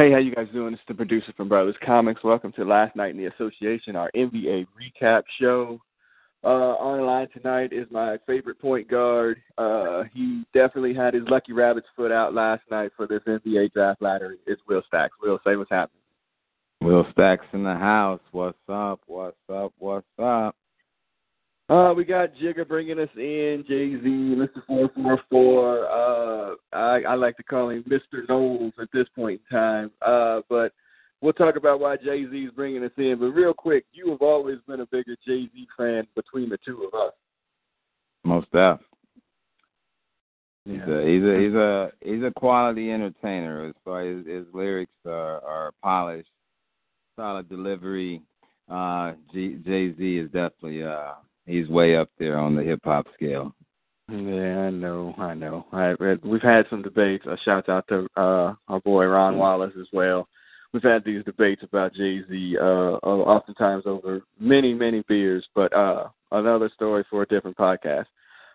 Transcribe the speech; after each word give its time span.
Hey, 0.00 0.10
how 0.10 0.16
you 0.16 0.34
guys 0.34 0.46
doing? 0.50 0.72
It's 0.72 0.82
the 0.88 0.94
producer 0.94 1.30
from 1.36 1.50
Brothers 1.50 1.74
Comics. 1.84 2.24
Welcome 2.24 2.52
to 2.52 2.64
Last 2.64 2.96
Night 2.96 3.10
in 3.10 3.18
the 3.18 3.26
Association, 3.26 3.96
our 3.96 4.10
NBA 4.16 4.66
recap 4.72 5.24
show. 5.38 5.78
Uh, 6.42 6.46
on 6.46 6.96
the 6.96 7.04
line 7.04 7.28
tonight 7.34 7.70
is 7.70 7.86
my 7.90 8.16
favorite 8.26 8.58
point 8.58 8.88
guard. 8.88 9.42
Uh, 9.58 10.04
he 10.14 10.44
definitely 10.54 10.94
had 10.94 11.12
his 11.12 11.24
lucky 11.28 11.52
rabbit's 11.52 11.86
foot 11.94 12.10
out 12.10 12.32
last 12.32 12.62
night 12.70 12.92
for 12.96 13.06
this 13.06 13.20
NBA 13.28 13.74
draft 13.74 14.00
lottery. 14.00 14.38
It's 14.46 14.62
Will 14.66 14.82
Stacks. 14.86 15.12
Will, 15.22 15.38
say 15.44 15.56
what's 15.56 15.70
happening. 15.70 16.00
Will 16.80 17.06
Stacks 17.12 17.44
in 17.52 17.62
the 17.62 17.74
house. 17.74 18.22
What's 18.32 18.56
up? 18.70 19.02
What's 19.06 19.36
up? 19.52 19.74
What's 19.78 20.06
up? 20.18 20.56
Uh, 21.70 21.94
we 21.94 22.04
got 22.04 22.34
Jigga 22.34 22.66
bringing 22.66 22.98
us 22.98 23.08
in, 23.16 23.64
Jay 23.68 23.94
Z, 24.02 24.04
Mr. 24.04 24.66
Four 24.66 24.90
Four 24.92 25.20
Four. 25.30 25.86
Uh, 25.86 26.54
I, 26.72 27.02
I 27.08 27.14
like 27.14 27.36
to 27.36 27.44
call 27.44 27.70
him 27.70 27.84
Mr. 27.84 28.28
Knowles 28.28 28.72
at 28.82 28.88
this 28.92 29.06
point 29.14 29.40
in 29.40 29.56
time. 29.56 29.92
Uh, 30.04 30.40
but 30.48 30.72
we'll 31.20 31.32
talk 31.32 31.54
about 31.54 31.78
why 31.78 31.96
Jay 31.96 32.26
Z 32.28 32.36
is 32.36 32.50
bringing 32.56 32.82
us 32.82 32.90
in. 32.96 33.18
But 33.20 33.26
real 33.26 33.54
quick, 33.54 33.84
you 33.92 34.10
have 34.10 34.20
always 34.20 34.58
been 34.66 34.80
a 34.80 34.86
bigger 34.86 35.14
Jay 35.24 35.48
Z 35.54 35.68
fan 35.76 36.08
between 36.16 36.48
the 36.48 36.58
two 36.66 36.90
of 36.92 37.00
us. 37.00 37.12
Most 38.24 38.50
def. 38.50 38.80
Yeah. 40.66 40.74
He's 40.74 40.82
a 40.88 41.06
he's 41.06 41.22
a 41.22 41.38
he's 41.38 41.54
a 41.54 41.92
he's 42.00 42.24
a 42.24 42.32
quality 42.36 42.90
entertainer 42.90 43.68
as 43.68 43.74
far 43.84 44.02
as 44.02 44.26
his 44.26 44.44
lyrics 44.52 44.90
are, 45.06 45.40
are 45.44 45.72
polished, 45.84 46.30
solid 47.14 47.48
delivery. 47.48 48.22
Uh, 48.68 49.12
Jay 49.32 49.94
Z 49.96 50.18
is 50.18 50.26
definitely 50.32 50.82
uh 50.82 51.12
he's 51.50 51.68
way 51.68 51.96
up 51.96 52.08
there 52.18 52.38
on 52.38 52.54
the 52.54 52.62
hip 52.62 52.80
hop 52.84 53.06
scale. 53.14 53.54
Yeah, 54.08 54.66
I 54.66 54.70
know, 54.70 55.14
I 55.18 55.34
know. 55.34 55.66
I, 55.72 55.94
we've 56.24 56.42
had 56.42 56.66
some 56.68 56.82
debates. 56.82 57.26
A 57.26 57.36
shout 57.44 57.68
out 57.68 57.86
to 57.88 58.08
uh, 58.16 58.54
our 58.66 58.80
boy 58.84 59.04
Ron 59.04 59.38
Wallace 59.38 59.74
as 59.80 59.86
well. 59.92 60.28
We've 60.72 60.82
had 60.82 61.04
these 61.04 61.24
debates 61.24 61.62
about 61.62 61.94
Jay 61.94 62.20
Z, 62.28 62.56
uh, 62.60 62.64
oftentimes 62.64 63.84
over 63.86 64.22
many, 64.38 64.74
many 64.74 65.04
beers. 65.08 65.46
But 65.54 65.72
uh, 65.72 66.08
another 66.32 66.70
story 66.74 67.04
for 67.08 67.22
a 67.22 67.26
different 67.26 67.56
podcast. 67.56 68.06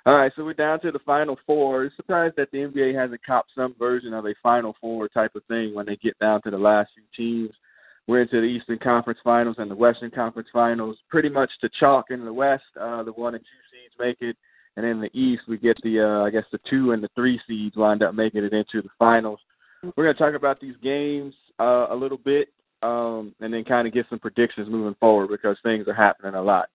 All 0.06 0.16
right, 0.16 0.32
so 0.36 0.44
we're 0.44 0.54
down 0.54 0.80
to 0.82 0.92
the 0.92 1.00
final 1.00 1.38
four. 1.48 1.90
Surprised 1.96 2.36
that 2.38 2.52
the 2.52 2.60
NBA 2.60 2.94
hasn't 2.94 3.26
copped 3.26 3.52
some 3.56 3.76
version 3.80 4.14
of 4.14 4.26
a 4.26 4.36
final 4.44 4.76
four 4.80 5.08
type 5.08 5.36
of 5.36 5.44
thing 5.46 5.74
when 5.74 5.86
they 5.86 5.96
get 5.96 6.20
down 6.20 6.42
to 6.44 6.52
the 6.52 6.58
last 6.58 6.92
few 6.94 7.04
teams. 7.18 7.56
We're 8.08 8.22
into 8.22 8.40
the 8.40 8.48
Eastern 8.48 8.78
Conference 8.78 9.20
Finals 9.24 9.56
and 9.58 9.70
the 9.70 9.76
Western 9.76 10.12
Conference 10.12 10.50
Finals, 10.54 10.98
pretty 11.10 11.30
much 11.30 11.50
to 11.62 11.70
chalk 11.80 12.12
in 12.12 12.24
the 12.24 12.34
West. 12.34 12.64
Uh, 12.80 13.02
the 13.02 13.12
one 13.12 13.34
and 13.34 13.44
two 13.44 13.48
seeds 13.72 13.96
make 14.00 14.18
it, 14.22 14.38
and 14.78 14.86
in 14.86 15.02
the 15.02 15.10
East 15.18 15.44
we 15.48 15.58
get 15.58 15.78
the 15.82 16.02
uh, 16.02 16.24
I 16.24 16.30
guess 16.30 16.46
the 16.52 16.60
two 16.70 16.92
and 16.92 17.04
the 17.04 17.10
three 17.16 17.40
seeds 17.48 17.76
wind 17.76 18.04
up 18.04 18.14
making 18.14 18.44
it 18.44 18.54
into 18.54 18.82
the 18.82 18.90
finals. 19.00 19.40
We're 19.96 20.04
going 20.06 20.16
to 20.16 20.22
talk 20.22 20.36
about 20.36 20.60
these 20.60 20.76
games 20.84 21.34
uh, 21.60 21.88
a 21.90 21.96
little 21.96 22.18
bit, 22.18 22.50
um, 22.82 23.34
and 23.40 23.54
then 23.54 23.64
kind 23.64 23.88
of 23.88 23.94
get 23.94 24.06
some 24.10 24.20
predictions 24.20 24.70
moving 24.70 24.96
forward 25.00 25.30
because 25.30 25.58
things 25.64 25.88
are 25.88 25.94
happening 25.94 26.36
a 26.36 26.42
lot. 26.42 26.70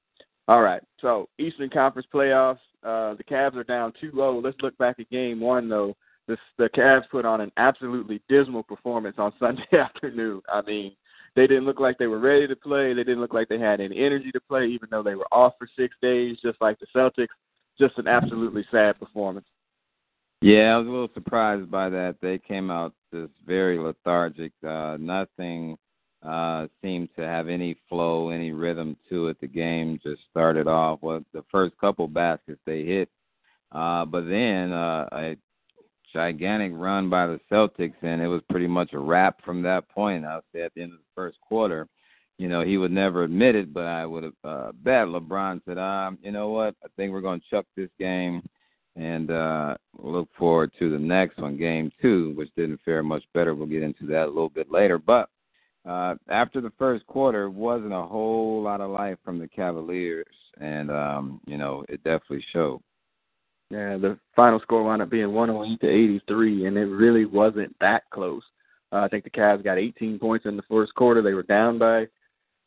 All 0.48 0.62
right, 0.62 0.82
so 1.00 1.28
Eastern 1.38 1.70
Conference 1.70 2.08
playoffs. 2.12 2.58
Uh, 2.82 3.14
the 3.14 3.24
Cavs 3.24 3.56
are 3.56 3.64
down 3.64 3.92
2-0. 4.02 4.42
Let's 4.42 4.56
look 4.62 4.76
back 4.78 4.98
at 4.98 5.10
Game 5.10 5.38
One 5.38 5.68
though. 5.68 5.94
This, 6.26 6.38
the 6.58 6.68
Cavs 6.70 7.08
put 7.10 7.24
on 7.24 7.40
an 7.40 7.52
absolutely 7.56 8.20
dismal 8.28 8.62
performance 8.62 9.16
on 9.18 9.32
Sunday 9.38 9.78
afternoon. 9.78 10.42
I 10.48 10.62
mean, 10.62 10.96
they 11.36 11.46
didn't 11.46 11.64
look 11.64 11.80
like 11.80 11.98
they 11.98 12.06
were 12.06 12.18
ready 12.18 12.46
to 12.48 12.56
play. 12.56 12.92
They 12.92 13.04
didn't 13.04 13.20
look 13.20 13.34
like 13.34 13.48
they 13.48 13.58
had 13.58 13.80
any 13.80 13.98
energy 13.98 14.30
to 14.32 14.40
play, 14.40 14.66
even 14.66 14.88
though 14.90 15.02
they 15.02 15.14
were 15.14 15.28
off 15.32 15.54
for 15.58 15.68
six 15.78 15.94
days, 16.02 16.38
just 16.42 16.60
like 16.60 16.78
the 16.80 16.86
Celtics. 16.94 17.28
Just 17.78 17.96
an 17.98 18.08
absolutely 18.08 18.66
sad 18.70 18.98
performance. 18.98 19.46
Yeah, 20.42 20.74
I 20.74 20.78
was 20.78 20.86
a 20.86 20.90
little 20.90 21.10
surprised 21.14 21.70
by 21.70 21.88
that. 21.90 22.16
They 22.20 22.38
came 22.38 22.70
out 22.70 22.94
just 23.12 23.32
very 23.46 23.78
lethargic. 23.78 24.52
Uh, 24.66 24.96
nothing 24.98 25.76
uh, 26.22 26.66
seemed 26.82 27.08
to 27.16 27.22
have 27.22 27.48
any 27.48 27.76
flow, 27.88 28.30
any 28.30 28.52
rhythm 28.52 28.96
to 29.08 29.28
it. 29.28 29.40
The 29.40 29.46
game 29.46 30.00
just 30.02 30.22
started 30.30 30.66
off 30.66 31.02
with 31.02 31.24
the 31.32 31.44
first 31.50 31.76
couple 31.78 32.08
baskets 32.08 32.60
they 32.66 32.84
hit, 32.84 33.08
uh, 33.72 34.04
but 34.04 34.28
then 34.28 34.72
uh, 34.72 35.08
a 35.12 35.36
gigantic 36.12 36.72
run 36.74 37.08
by 37.08 37.26
the 37.26 37.40
Celtics, 37.50 37.94
and 38.02 38.20
it 38.20 38.28
was 38.28 38.42
pretty 38.50 38.66
much 38.66 38.92
a 38.92 38.98
wrap 38.98 39.44
from 39.44 39.62
that 39.62 39.88
point. 39.88 40.24
I 40.24 40.36
would 40.36 40.44
say 40.52 40.62
at 40.62 40.72
the 40.74 40.82
end 40.82 40.92
of 40.92 40.98
the 40.98 41.04
first 41.14 41.38
quarter, 41.40 41.86
you 42.38 42.48
know, 42.48 42.64
he 42.64 42.78
would 42.78 42.92
never 42.92 43.24
admit 43.24 43.54
it, 43.54 43.72
but 43.72 43.84
I 43.84 44.06
would 44.06 44.24
have 44.24 44.32
uh, 44.44 44.72
bet 44.72 45.06
LeBron 45.06 45.60
said, 45.66 45.78
um, 45.78 46.18
you 46.22 46.30
know 46.30 46.48
what, 46.48 46.74
I 46.82 46.88
think 46.96 47.12
we're 47.12 47.20
going 47.20 47.40
to 47.40 47.46
chuck 47.50 47.66
this 47.76 47.90
game 47.98 48.42
and 48.96 49.30
uh, 49.30 49.76
look 49.98 50.28
forward 50.38 50.72
to 50.78 50.90
the 50.90 50.98
next 50.98 51.38
one, 51.38 51.56
game 51.56 51.90
two, 52.00 52.32
which 52.36 52.48
didn't 52.56 52.80
fare 52.84 53.02
much 53.02 53.24
better. 53.34 53.54
We'll 53.54 53.66
get 53.66 53.82
into 53.82 54.06
that 54.06 54.24
a 54.24 54.26
little 54.26 54.48
bit 54.48 54.70
later. 54.70 54.98
But 54.98 55.28
uh, 55.88 56.14
after 56.28 56.60
the 56.60 56.72
first 56.78 57.06
quarter, 57.06 57.50
wasn't 57.50 57.92
a 57.92 58.02
whole 58.02 58.62
lot 58.62 58.80
of 58.80 58.90
life 58.90 59.18
from 59.24 59.38
the 59.38 59.48
Cavaliers, 59.48 60.26
and 60.60 60.90
um, 60.90 61.40
you 61.46 61.56
know 61.56 61.84
it 61.88 62.02
definitely 62.04 62.44
showed. 62.52 62.82
Yeah, 63.70 63.98
the 63.98 64.18
final 64.34 64.58
score 64.60 64.82
wound 64.82 65.00
up 65.00 65.10
being 65.10 65.32
108 65.32 65.80
to 65.80 65.88
83, 65.88 66.66
and 66.66 66.76
it 66.76 66.86
really 66.86 67.24
wasn't 67.24 67.74
that 67.80 68.02
close. 68.10 68.42
Uh, 68.92 68.96
I 68.96 69.08
think 69.08 69.22
the 69.22 69.30
Cavs 69.30 69.62
got 69.62 69.78
18 69.78 70.18
points 70.18 70.46
in 70.46 70.56
the 70.56 70.64
first 70.68 70.92
quarter. 70.96 71.22
They 71.22 71.34
were 71.34 71.44
down 71.44 71.78
by, 71.78 72.08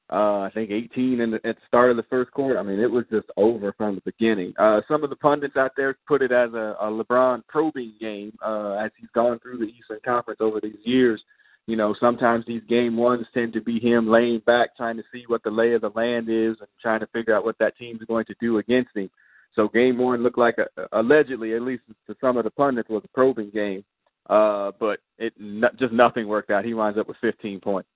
uh, 0.09 0.40
I 0.40 0.52
think, 0.53 0.72
18 0.72 1.19
in 1.19 1.31
the, 1.31 1.36
at 1.46 1.58
the 1.58 1.62
start 1.68 1.92
of 1.92 1.97
the 1.97 2.03
first 2.03 2.31
quarter. 2.31 2.58
I 2.58 2.63
mean, 2.63 2.80
it 2.80 2.90
was 2.90 3.03
just 3.12 3.28
over 3.36 3.74
from 3.74 3.96
the 3.96 4.02
beginning. 4.02 4.53
Uh, 4.58 4.80
some 4.88 5.03
of 5.03 5.09
the 5.09 5.18
pundits 5.18 5.58
out 5.58 5.72
there 5.75 5.97
put 6.08 6.22
it 6.22 6.31
as 6.31 6.53
a, 6.53 6.78
a 6.80 6.86
LeBron 6.86 7.46
probing 7.50 7.96
game 8.00 8.31
uh, 8.46 8.74
as 8.74 8.92
he's 8.97 9.09
gone 9.13 9.40
through 9.40 9.58
the 9.58 9.66
Eastern 9.66 10.00
Conference 10.06 10.40
over 10.40 10.62
these 10.62 10.80
years. 10.86 11.22
You 11.68 11.75
know, 11.75 11.94
sometimes 12.00 12.46
these 12.46 12.63
game 12.69 12.96
ones 12.96 13.25
tend 13.34 13.52
to 13.53 13.62
be 13.62 13.80
him 13.80 14.08
laying 14.08 14.40
back, 14.40 14.75
trying 14.78 14.97
to 14.97 15.03
see 15.12 15.24
what 15.28 15.44
the 15.44 15.52
lay 15.52 15.74
of 15.74 15.81
the 15.81 15.92
land 15.96 16.30
is, 16.30 16.56
and 16.59 16.68
trying 16.81 17.00
to 17.02 17.08
figure 17.08 17.36
out 17.36 17.46
what 17.46 17.58
that 17.59 17.78
team's 17.78 18.03
going 18.08 18.25
to 18.25 18.36
do 18.40 18.58
against 18.58 18.96
him. 18.96 19.09
So 19.56 19.68
game 19.68 19.97
one 19.97 20.24
looked 20.24 20.38
like 20.38 20.58
a, 20.58 20.68
allegedly, 20.91 21.53
at 21.53 21.62
least 21.62 21.84
to 22.08 22.16
some 22.19 22.38
of 22.38 22.44
the 22.44 22.52
pundits, 22.52 22.90
was 22.90 23.03
a 23.06 23.09
probing 23.09 23.52
game. 23.52 23.84
Uh, 24.30 24.72
but 24.80 25.00
it 25.18 25.34
just 25.78 25.94
nothing 25.94 26.28
worked 26.28 26.50
out. 26.50 26.66
He 26.66 26.74
winds 26.74 26.97
up 26.97 27.08
with 27.08 27.18
15 27.22 27.59
points. 27.59 27.90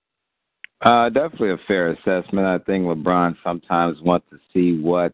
Uh, 0.81 1.09
definitely 1.09 1.51
a 1.51 1.57
fair 1.67 1.91
assessment. 1.91 2.45
I 2.45 2.59
think 2.59 2.85
LeBron 2.85 3.35
sometimes 3.43 3.99
wants 4.01 4.27
to 4.29 4.39
see 4.53 4.79
what 4.79 5.13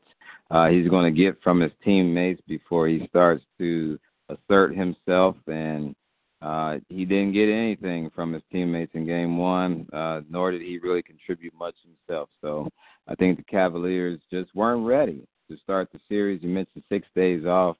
uh, 0.52 0.68
he's 0.68 0.90
going 0.90 1.14
to 1.14 1.18
get 1.18 1.42
from 1.42 1.62
his 1.62 1.72
teammates 1.84 2.42
before 2.48 2.88
he 2.88 3.08
starts 3.08 3.44
to 3.60 3.98
assert 4.30 4.76
himself, 4.76 5.38
and 5.48 5.96
uh, 6.42 6.78
he 6.90 7.06
didn't 7.06 7.32
get 7.32 7.48
anything 7.48 8.10
from 8.14 8.34
his 8.34 8.44
teammates 8.52 8.92
in 8.96 9.06
Game 9.06 9.38
One, 9.38 9.88
uh, 9.94 10.22
nor 10.30 10.52
did 10.52 10.62
he 10.62 10.80
really 10.80 11.02
contribute 11.02 11.54
much 11.58 11.76
himself. 11.84 12.28
So 12.42 12.68
I 13.08 13.16
think 13.16 13.38
the 13.38 13.44
Cavaliers 13.44 14.20
just 14.30 14.54
weren't 14.54 14.86
ready 14.86 15.26
to 15.56 15.62
start 15.62 15.90
the 15.92 16.00
series. 16.10 16.42
You 16.42 16.50
mentioned 16.50 16.84
six 16.90 17.08
days 17.16 17.46
off. 17.46 17.78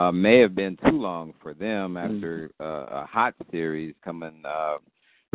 Uh, 0.00 0.10
may 0.10 0.38
have 0.38 0.54
been 0.54 0.76
too 0.88 0.98
long 0.98 1.34
for 1.42 1.52
them 1.54 1.96
after 1.96 2.50
Mm-hmm. 2.60 2.64
uh, 2.64 3.02
a 3.02 3.06
hot 3.06 3.34
series 3.50 3.94
coming 4.04 4.42
uh, 4.46 4.78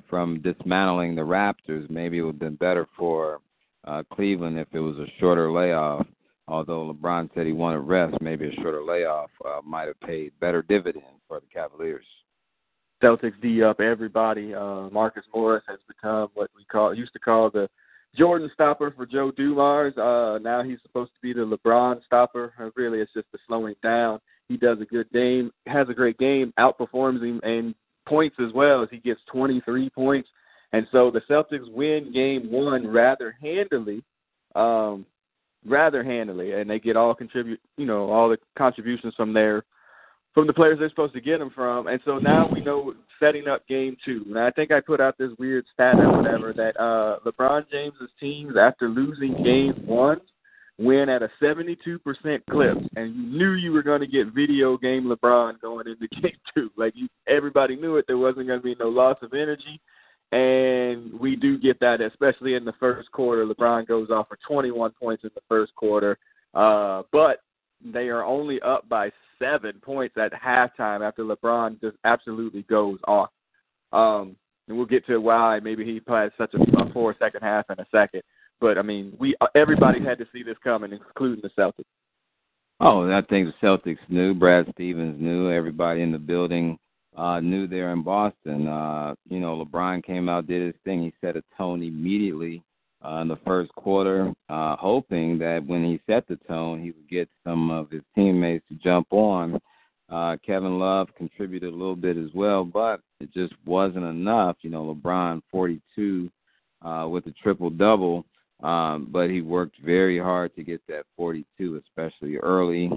from 0.09 0.41
dismantling 0.41 1.15
the 1.15 1.21
Raptors. 1.21 1.89
Maybe 1.89 2.17
it 2.17 2.21
would 2.21 2.35
have 2.35 2.39
been 2.39 2.55
better 2.55 2.87
for 2.97 3.39
uh, 3.85 4.03
Cleveland 4.13 4.57
if 4.57 4.67
it 4.73 4.79
was 4.79 4.97
a 4.97 5.05
shorter 5.19 5.51
layoff. 5.51 6.07
Although 6.47 6.93
LeBron 6.93 7.29
said 7.35 7.45
he 7.45 7.51
wanted 7.51 7.79
rest, 7.79 8.15
maybe 8.21 8.47
a 8.47 8.61
shorter 8.61 8.81
layoff 8.83 9.29
uh, 9.45 9.59
might 9.65 9.87
have 9.87 9.99
paid 9.99 10.31
better 10.39 10.61
dividends 10.61 11.21
for 11.27 11.39
the 11.39 11.45
Cavaliers. 11.53 12.05
Celtics 13.03 13.39
D 13.41 13.61
up 13.61 13.79
everybody. 13.79 14.55
Uh, 14.55 14.89
Marcus 14.89 15.25
Morris 15.35 15.63
has 15.67 15.77
become 15.87 16.29
what 16.33 16.49
we 16.55 16.63
call 16.65 16.95
used 16.95 17.13
to 17.13 17.19
call 17.19 17.51
the 17.51 17.69
Jordan 18.17 18.49
stopper 18.53 18.91
for 18.91 19.05
Joe 19.05 19.31
Dumars. 19.31 19.95
Uh, 19.97 20.39
now 20.41 20.63
he's 20.63 20.79
supposed 20.81 21.11
to 21.13 21.19
be 21.21 21.33
the 21.33 21.45
LeBron 21.45 22.03
stopper. 22.05 22.53
Uh, 22.59 22.69
really, 22.75 22.99
it's 22.99 23.13
just 23.13 23.31
the 23.31 23.37
slowing 23.47 23.75
down. 23.83 24.19
He 24.49 24.57
does 24.57 24.79
a 24.81 24.85
good 24.85 25.09
game, 25.11 25.51
has 25.67 25.87
a 25.89 25.93
great 25.93 26.17
game, 26.17 26.53
outperforms 26.59 27.21
him 27.21 27.39
in 27.43 27.75
points 28.07 28.37
as 28.39 28.53
well 28.53 28.81
as 28.81 28.89
he 28.89 28.97
gets 28.97 29.19
23 29.31 29.89
points. 29.89 30.29
And 30.73 30.87
so 30.91 31.11
the 31.11 31.21
Celtics 31.29 31.71
win 31.71 32.11
game 32.13 32.51
one 32.51 32.87
rather 32.87 33.35
handily, 33.41 34.03
um, 34.55 35.05
rather 35.65 36.03
handily, 36.03 36.53
and 36.53 36.69
they 36.69 36.79
get 36.79 36.97
all 36.97 37.13
contribute, 37.13 37.59
you 37.77 37.85
know, 37.85 38.09
all 38.09 38.29
the 38.29 38.37
contributions 38.57 39.13
from 39.15 39.33
their 39.33 39.63
from 40.37 40.45
the 40.45 40.53
players 40.53 40.77
they're 40.77 40.89
supposed 40.89 41.15
to 41.15 41.19
get 41.19 41.39
them 41.39 41.49
from. 41.49 41.87
And 41.87 41.99
so 42.05 42.19
now 42.19 42.47
we 42.47 42.61
know 42.61 42.93
setting 43.19 43.47
up 43.47 43.67
game 43.67 43.97
two. 44.05 44.23
And 44.27 44.37
I 44.37 44.51
think 44.51 44.71
I 44.71 44.79
put 44.79 45.01
out 45.01 45.17
this 45.17 45.31
weird 45.39 45.65
stat 45.73 45.95
or 45.95 46.15
whatever 46.15 46.53
that 46.53 46.79
uh 46.79 47.17
LeBron 47.25 47.65
James's 47.71 48.11
teams 48.19 48.53
after 48.55 48.87
losing 48.87 49.43
game 49.43 49.73
one 49.83 50.21
win 50.77 51.09
at 51.09 51.23
a 51.23 51.29
72% 51.41 51.87
clip, 52.51 52.77
and 52.95 53.15
you 53.15 53.35
knew 53.35 53.53
you 53.53 53.71
were 53.71 53.81
going 53.81 53.99
to 53.99 54.05
get 54.05 54.27
video 54.27 54.77
game 54.77 55.05
LeBron 55.05 55.59
going 55.59 55.87
into 55.87 56.07
game 56.21 56.37
two. 56.53 56.69
Like 56.77 56.93
you, 56.95 57.07
everybody 57.27 57.75
knew 57.75 57.95
it. 57.95 58.05
There 58.05 58.19
wasn't 58.19 58.45
going 58.45 58.59
to 58.59 58.63
be 58.63 58.75
no 58.79 58.89
loss 58.89 59.17
of 59.23 59.33
energy, 59.33 59.81
and 60.31 61.19
we 61.19 61.35
do 61.35 61.57
get 61.57 61.79
that, 61.79 61.99
especially 61.99 62.53
in 62.53 62.63
the 62.63 62.75
first 62.79 63.11
quarter. 63.11 63.43
LeBron 63.43 63.87
goes 63.87 64.11
off 64.11 64.27
for 64.27 64.37
21 64.47 64.91
points 65.01 65.23
in 65.23 65.31
the 65.33 65.41
first 65.49 65.73
quarter, 65.73 66.19
uh, 66.53 67.01
but 67.11 67.39
they 67.83 68.09
are 68.09 68.23
only 68.23 68.61
up 68.61 68.87
by 68.87 69.09
seven 69.39 69.79
points 69.81 70.15
at 70.17 70.33
halftime 70.33 71.07
after 71.07 71.23
LeBron 71.23 71.79
just 71.81 71.97
absolutely 72.03 72.63
goes 72.63 72.99
off. 73.07 73.29
Um, 73.91 74.35
and 74.67 74.75
we'll 74.75 74.85
get 74.85 75.05
to 75.07 75.17
why 75.19 75.59
maybe 75.61 75.85
he 75.85 75.99
played 75.99 76.31
such 76.37 76.53
a, 76.53 76.81
a 76.81 76.85
poor 76.89 77.15
second 77.19 77.41
half 77.41 77.65
in 77.69 77.79
a 77.79 77.85
second. 77.91 78.21
But 78.59 78.77
I 78.77 78.81
mean, 78.81 79.13
we 79.19 79.35
everybody 79.55 80.03
had 80.03 80.17
to 80.17 80.27
see 80.33 80.43
this 80.43 80.57
coming, 80.63 80.91
including 80.91 81.41
the 81.41 81.61
Celtics. 81.61 81.85
Oh, 82.79 83.11
I 83.11 83.21
think 83.29 83.47
the 83.47 83.67
Celtics 83.67 83.97
knew. 84.09 84.33
Brad 84.33 84.67
Stevens 84.73 85.21
knew. 85.21 85.51
Everybody 85.51 86.01
in 86.01 86.11
the 86.11 86.19
building 86.19 86.77
uh, 87.15 87.39
knew 87.39 87.67
there 87.67 87.91
in 87.91 88.03
Boston. 88.03 88.67
Uh, 88.67 89.15
you 89.29 89.39
know, 89.39 89.63
LeBron 89.63 90.03
came 90.03 90.29
out, 90.29 90.47
did 90.47 90.65
his 90.65 90.75
thing. 90.83 91.03
He 91.03 91.13
set 91.21 91.37
a 91.37 91.43
tone 91.57 91.81
immediately 91.81 92.63
uh, 93.05 93.17
in 93.21 93.27
the 93.27 93.39
first 93.45 93.73
quarter, 93.75 94.33
uh, 94.49 94.75
hoping 94.75 95.37
that 95.37 95.65
when 95.65 95.83
he 95.83 95.99
set 96.07 96.27
the 96.27 96.35
tone, 96.47 96.81
he 96.81 96.91
would 96.91 97.09
get 97.09 97.29
some 97.43 97.69
of 97.69 97.89
his 97.91 98.01
teammates 98.15 98.65
to 98.69 98.75
jump 98.75 99.07
on. 99.11 99.59
Uh, 100.09 100.37
Kevin 100.45 100.79
Love 100.79 101.09
contributed 101.17 101.73
a 101.73 101.75
little 101.75 101.95
bit 101.95 102.17
as 102.17 102.29
well, 102.33 102.63
but 102.63 103.01
it 103.19 103.31
just 103.33 103.53
wasn't 103.65 104.05
enough. 104.05 104.55
You 104.61 104.69
know, 104.69 104.95
LeBron 104.95 105.41
42 105.51 106.29
uh, 106.81 107.07
with 107.09 107.27
a 107.27 107.31
triple 107.31 107.69
double, 107.69 108.25
um, 108.63 109.09
but 109.11 109.29
he 109.29 109.41
worked 109.41 109.75
very 109.83 110.17
hard 110.17 110.55
to 110.55 110.63
get 110.63 110.81
that 110.87 111.05
42, 111.17 111.81
especially 111.85 112.37
early. 112.37 112.91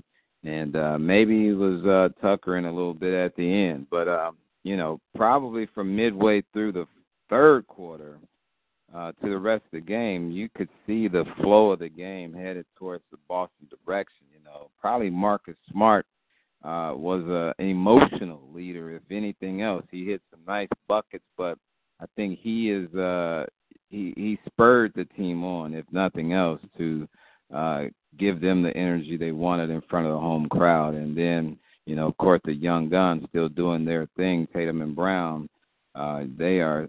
And 0.45 0.77
uh, 0.77 0.99
maybe 0.99 1.45
he 1.45 1.53
was 1.53 1.85
uh, 1.85 2.09
tuckering 2.25 2.65
a 2.65 2.73
little 2.73 2.95
bit 2.95 3.13
at 3.13 3.37
the 3.37 3.53
end, 3.53 3.87
but 3.91 4.09
um, 4.09 4.37
you 4.63 4.77
know, 4.77 5.01
probably 5.15 5.67
from 5.75 5.95
midway 5.95 6.43
through 6.53 6.73
the 6.73 6.87
third 7.29 7.67
quarter, 7.67 8.19
uh, 8.95 9.13
to 9.23 9.31
the 9.31 9.39
rest 9.39 9.65
of 9.67 9.71
the 9.73 9.81
game, 9.81 10.31
you 10.31 10.49
could 10.57 10.69
see 10.87 11.09
the 11.09 11.25
flow 11.41 11.71
of 11.71 11.79
the 11.79 11.89
game 11.89 12.33
headed 12.33 12.67
towards 12.77 13.05
the 13.11 13.19
Boston 13.29 13.69
direction. 13.69 14.27
You 14.33 14.43
know, 14.45 14.71
probably 14.81 15.11
Marcus 15.11 15.57
Smart 15.71 16.07
uh, 16.65 16.93
was 16.95 17.23
a, 17.29 17.55
an 17.63 17.69
emotional 17.69 18.43
leader, 18.53 18.91
if 18.91 19.03
anything 19.11 19.63
else. 19.63 19.85
He 19.91 20.05
hit 20.05 20.23
some 20.31 20.41
nice 20.47 20.69
buckets, 20.89 21.25
but 21.37 21.57
I 22.01 22.07
think 22.17 22.39
he 22.41 22.71
is 22.71 22.93
uh, 22.95 23.47
he 23.89 24.13
he 24.17 24.39
spurred 24.47 24.93
the 24.97 25.05
team 25.05 25.45
on, 25.45 25.75
if 25.75 25.85
nothing 25.93 26.33
else, 26.33 26.61
to 26.79 27.09
uh, 27.55 27.85
give 28.19 28.41
them 28.41 28.63
the 28.63 28.77
energy 28.77 29.17
they 29.17 29.33
wanted 29.33 29.71
in 29.71 29.83
front 29.83 30.07
of 30.07 30.13
the 30.13 30.19
home 30.19 30.49
crowd. 30.49 30.95
And 30.95 31.17
then, 31.17 31.59
you 31.87 31.97
know, 31.97 32.09
of 32.09 32.17
course, 32.17 32.41
the 32.45 32.55
young 32.55 32.89
guns 32.89 33.25
still 33.29 33.49
doing 33.49 33.85
their 33.85 34.09
thing, 34.17 34.49
Tatum 34.53 34.83
and 34.83 34.97
Brown. 34.97 35.49
Uh, 35.95 36.25
they 36.39 36.61
are 36.61 36.89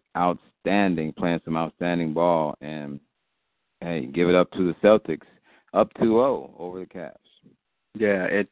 outstanding, 0.61 1.13
playing 1.13 1.41
some 1.45 1.57
outstanding 1.57 2.13
ball, 2.13 2.55
and 2.61 2.99
hey, 3.81 4.07
give 4.13 4.29
it 4.29 4.35
up 4.35 4.51
to 4.51 4.67
the 4.67 4.87
Celtics, 4.87 5.25
up 5.73 5.93
2-0 5.95 6.51
over 6.59 6.79
the 6.79 6.85
Cavs. 6.85 7.15
Yeah, 7.97 8.25
it. 8.25 8.51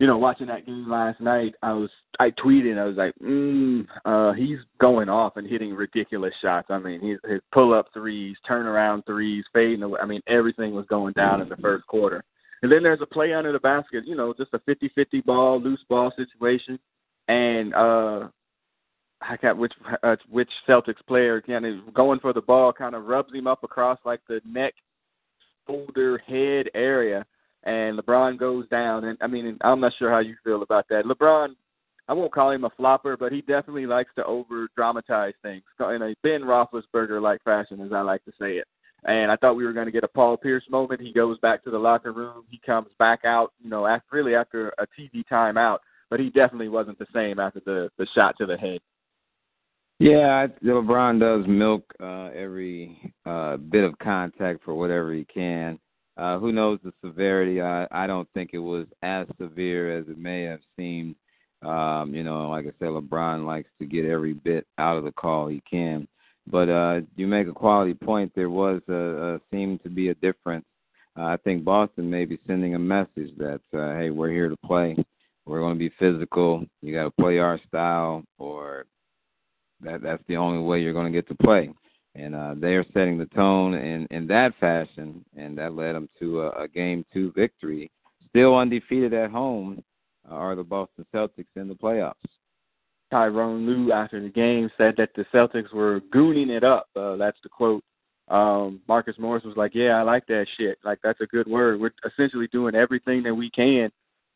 You 0.00 0.06
know, 0.06 0.16
watching 0.16 0.46
that 0.46 0.64
game 0.64 0.88
last 0.88 1.20
night, 1.20 1.56
I 1.60 1.72
was 1.72 1.90
I 2.20 2.30
tweeted, 2.30 2.78
I 2.78 2.84
was 2.84 2.96
like, 2.96 3.14
mm, 3.20 3.84
uh, 4.04 4.32
he's 4.32 4.58
going 4.80 5.08
off 5.08 5.36
and 5.36 5.48
hitting 5.48 5.74
ridiculous 5.74 6.32
shots. 6.40 6.68
I 6.70 6.78
mean, 6.78 7.00
his, 7.00 7.18
his 7.28 7.40
pull 7.50 7.74
up 7.74 7.86
threes, 7.92 8.36
turnaround 8.48 9.06
threes, 9.06 9.44
fading 9.52 9.82
away. 9.82 9.98
I 10.00 10.06
mean, 10.06 10.20
everything 10.28 10.72
was 10.72 10.86
going 10.86 11.14
down 11.14 11.40
in 11.40 11.48
the 11.48 11.56
first 11.56 11.84
quarter. 11.88 12.22
And 12.62 12.70
then 12.70 12.84
there's 12.84 13.00
a 13.02 13.06
play 13.06 13.32
under 13.32 13.50
the 13.50 13.58
basket, 13.58 14.04
you 14.06 14.14
know, 14.14 14.32
just 14.34 14.54
a 14.54 14.60
50-50 14.60 15.24
ball, 15.24 15.60
loose 15.60 15.84
ball 15.88 16.12
situation, 16.16 16.78
and 17.26 17.74
uh 17.74 18.28
I 19.20 19.36
got 19.36 19.56
which 19.56 19.72
uh, 20.02 20.16
which 20.30 20.50
Celtics 20.68 21.04
player 21.06 21.40
kind 21.40 21.66
of 21.66 21.92
going 21.94 22.20
for 22.20 22.32
the 22.32 22.40
ball, 22.40 22.72
kind 22.72 22.94
of 22.94 23.06
rubs 23.06 23.32
him 23.34 23.46
up 23.46 23.64
across 23.64 23.98
like 24.04 24.20
the 24.28 24.40
neck, 24.46 24.74
shoulder, 25.66 26.18
head 26.18 26.70
area, 26.74 27.26
and 27.64 27.98
LeBron 27.98 28.38
goes 28.38 28.68
down. 28.68 29.04
And 29.04 29.18
I 29.20 29.26
mean, 29.26 29.58
I'm 29.62 29.80
not 29.80 29.92
sure 29.98 30.10
how 30.10 30.20
you 30.20 30.36
feel 30.44 30.62
about 30.62 30.86
that. 30.88 31.04
LeBron, 31.04 31.54
I 32.06 32.12
won't 32.12 32.32
call 32.32 32.50
him 32.50 32.64
a 32.64 32.70
flopper, 32.70 33.16
but 33.16 33.32
he 33.32 33.40
definitely 33.40 33.86
likes 33.86 34.10
to 34.16 34.24
over 34.24 34.68
dramatize 34.76 35.34
things 35.42 35.64
in 35.80 36.02
a 36.02 36.14
Ben 36.22 36.42
Roethlisberger 36.42 37.20
like 37.20 37.42
fashion, 37.42 37.80
as 37.80 37.92
I 37.92 38.00
like 38.02 38.24
to 38.24 38.32
say 38.40 38.52
it. 38.52 38.68
And 39.04 39.30
I 39.30 39.36
thought 39.36 39.56
we 39.56 39.64
were 39.64 39.72
going 39.72 39.86
to 39.86 39.92
get 39.92 40.04
a 40.04 40.08
Paul 40.08 40.36
Pierce 40.36 40.64
moment. 40.70 41.00
He 41.00 41.12
goes 41.12 41.38
back 41.38 41.62
to 41.64 41.70
the 41.70 41.78
locker 41.78 42.12
room. 42.12 42.44
He 42.50 42.60
comes 42.64 42.88
back 42.98 43.24
out, 43.24 43.52
you 43.62 43.70
know, 43.70 43.86
after, 43.86 44.16
really 44.16 44.34
after 44.34 44.72
a 44.78 44.86
TV 44.98 45.22
timeout. 45.30 45.78
But 46.10 46.20
he 46.20 46.30
definitely 46.30 46.68
wasn't 46.68 46.98
the 46.98 47.06
same 47.14 47.38
after 47.38 47.60
the 47.64 47.90
the 47.98 48.06
shot 48.14 48.36
to 48.38 48.46
the 48.46 48.56
head. 48.56 48.80
Yeah, 50.00 50.46
LeBron 50.64 51.18
does 51.18 51.44
milk 51.48 51.82
uh, 52.00 52.26
every 52.26 53.12
uh, 53.26 53.56
bit 53.56 53.82
of 53.82 53.98
contact 53.98 54.62
for 54.64 54.74
whatever 54.74 55.12
he 55.12 55.24
can. 55.24 55.78
Uh, 56.16 56.38
who 56.38 56.52
knows 56.52 56.78
the 56.84 56.92
severity? 57.04 57.60
I, 57.60 57.86
I 57.90 58.06
don't 58.06 58.28
think 58.32 58.50
it 58.52 58.58
was 58.58 58.86
as 59.02 59.26
severe 59.40 59.98
as 59.98 60.06
it 60.08 60.18
may 60.18 60.42
have 60.42 60.60
seemed. 60.76 61.16
Um, 61.62 62.14
you 62.14 62.22
know, 62.22 62.48
like 62.48 62.66
I 62.66 62.72
said, 62.78 62.88
LeBron 62.88 63.44
likes 63.44 63.70
to 63.80 63.86
get 63.86 64.04
every 64.04 64.34
bit 64.34 64.66
out 64.78 64.96
of 64.96 65.04
the 65.04 65.12
call 65.12 65.48
he 65.48 65.62
can. 65.68 66.06
But 66.46 66.68
uh, 66.68 67.00
you 67.16 67.26
make 67.26 67.48
a 67.48 67.52
quality 67.52 67.94
point. 67.94 68.32
There 68.34 68.50
was 68.50 68.80
a, 68.88 69.34
a 69.34 69.40
seemed 69.52 69.82
to 69.82 69.90
be 69.90 70.10
a 70.10 70.14
difference. 70.14 70.64
Uh, 71.18 71.24
I 71.24 71.36
think 71.38 71.64
Boston 71.64 72.08
may 72.08 72.24
be 72.24 72.38
sending 72.46 72.76
a 72.76 72.78
message 72.78 73.36
that 73.38 73.60
uh, 73.74 73.98
hey, 73.98 74.10
we're 74.10 74.30
here 74.30 74.48
to 74.48 74.56
play. 74.64 74.96
We're 75.44 75.60
going 75.60 75.74
to 75.74 75.78
be 75.78 75.92
physical. 75.98 76.64
You 76.82 76.94
got 76.94 77.04
to 77.04 77.22
play 77.22 77.38
our 77.38 77.58
style, 77.66 78.22
or 78.38 78.86
that 79.80 80.02
that's 80.02 80.22
the 80.28 80.36
only 80.36 80.62
way 80.62 80.80
you're 80.80 80.92
going 80.92 81.10
to 81.10 81.16
get 81.16 81.28
to 81.28 81.34
play. 81.34 81.70
And 82.14 82.34
uh, 82.34 82.54
they 82.56 82.74
are 82.74 82.84
setting 82.92 83.18
the 83.18 83.26
tone 83.26 83.74
in 83.74 84.06
in 84.10 84.26
that 84.28 84.54
fashion, 84.58 85.24
and 85.36 85.56
that 85.58 85.74
led 85.74 85.94
them 85.94 86.08
to 86.18 86.42
a, 86.42 86.62
a 86.62 86.68
game 86.68 87.04
two 87.12 87.32
victory. 87.36 87.90
Still 88.28 88.56
undefeated 88.56 89.14
at 89.14 89.30
home 89.30 89.82
are 90.28 90.54
the 90.54 90.64
Boston 90.64 91.06
Celtics 91.14 91.46
in 91.56 91.68
the 91.68 91.74
playoffs. 91.74 92.14
Tyrone 93.10 93.66
Lue 93.66 93.92
after 93.92 94.20
the 94.20 94.28
game 94.28 94.70
said 94.76 94.94
that 94.98 95.10
the 95.14 95.24
Celtics 95.32 95.72
were 95.72 96.00
gooning 96.14 96.50
it 96.50 96.64
up. 96.64 96.88
Uh, 96.94 97.16
that's 97.16 97.38
the 97.42 97.48
quote. 97.48 97.82
Um, 98.28 98.82
Marcus 98.86 99.16
Morris 99.18 99.44
was 99.44 99.56
like, 99.56 99.74
"Yeah, 99.74 99.98
I 99.98 100.02
like 100.02 100.26
that 100.26 100.46
shit. 100.58 100.78
Like 100.84 100.98
that's 101.02 101.20
a 101.20 101.26
good 101.26 101.46
word. 101.46 101.80
We're 101.80 101.92
essentially 102.04 102.48
doing 102.48 102.74
everything 102.74 103.22
that 103.22 103.34
we 103.34 103.50
can 103.50 103.90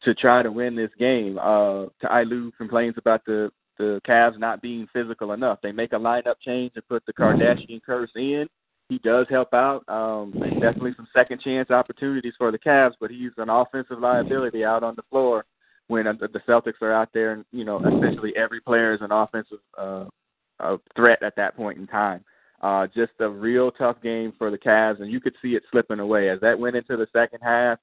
to 0.05 0.15
try 0.15 0.43
to 0.43 0.51
win 0.51 0.75
this 0.75 0.91
game." 0.99 1.39
Uh, 1.39 1.87
Ty 2.01 2.23
Lue 2.23 2.51
complains 2.53 2.95
about 2.97 3.25
the 3.27 3.51
the 3.79 4.01
Cavs 4.07 4.39
not 4.39 4.63
being 4.63 4.87
physical 4.93 5.33
enough. 5.33 5.59
They 5.63 5.73
make 5.73 5.93
a 5.93 5.97
lineup 5.97 6.37
change 6.45 6.73
and 6.75 6.89
put 6.89 7.05
the 7.07 7.13
Kardashian 7.13 7.83
curse 7.83 8.11
in. 8.15 8.47
He 8.89 8.99
does 8.99 9.27
help 9.31 9.55
out. 9.55 9.89
Um, 9.89 10.33
definitely 10.61 10.93
some 10.97 11.09
second 11.15 11.41
chance 11.41 11.71
opportunities 11.71 12.35
for 12.37 12.51
the 12.51 12.59
Cavs, 12.59 12.93
but 13.01 13.11
he's 13.11 13.31
an 13.39 13.49
offensive 13.49 13.99
liability 13.99 14.65
out 14.65 14.83
on 14.83 14.95
the 14.97 15.03
floor 15.11 15.47
when 15.89 16.07
uh, 16.07 16.13
the 16.21 16.41
Celtics 16.49 16.81
are 16.83 16.93
out 16.93 17.09
there, 17.15 17.33
and 17.33 17.45
you 17.53 17.65
know 17.65 17.79
essentially 17.79 18.33
every 18.37 18.61
player 18.61 18.93
is 18.93 19.01
an 19.01 19.13
offensive 19.13 19.59
uh, 19.79 20.05
a 20.61 20.77
threat 20.95 21.23
at 21.23 21.37
that 21.37 21.57
point 21.57 21.79
in 21.79 21.87
time. 21.87 22.25
Uh, 22.61 22.87
just 22.95 23.13
a 23.21 23.29
real 23.29 23.71
tough 23.73 23.97
game 24.03 24.33
for 24.39 24.51
the 24.51 24.59
Cavs, 24.59 25.01
and 25.01 25.11
you 25.11 25.21
could 25.21 25.35
see 25.43 25.55
it 25.55 25.65
slipping 25.71 25.99
away 25.99 26.29
as 26.29 26.41
that 26.41 26.59
went 26.59 26.77
into 26.77 26.97
the 26.97 27.09
second 27.13 27.41
half. 27.43 27.79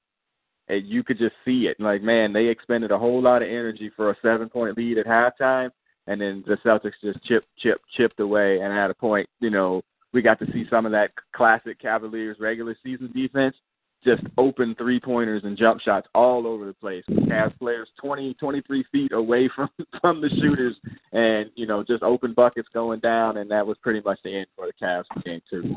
And 0.68 0.86
you 0.86 1.02
could 1.02 1.18
just 1.18 1.34
see 1.44 1.66
it. 1.66 1.78
Like 1.80 2.02
man, 2.02 2.32
they 2.32 2.46
expended 2.46 2.92
a 2.92 2.98
whole 2.98 3.20
lot 3.20 3.42
of 3.42 3.48
energy 3.48 3.90
for 3.96 4.10
a 4.10 4.16
seven-point 4.22 4.76
lead 4.76 4.98
at 4.98 5.06
halftime, 5.06 5.70
and 6.10 6.20
then 6.20 6.42
the 6.44 6.56
Celtics 6.56 6.94
just 7.00 7.22
chipped, 7.24 7.46
chipped, 7.56 7.84
chipped 7.96 8.18
away. 8.18 8.58
And 8.60 8.72
at 8.72 8.90
a 8.90 8.94
point, 8.94 9.28
you 9.38 9.48
know, 9.48 9.80
we 10.12 10.22
got 10.22 10.40
to 10.40 10.52
see 10.52 10.64
some 10.68 10.84
of 10.84 10.90
that 10.90 11.12
classic 11.32 11.80
Cavaliers 11.80 12.36
regular 12.40 12.76
season 12.82 13.12
defense, 13.14 13.54
just 14.02 14.24
open 14.36 14.74
three 14.74 14.98
pointers 14.98 15.44
and 15.44 15.56
jump 15.56 15.80
shots 15.80 16.08
all 16.12 16.48
over 16.48 16.66
the 16.66 16.72
place. 16.72 17.04
Cavs 17.08 17.56
players 17.60 17.88
20, 18.02 18.34
23 18.34 18.84
feet 18.90 19.12
away 19.12 19.48
from 19.54 19.68
from 20.00 20.20
the 20.20 20.30
shooters, 20.30 20.74
and 21.12 21.48
you 21.54 21.68
know, 21.68 21.84
just 21.84 22.02
open 22.02 22.34
buckets 22.34 22.68
going 22.74 22.98
down, 22.98 23.36
and 23.36 23.48
that 23.48 23.64
was 23.64 23.78
pretty 23.80 24.00
much 24.04 24.18
the 24.24 24.36
end 24.36 24.46
for 24.56 24.66
the 24.66 24.84
Cavs 24.84 25.04
game 25.24 25.40
two. 25.48 25.76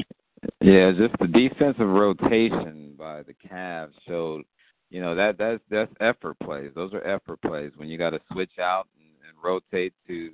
Yeah, 0.61 0.91
just 0.97 1.13
the 1.19 1.27
defensive 1.27 1.87
rotation 1.87 2.95
by 2.97 3.21
the 3.21 3.35
Cavs 3.47 3.93
showed, 4.07 4.45
you 4.89 4.99
know, 4.99 5.13
that 5.13 5.37
that's 5.37 5.61
that's 5.69 5.93
effort 5.99 6.37
plays. 6.43 6.71
Those 6.73 6.91
are 6.95 7.05
effort 7.05 7.39
plays 7.43 7.71
when 7.75 7.87
you 7.87 7.99
got 7.99 8.11
to 8.11 8.21
switch 8.31 8.57
out 8.59 8.87
rotate 9.43 9.93
to, 10.07 10.31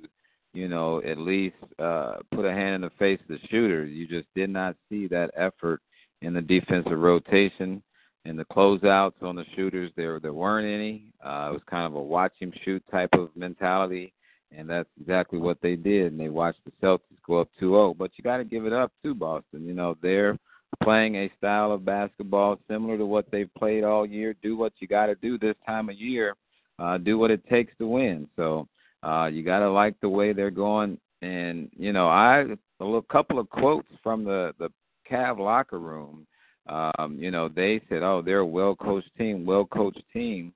you 0.52 0.68
know, 0.68 1.02
at 1.02 1.18
least 1.18 1.56
uh, 1.78 2.16
put 2.34 2.44
a 2.44 2.52
hand 2.52 2.76
in 2.76 2.80
the 2.82 2.90
face 2.98 3.20
of 3.22 3.28
the 3.28 3.38
shooter. 3.48 3.84
You 3.84 4.06
just 4.06 4.28
did 4.34 4.50
not 4.50 4.76
see 4.88 5.06
that 5.08 5.30
effort 5.36 5.80
in 6.22 6.34
the 6.34 6.42
defensive 6.42 6.98
rotation. 6.98 7.82
and 8.26 8.38
the 8.38 8.44
closeouts 8.44 9.22
on 9.22 9.34
the 9.34 9.44
shooters 9.56 9.90
there 9.96 10.20
there 10.20 10.34
weren't 10.34 10.68
any. 10.68 11.12
Uh, 11.24 11.48
it 11.50 11.52
was 11.52 11.62
kind 11.68 11.86
of 11.86 11.94
a 11.94 12.02
watch 12.02 12.32
him 12.38 12.52
shoot 12.64 12.82
type 12.90 13.10
of 13.14 13.30
mentality, 13.34 14.12
and 14.52 14.68
that's 14.68 14.88
exactly 15.00 15.38
what 15.38 15.58
they 15.62 15.76
did. 15.76 16.12
And 16.12 16.20
they 16.20 16.28
watched 16.28 16.60
the 16.64 16.72
Celtics 16.82 17.00
go 17.26 17.40
up 17.40 17.48
2-0. 17.60 17.96
But 17.96 18.10
you 18.16 18.24
got 18.24 18.38
to 18.38 18.44
give 18.44 18.66
it 18.66 18.72
up 18.72 18.92
to 19.02 19.14
Boston. 19.14 19.66
You 19.66 19.74
know 19.74 19.96
they're 20.02 20.36
playing 20.82 21.16
a 21.16 21.30
style 21.38 21.72
of 21.72 21.84
basketball 21.84 22.58
similar 22.68 22.96
to 22.98 23.06
what 23.06 23.30
they've 23.30 23.52
played 23.58 23.84
all 23.84 24.06
year. 24.06 24.34
Do 24.42 24.56
what 24.56 24.72
you 24.80 24.86
got 24.86 25.06
to 25.06 25.14
do 25.16 25.38
this 25.38 25.56
time 25.66 25.88
of 25.88 25.96
year. 25.96 26.34
Uh, 26.78 26.98
do 26.98 27.18
what 27.18 27.30
it 27.30 27.46
takes 27.48 27.72
to 27.78 27.86
win. 27.86 28.26
So 28.36 28.66
uh, 29.02 29.28
you 29.32 29.42
got 29.42 29.60
to 29.60 29.70
like 29.70 29.94
the 30.00 30.08
way 30.08 30.32
they're 30.32 30.50
going. 30.50 30.98
And 31.22 31.70
you 31.76 31.92
know, 31.92 32.08
I 32.08 32.40
a 32.80 32.84
little, 32.84 33.02
couple 33.02 33.38
of 33.38 33.48
quotes 33.50 33.88
from 34.02 34.24
the 34.24 34.54
the 34.58 34.70
Cav 35.10 35.38
locker 35.38 35.78
room. 35.78 36.26
Um, 36.66 37.16
you 37.18 37.30
know, 37.30 37.48
they 37.48 37.80
said, 37.88 38.02
"Oh, 38.02 38.22
they're 38.24 38.38
a 38.38 38.46
well-coached 38.46 39.10
team, 39.18 39.44
well-coached 39.44 40.02
team." 40.12 40.52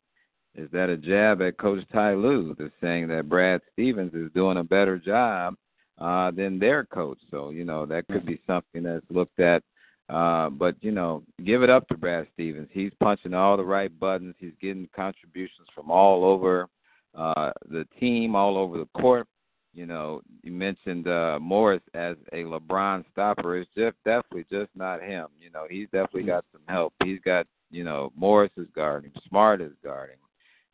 Is 0.54 0.70
that 0.70 0.88
a 0.88 0.96
jab 0.96 1.42
at 1.42 1.58
Coach 1.58 1.84
Ty 1.92 2.14
Lue? 2.14 2.54
They're 2.56 2.70
saying 2.80 3.08
that 3.08 3.28
Brad 3.28 3.60
Stevens 3.72 4.14
is 4.14 4.30
doing 4.34 4.58
a 4.58 4.64
better 4.64 4.98
job 4.98 5.56
uh, 5.98 6.30
than 6.30 6.60
their 6.60 6.84
coach. 6.84 7.18
So 7.30 7.50
you 7.50 7.64
know 7.64 7.86
that 7.86 8.06
could 8.06 8.24
be 8.24 8.40
something 8.46 8.84
that's 8.84 9.04
looked 9.10 9.40
at 9.40 9.62
uh, 10.08 10.50
but 10.50 10.76
you 10.80 10.92
know, 10.92 11.22
give 11.44 11.62
it 11.62 11.70
up 11.70 11.88
to 11.88 11.96
Brad 11.96 12.26
Stevens. 12.34 12.68
He's 12.72 12.92
punching 13.02 13.32
all 13.32 13.56
the 13.56 13.64
right 13.64 13.96
buttons. 13.98 14.34
He's 14.38 14.52
getting 14.60 14.88
contributions 14.94 15.68
from 15.74 15.90
all 15.90 16.24
over 16.24 16.68
uh, 17.16 17.52
the 17.70 17.86
team, 17.98 18.34
all 18.34 18.56
over 18.56 18.78
the 18.78 19.00
court. 19.00 19.26
You 19.72 19.86
know, 19.86 20.22
you 20.42 20.52
mentioned 20.52 21.08
uh, 21.08 21.38
Morris 21.40 21.82
as 21.94 22.16
a 22.32 22.44
LeBron 22.44 23.04
stopper. 23.10 23.56
It's 23.56 23.70
just 23.76 23.96
definitely 24.04 24.46
just 24.50 24.70
not 24.76 25.02
him. 25.02 25.26
You 25.40 25.50
know, 25.50 25.66
he's 25.68 25.86
definitely 25.86 26.22
mm-hmm. 26.22 26.30
got 26.30 26.44
some 26.52 26.62
help. 26.68 26.92
He's 27.02 27.18
got, 27.24 27.46
you 27.70 27.82
know, 27.82 28.12
Morris 28.16 28.52
is 28.56 28.68
guarding, 28.74 29.10
Smart 29.28 29.60
is 29.60 29.72
guarding. 29.82 30.16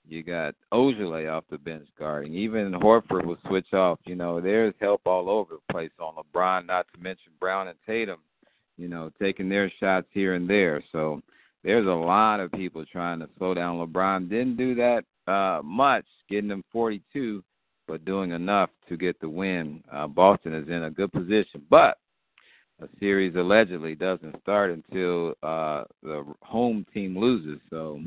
You 0.07 0.23
got 0.23 0.55
Ojeleye 0.73 1.33
off 1.33 1.45
the 1.51 1.57
bench 1.57 1.87
guarding. 1.99 2.35
Even 2.35 2.73
Horford 2.73 3.25
will 3.25 3.39
switch 3.47 3.73
off. 3.73 4.01
You 4.07 4.17
know, 4.17 4.41
there's 4.41 4.75
help 4.81 5.03
all 5.07 5.31
over 5.31 5.55
the 5.55 5.73
place 5.73 5.93
on 5.99 6.15
LeBron. 6.15 6.67
Not 6.67 6.87
to 6.93 7.01
mention 7.01 7.33
Brown 7.39 7.69
and 7.69 7.79
Tatum 7.87 8.19
you 8.81 8.89
know, 8.89 9.13
taking 9.21 9.49
their 9.49 9.71
shots 9.79 10.07
here 10.11 10.35
and 10.35 10.49
there. 10.49 10.83
So 10.91 11.21
there's 11.63 11.87
a 11.87 11.91
lot 11.91 12.41
of 12.41 12.53
people 12.53 12.85
trying 12.87 13.21
to 13.21 13.29
slow 13.39 13.55
down 13.55 13.77
LeBron. 13.77 14.29
Didn't 14.29 14.57
do 14.57 14.75
that 14.77 15.05
uh, 15.31 15.61
much, 15.63 16.07
getting 16.29 16.49
them 16.49 16.65
42, 16.73 17.43
but 17.87 18.05
doing 18.05 18.31
enough 18.33 18.71
to 18.89 18.97
get 18.97 19.21
the 19.21 19.29
win. 19.29 19.83
Uh, 19.93 20.07
Boston 20.07 20.55
is 20.55 20.69
in 20.69 20.85
a 20.85 20.91
good 20.91 21.13
position, 21.13 21.63
but 21.69 21.99
a 22.81 22.89
series 22.99 23.35
allegedly 23.37 23.95
doesn't 23.95 24.41
start 24.41 24.71
until 24.71 25.35
uh, 25.43 25.85
the 26.03 26.25
home 26.43 26.87
team 26.95 27.19
loses. 27.19 27.61
So 27.69 28.01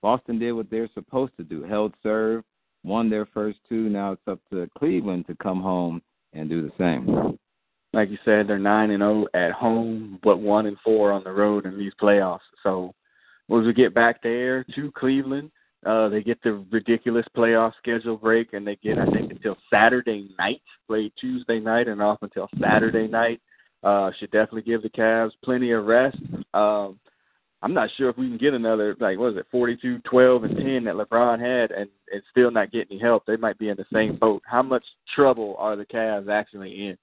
Boston 0.00 0.38
did 0.38 0.52
what 0.52 0.70
they're 0.70 0.88
supposed 0.94 1.36
to 1.36 1.44
do: 1.44 1.62
held 1.62 1.92
serve, 2.02 2.42
won 2.84 3.10
their 3.10 3.26
first 3.26 3.58
two. 3.68 3.90
Now 3.90 4.12
it's 4.12 4.26
up 4.26 4.40
to 4.50 4.68
Cleveland 4.78 5.26
to 5.26 5.36
come 5.36 5.60
home 5.60 6.00
and 6.32 6.48
do 6.48 6.62
the 6.62 6.72
same 6.78 7.38
like 7.94 8.10
you 8.10 8.18
said, 8.24 8.48
they're 8.48 8.58
nine 8.58 8.90
and 8.90 9.00
zero 9.00 9.26
oh 9.32 9.38
at 9.38 9.52
home, 9.52 10.18
but 10.22 10.38
one 10.38 10.66
and 10.66 10.76
four 10.84 11.12
on 11.12 11.24
the 11.24 11.32
road 11.32 11.66
in 11.66 11.78
these 11.78 11.92
playoffs. 12.00 12.40
So, 12.62 12.94
once 13.48 13.66
we 13.66 13.72
get 13.72 13.94
back 13.94 14.22
there 14.22 14.64
to 14.74 14.90
Cleveland, 14.92 15.50
uh, 15.86 16.08
they 16.08 16.22
get 16.22 16.42
the 16.42 16.64
ridiculous 16.70 17.26
playoff 17.36 17.72
schedule 17.78 18.16
break, 18.16 18.52
and 18.52 18.66
they 18.66 18.76
get 18.76 18.98
I 18.98 19.06
think 19.06 19.30
until 19.30 19.56
Saturday 19.72 20.30
night. 20.38 20.62
Play 20.86 21.12
Tuesday 21.18 21.60
night 21.60 21.88
and 21.88 22.02
off 22.02 22.18
until 22.22 22.48
Saturday 22.60 23.06
night. 23.06 23.40
Uh, 23.82 24.10
should 24.18 24.30
definitely 24.30 24.62
give 24.62 24.82
the 24.82 24.88
Cavs 24.88 25.32
plenty 25.42 25.72
of 25.72 25.84
rest. 25.84 26.16
Um, 26.54 26.98
I'm 27.60 27.74
not 27.74 27.90
sure 27.96 28.08
if 28.08 28.16
we 28.16 28.28
can 28.28 28.38
get 28.38 28.54
another 28.54 28.96
like 28.98 29.18
what 29.18 29.32
is 29.32 29.38
it, 29.38 29.46
42, 29.50 30.00
12, 30.00 30.44
and 30.44 30.56
10 30.56 30.84
that 30.84 30.94
LeBron 30.94 31.38
had, 31.38 31.70
and 31.70 31.88
and 32.12 32.22
still 32.30 32.50
not 32.50 32.72
get 32.72 32.88
any 32.90 33.00
help. 33.00 33.24
They 33.26 33.36
might 33.36 33.58
be 33.58 33.68
in 33.68 33.76
the 33.76 33.86
same 33.92 34.16
boat. 34.16 34.42
How 34.46 34.62
much 34.62 34.84
trouble 35.14 35.54
are 35.58 35.76
the 35.76 35.86
Cavs 35.86 36.28
actually 36.28 36.88
in? 36.88 36.98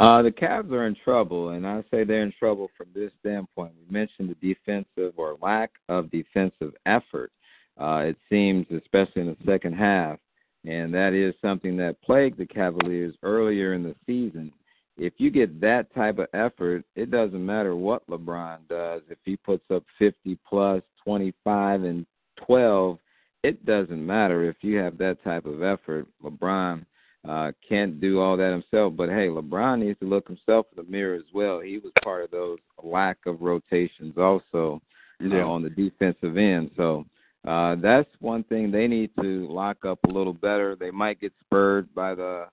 Uh, 0.00 0.22
the 0.22 0.30
Cavs 0.30 0.72
are 0.72 0.86
in 0.86 0.96
trouble, 1.04 1.50
and 1.50 1.66
I 1.66 1.82
say 1.90 2.04
they're 2.04 2.22
in 2.22 2.32
trouble 2.38 2.70
from 2.74 2.86
this 2.94 3.10
standpoint. 3.20 3.74
We 3.86 3.92
mentioned 3.92 4.30
the 4.30 4.54
defensive 4.54 5.12
or 5.18 5.36
lack 5.42 5.72
of 5.90 6.10
defensive 6.10 6.72
effort. 6.86 7.30
Uh, 7.78 8.04
it 8.06 8.16
seems, 8.30 8.64
especially 8.70 9.20
in 9.20 9.26
the 9.26 9.36
second 9.44 9.74
half, 9.74 10.18
and 10.64 10.94
that 10.94 11.12
is 11.12 11.34
something 11.42 11.76
that 11.76 12.00
plagued 12.00 12.38
the 12.38 12.46
Cavaliers 12.46 13.14
earlier 13.22 13.74
in 13.74 13.82
the 13.82 13.94
season. 14.06 14.50
If 14.96 15.12
you 15.18 15.30
get 15.30 15.60
that 15.60 15.94
type 15.94 16.18
of 16.18 16.28
effort, 16.32 16.82
it 16.96 17.10
doesn't 17.10 17.44
matter 17.44 17.76
what 17.76 18.08
LeBron 18.08 18.68
does. 18.70 19.02
If 19.10 19.18
he 19.22 19.36
puts 19.36 19.64
up 19.70 19.84
50 19.98 20.38
plus, 20.48 20.82
25 21.04 21.84
and 21.84 22.06
12, 22.46 22.98
it 23.42 23.66
doesn't 23.66 24.06
matter 24.06 24.48
if 24.48 24.56
you 24.62 24.78
have 24.78 24.96
that 24.96 25.22
type 25.22 25.44
of 25.44 25.62
effort. 25.62 26.06
LeBron 26.24 26.86
uh, 27.28 27.52
can't 27.66 28.00
do 28.00 28.20
all 28.20 28.36
that 28.36 28.52
himself. 28.52 28.94
But 28.96 29.08
hey, 29.08 29.28
LeBron 29.28 29.80
needs 29.80 29.98
to 30.00 30.06
look 30.06 30.26
himself 30.26 30.66
in 30.76 30.84
the 30.84 30.90
mirror 30.90 31.16
as 31.16 31.24
well. 31.34 31.60
He 31.60 31.78
was 31.78 31.92
part 32.02 32.24
of 32.24 32.30
those 32.30 32.58
lack 32.82 33.18
of 33.26 33.42
rotations 33.42 34.14
also 34.16 34.80
uh, 35.22 35.26
yeah. 35.26 35.42
uh, 35.42 35.48
on 35.48 35.62
the 35.62 35.70
defensive 35.70 36.36
end. 36.36 36.70
So 36.76 37.04
uh, 37.46 37.76
that's 37.76 38.08
one 38.20 38.44
thing 38.44 38.70
they 38.70 38.86
need 38.86 39.10
to 39.20 39.46
lock 39.50 39.84
up 39.84 39.98
a 40.08 40.12
little 40.12 40.32
better. 40.32 40.76
They 40.76 40.90
might 40.90 41.20
get 41.20 41.32
spurred 41.44 41.94
by 41.94 42.14
the 42.14 42.46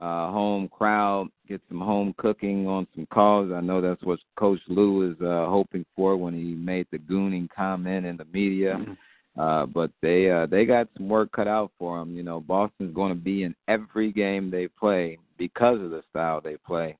uh, 0.00 0.30
home 0.30 0.68
crowd, 0.68 1.28
get 1.48 1.60
some 1.68 1.80
home 1.80 2.14
cooking 2.18 2.68
on 2.68 2.86
some 2.94 3.06
calls. 3.06 3.52
I 3.52 3.60
know 3.60 3.80
that's 3.80 4.02
what 4.04 4.20
Coach 4.36 4.60
Lue 4.68 5.10
is 5.10 5.20
uh, 5.20 5.46
hoping 5.46 5.84
for 5.96 6.16
when 6.16 6.34
he 6.34 6.54
made 6.54 6.86
the 6.92 6.98
gooning 6.98 7.48
comment 7.54 8.06
in 8.06 8.16
the 8.16 8.26
media. 8.26 8.74
Mm-hmm. 8.74 8.92
Uh, 9.38 9.66
but 9.66 9.90
they 10.02 10.30
uh, 10.30 10.46
they 10.46 10.64
got 10.64 10.88
some 10.96 11.08
work 11.08 11.30
cut 11.30 11.46
out 11.46 11.70
for 11.78 11.98
them. 11.98 12.16
You 12.16 12.24
know, 12.24 12.40
Boston's 12.40 12.94
going 12.94 13.14
to 13.14 13.20
be 13.20 13.44
in 13.44 13.54
every 13.68 14.10
game 14.10 14.50
they 14.50 14.66
play 14.66 15.16
because 15.38 15.80
of 15.80 15.90
the 15.90 16.02
style 16.10 16.40
they 16.40 16.56
play. 16.56 16.96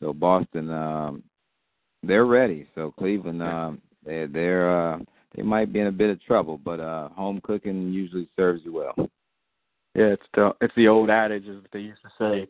So 0.00 0.12
Boston, 0.12 0.70
um, 0.70 1.24
they're 2.04 2.26
ready. 2.26 2.68
So 2.76 2.94
Cleveland, 2.96 3.42
um, 3.42 3.82
they, 4.06 4.26
they're 4.26 4.92
uh, 4.92 4.98
they 5.34 5.42
might 5.42 5.72
be 5.72 5.80
in 5.80 5.88
a 5.88 5.92
bit 5.92 6.10
of 6.10 6.22
trouble, 6.22 6.58
but 6.58 6.78
uh, 6.78 7.08
home 7.08 7.40
cooking 7.42 7.92
usually 7.92 8.28
serves 8.36 8.62
you 8.64 8.72
well. 8.72 8.94
Yeah, 9.96 10.12
it's 10.12 10.22
the 10.34 10.52
it's 10.60 10.74
the 10.76 10.86
old 10.86 11.10
adage 11.10 11.48
as 11.48 11.56
they 11.72 11.80
used 11.80 12.02
to 12.02 12.10
say. 12.18 12.48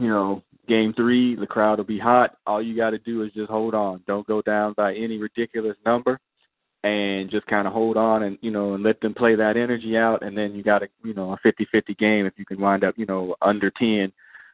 You 0.00 0.08
know, 0.08 0.42
game 0.66 0.94
three, 0.94 1.36
the 1.36 1.46
crowd 1.46 1.78
will 1.78 1.84
be 1.84 1.98
hot. 1.98 2.38
All 2.44 2.60
you 2.60 2.74
got 2.74 2.90
to 2.90 2.98
do 2.98 3.22
is 3.22 3.32
just 3.34 3.50
hold 3.50 3.74
on. 3.74 4.02
Don't 4.08 4.26
go 4.26 4.42
down 4.42 4.74
by 4.76 4.94
any 4.94 5.18
ridiculous 5.18 5.76
number 5.86 6.18
and 6.82 7.30
just 7.30 7.46
kind 7.46 7.66
of 7.66 7.72
hold 7.72 7.96
on 7.96 8.22
and 8.22 8.38
you 8.40 8.50
know 8.50 8.74
and 8.74 8.82
let 8.82 9.00
them 9.00 9.12
play 9.12 9.34
that 9.34 9.56
energy 9.56 9.96
out 9.96 10.22
and 10.22 10.36
then 10.36 10.54
you 10.54 10.62
got 10.62 10.82
a 10.82 10.88
you 11.04 11.12
know 11.12 11.32
a 11.32 11.36
fifty 11.42 11.66
fifty 11.70 11.94
game 11.94 12.24
if 12.24 12.32
you 12.36 12.46
can 12.46 12.60
wind 12.60 12.84
up 12.84 12.94
you 12.96 13.06
know 13.06 13.34
under 13.42 13.70
10 13.70 14.10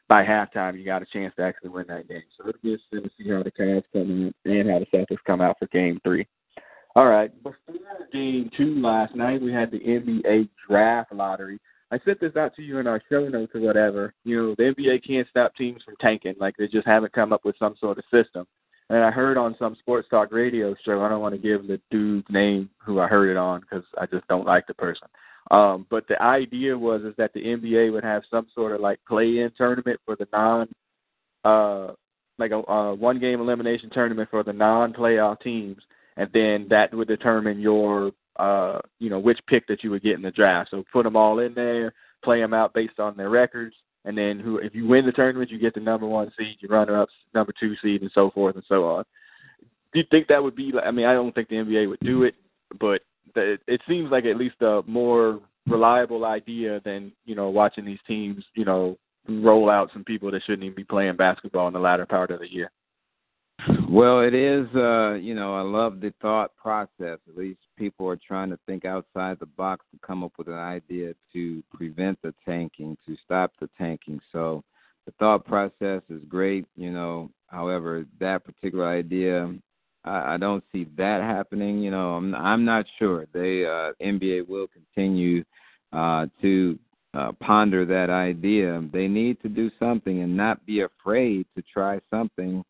by 0.09 0.23
halftime 0.23 0.77
you 0.77 0.83
got 0.83 1.01
a 1.01 1.05
chance 1.05 1.33
to 1.35 1.41
actually 1.41 1.69
win 1.69 1.85
that 1.87 2.07
game 2.07 2.23
so 2.37 2.47
it'll 2.47 2.61
be 2.61 2.73
interesting 2.73 3.03
to 3.03 3.09
see 3.17 3.29
how 3.29 3.43
the 3.43 3.51
Cavs 3.51 3.83
come 3.93 4.33
in 4.45 4.51
and 4.51 4.69
how 4.69 4.79
the 4.79 4.85
Celtics 4.93 5.23
come 5.25 5.39
out 5.39 5.55
for 5.57 5.67
game 5.67 5.99
3 6.03 6.27
all 6.95 7.07
right 7.07 7.31
before 7.43 7.57
game 8.11 8.49
2 8.57 8.81
last 8.81 9.15
night 9.15 9.41
we 9.41 9.53
had 9.53 9.71
the 9.71 9.79
NBA 9.79 10.49
draft 10.67 11.13
lottery 11.13 11.59
I 11.89 11.99
sent 12.03 12.19
this 12.19 12.35
out 12.35 12.53
to 12.55 12.61
you 12.61 12.79
in 12.79 12.87
our 12.87 13.01
show 13.09 13.29
notes 13.29 13.55
or 13.55 13.61
whatever. 13.61 14.13
You 14.25 14.37
know, 14.37 14.55
the 14.57 14.73
NBA 14.75 15.07
can't 15.07 15.25
stop 15.29 15.55
teams 15.55 15.81
from 15.83 15.95
tanking. 16.01 16.35
Like 16.37 16.55
they 16.57 16.67
just 16.67 16.85
haven't 16.85 17.13
come 17.13 17.31
up 17.31 17.45
with 17.45 17.55
some 17.57 17.75
sort 17.79 17.97
of 17.97 18.03
system. 18.11 18.45
And 18.89 19.03
I 19.03 19.11
heard 19.11 19.37
on 19.37 19.55
some 19.59 19.75
sports 19.79 20.07
talk 20.09 20.31
radio 20.31 20.73
show. 20.85 21.03
I 21.03 21.09
don't 21.09 21.21
want 21.21 21.35
to 21.35 21.41
give 21.41 21.67
the 21.67 21.79
dude's 21.91 22.27
name 22.29 22.69
who 22.77 22.99
I 22.99 23.07
heard 23.07 23.29
it 23.29 23.37
on 23.37 23.61
because 23.61 23.83
I 23.99 24.05
just 24.05 24.27
don't 24.27 24.45
like 24.45 24.65
the 24.67 24.73
person. 24.73 25.07
Um, 25.51 25.85
but 25.89 26.07
the 26.07 26.21
idea 26.21 26.77
was 26.77 27.01
is 27.03 27.13
that 27.17 27.33
the 27.33 27.41
NBA 27.41 27.91
would 27.91 28.03
have 28.03 28.23
some 28.29 28.47
sort 28.53 28.73
of 28.73 28.81
like 28.81 28.99
play-in 29.07 29.51
tournament 29.57 29.99
for 30.05 30.15
the 30.15 30.27
non, 30.31 30.67
uh, 31.43 31.93
like 32.37 32.51
a 32.51 32.59
uh, 32.69 32.93
one-game 32.93 33.39
elimination 33.39 33.89
tournament 33.89 34.29
for 34.29 34.43
the 34.43 34.53
non-playoff 34.53 35.41
teams, 35.41 35.81
and 36.17 36.29
then 36.33 36.67
that 36.69 36.93
would 36.93 37.07
determine 37.07 37.59
your, 37.59 38.11
uh, 38.37 38.79
you 38.99 39.09
know, 39.09 39.19
which 39.19 39.39
pick 39.47 39.67
that 39.67 39.83
you 39.83 39.91
would 39.91 40.03
get 40.03 40.15
in 40.15 40.21
the 40.21 40.31
draft. 40.31 40.71
So 40.71 40.83
put 40.91 41.03
them 41.03 41.15
all 41.15 41.39
in 41.39 41.53
there, 41.53 41.93
play 42.23 42.41
them 42.41 42.53
out 42.53 42.73
based 42.73 42.99
on 42.99 43.15
their 43.15 43.29
records, 43.29 43.75
and 44.07 44.17
then 44.17 44.39
who 44.39 44.57
if 44.57 44.73
you 44.73 44.87
win 44.87 45.05
the 45.05 45.11
tournament 45.11 45.51
you 45.51 45.59
get 45.59 45.73
the 45.73 45.79
number 45.79 46.07
one 46.07 46.31
seed, 46.37 46.57
you 46.59 46.69
runner 46.69 46.99
up 46.99 47.09
number 47.33 47.53
two 47.59 47.75
seed 47.83 48.01
and 48.01 48.11
so 48.15 48.31
forth 48.31 48.55
and 48.55 48.63
so 48.67 48.85
on. 48.85 49.03
Do 49.93 49.99
you 49.99 50.05
think 50.09 50.27
that 50.27 50.41
would 50.41 50.55
be 50.55 50.71
I 50.83 50.91
mean, 50.91 51.05
I 51.05 51.13
don't 51.13 51.35
think 51.35 51.49
the 51.49 51.55
NBA 51.55 51.89
would 51.89 51.99
do 51.99 52.23
it, 52.23 52.35
but 52.79 53.01
the, 53.35 53.57
it 53.67 53.81
seems 53.87 54.09
like 54.09 54.25
at 54.25 54.37
least 54.37 54.61
a 54.61 54.81
more 54.87 55.41
reliable 55.67 56.25
idea 56.25 56.81
than, 56.85 57.11
you 57.25 57.35
know, 57.35 57.49
watching 57.49 57.85
these 57.85 57.99
teams, 58.07 58.43
you 58.55 58.63
know, 58.65 58.97
roll 59.27 59.69
out 59.69 59.89
some 59.91 60.05
people 60.05 60.31
that 60.31 60.41
shouldn't 60.45 60.63
even 60.63 60.75
be 60.75 60.85
playing 60.85 61.17
basketball 61.17 61.67
in 61.67 61.73
the 61.73 61.79
latter 61.79 62.05
part 62.05 62.31
of 62.31 62.39
the 62.39 62.51
year. 62.51 62.71
Well, 63.89 64.21
it 64.21 64.33
is. 64.33 64.67
Uh, 64.75 65.13
you 65.13 65.33
know, 65.33 65.55
I 65.55 65.61
love 65.61 65.99
the 65.99 66.13
thought 66.21 66.55
process. 66.55 67.19
At 67.27 67.37
least 67.37 67.59
people 67.77 68.07
are 68.07 68.17
trying 68.17 68.49
to 68.49 68.59
think 68.65 68.85
outside 68.85 69.39
the 69.39 69.45
box 69.45 69.85
to 69.91 69.99
come 70.05 70.23
up 70.23 70.33
with 70.37 70.47
an 70.47 70.53
idea 70.53 71.13
to 71.33 71.63
prevent 71.73 72.21
the 72.21 72.33
tanking, 72.45 72.97
to 73.05 73.15
stop 73.25 73.53
the 73.59 73.69
tanking. 73.77 74.19
So, 74.31 74.63
the 75.05 75.13
thought 75.19 75.45
process 75.45 76.01
is 76.09 76.21
great. 76.27 76.65
You 76.75 76.91
know, 76.91 77.31
however, 77.47 78.05
that 78.19 78.43
particular 78.43 78.87
idea, 78.87 79.53
I, 80.03 80.33
I 80.33 80.37
don't 80.37 80.63
see 80.71 80.87
that 80.97 81.21
happening. 81.21 81.81
You 81.81 81.91
know, 81.91 82.15
I'm 82.15 82.35
I'm 82.35 82.65
not 82.65 82.85
sure. 82.99 83.25
They 83.33 83.65
uh, 83.65 83.93
NBA 84.01 84.47
will 84.47 84.67
continue 84.67 85.43
uh, 85.93 86.27
to 86.41 86.77
uh, 87.13 87.31
ponder 87.39 87.85
that 87.85 88.09
idea. 88.09 88.83
They 88.93 89.07
need 89.07 89.41
to 89.41 89.49
do 89.49 89.71
something 89.79 90.21
and 90.21 90.35
not 90.35 90.65
be 90.65 90.81
afraid 90.81 91.45
to 91.55 91.63
try 91.73 91.99
something 92.11 92.63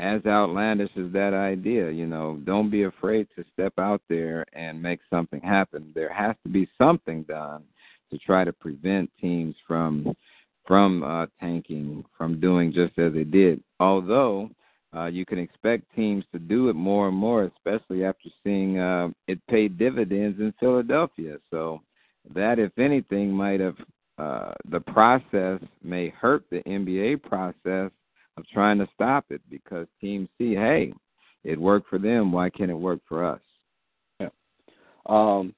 as 0.00 0.24
outlandish 0.26 0.90
as 0.96 1.12
that 1.12 1.34
idea. 1.34 1.90
You 1.90 2.06
know, 2.06 2.38
don't 2.44 2.70
be 2.70 2.84
afraid 2.84 3.26
to 3.36 3.44
step 3.52 3.74
out 3.78 4.00
there 4.08 4.44
and 4.52 4.82
make 4.82 5.00
something 5.10 5.40
happen. 5.40 5.92
There 5.94 6.12
has 6.12 6.36
to 6.44 6.48
be 6.48 6.68
something 6.78 7.22
done 7.24 7.64
to 8.10 8.18
try 8.18 8.44
to 8.44 8.52
prevent 8.52 9.10
teams 9.20 9.54
from 9.66 10.14
from 10.66 11.02
uh, 11.02 11.24
tanking, 11.40 12.04
from 12.16 12.38
doing 12.38 12.70
just 12.72 12.98
as 12.98 13.14
they 13.14 13.24
did. 13.24 13.62
Although 13.80 14.50
uh, 14.94 15.06
you 15.06 15.24
can 15.24 15.38
expect 15.38 15.84
teams 15.96 16.24
to 16.32 16.38
do 16.38 16.68
it 16.68 16.74
more 16.74 17.08
and 17.08 17.16
more, 17.16 17.44
especially 17.44 18.04
after 18.04 18.28
seeing 18.44 18.78
uh, 18.78 19.08
it 19.26 19.38
pay 19.48 19.68
dividends 19.68 20.38
in 20.38 20.52
Philadelphia. 20.60 21.38
So 21.50 21.80
that, 22.34 22.58
if 22.58 22.78
anything, 22.78 23.30
might 23.30 23.60
have 23.60 23.76
uh, 24.18 24.52
the 24.70 24.80
process 24.80 25.60
may 25.82 26.10
hurt 26.10 26.44
the 26.50 26.60
NBA 26.64 27.22
process 27.22 27.90
of 28.40 28.48
trying 28.48 28.78
to 28.78 28.88
stop 28.94 29.26
it 29.30 29.40
because 29.50 29.86
teams 30.00 30.28
see, 30.38 30.54
hey, 30.54 30.92
it 31.44 31.60
worked 31.60 31.88
for 31.88 31.98
them. 31.98 32.32
Why 32.32 32.50
can't 32.50 32.70
it 32.70 32.74
work 32.74 33.00
for 33.08 33.24
us? 33.24 33.40
Yeah. 34.20 34.28
Um, 35.06 35.54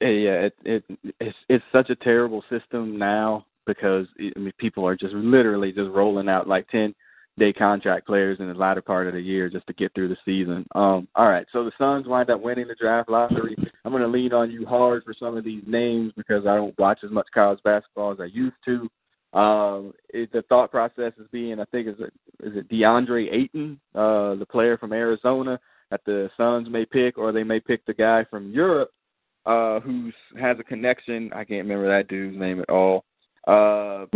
yeah, 0.00 0.48
it, 0.48 0.54
it 0.64 0.84
it's 1.20 1.36
it's 1.48 1.64
such 1.72 1.90
a 1.90 1.96
terrible 1.96 2.42
system 2.50 2.98
now 2.98 3.46
because 3.66 4.06
I 4.18 4.38
mean 4.38 4.52
people 4.58 4.86
are 4.86 4.96
just 4.96 5.14
literally 5.14 5.72
just 5.72 5.90
rolling 5.90 6.28
out 6.28 6.48
like 6.48 6.68
ten 6.68 6.94
day 7.38 7.52
contract 7.52 8.06
players 8.06 8.38
in 8.40 8.48
the 8.48 8.54
latter 8.54 8.82
part 8.82 9.08
of 9.08 9.14
the 9.14 9.20
year 9.20 9.48
just 9.48 9.66
to 9.66 9.72
get 9.72 9.92
through 9.94 10.08
the 10.08 10.16
season. 10.24 10.66
Um, 10.74 11.08
all 11.14 11.28
right, 11.28 11.46
so 11.52 11.64
the 11.64 11.72
Suns 11.78 12.06
wind 12.06 12.30
up 12.30 12.40
winning 12.40 12.68
the 12.68 12.76
draft 12.76 13.08
lottery. 13.08 13.56
I'm 13.84 13.92
going 13.92 14.02
to 14.02 14.08
lean 14.08 14.32
on 14.32 14.50
you 14.50 14.64
hard 14.66 15.02
for 15.04 15.14
some 15.18 15.36
of 15.36 15.44
these 15.44 15.64
names 15.66 16.12
because 16.16 16.46
I 16.46 16.54
don't 16.56 16.78
watch 16.78 17.00
as 17.04 17.10
much 17.10 17.26
college 17.34 17.58
basketball 17.64 18.12
as 18.12 18.20
I 18.20 18.26
used 18.26 18.56
to. 18.66 18.88
Um, 19.34 19.92
it, 20.10 20.32
the 20.32 20.42
thought 20.42 20.70
process 20.70 21.12
is 21.18 21.26
being, 21.32 21.58
I 21.58 21.64
think, 21.66 21.88
is 21.88 21.96
it 21.98 22.12
is 22.42 22.56
it 22.56 22.68
DeAndre 22.68 23.32
Ayton, 23.32 23.80
uh, 23.94 24.36
the 24.36 24.46
player 24.46 24.78
from 24.78 24.92
Arizona 24.92 25.58
that 25.90 26.00
the 26.06 26.30
Suns 26.36 26.68
may 26.70 26.84
pick, 26.84 27.18
or 27.18 27.32
they 27.32 27.42
may 27.42 27.60
pick 27.60 27.84
the 27.84 27.94
guy 27.94 28.24
from 28.30 28.52
Europe 28.52 28.90
uh, 29.46 29.80
who 29.80 30.10
has 30.40 30.56
a 30.58 30.64
connection. 30.64 31.30
I 31.32 31.44
can't 31.44 31.66
remember 31.66 31.88
that 31.88 32.08
dude's 32.08 32.38
name 32.38 32.60
at 32.60 32.70
all. 32.70 33.04
Uh, 33.46 34.06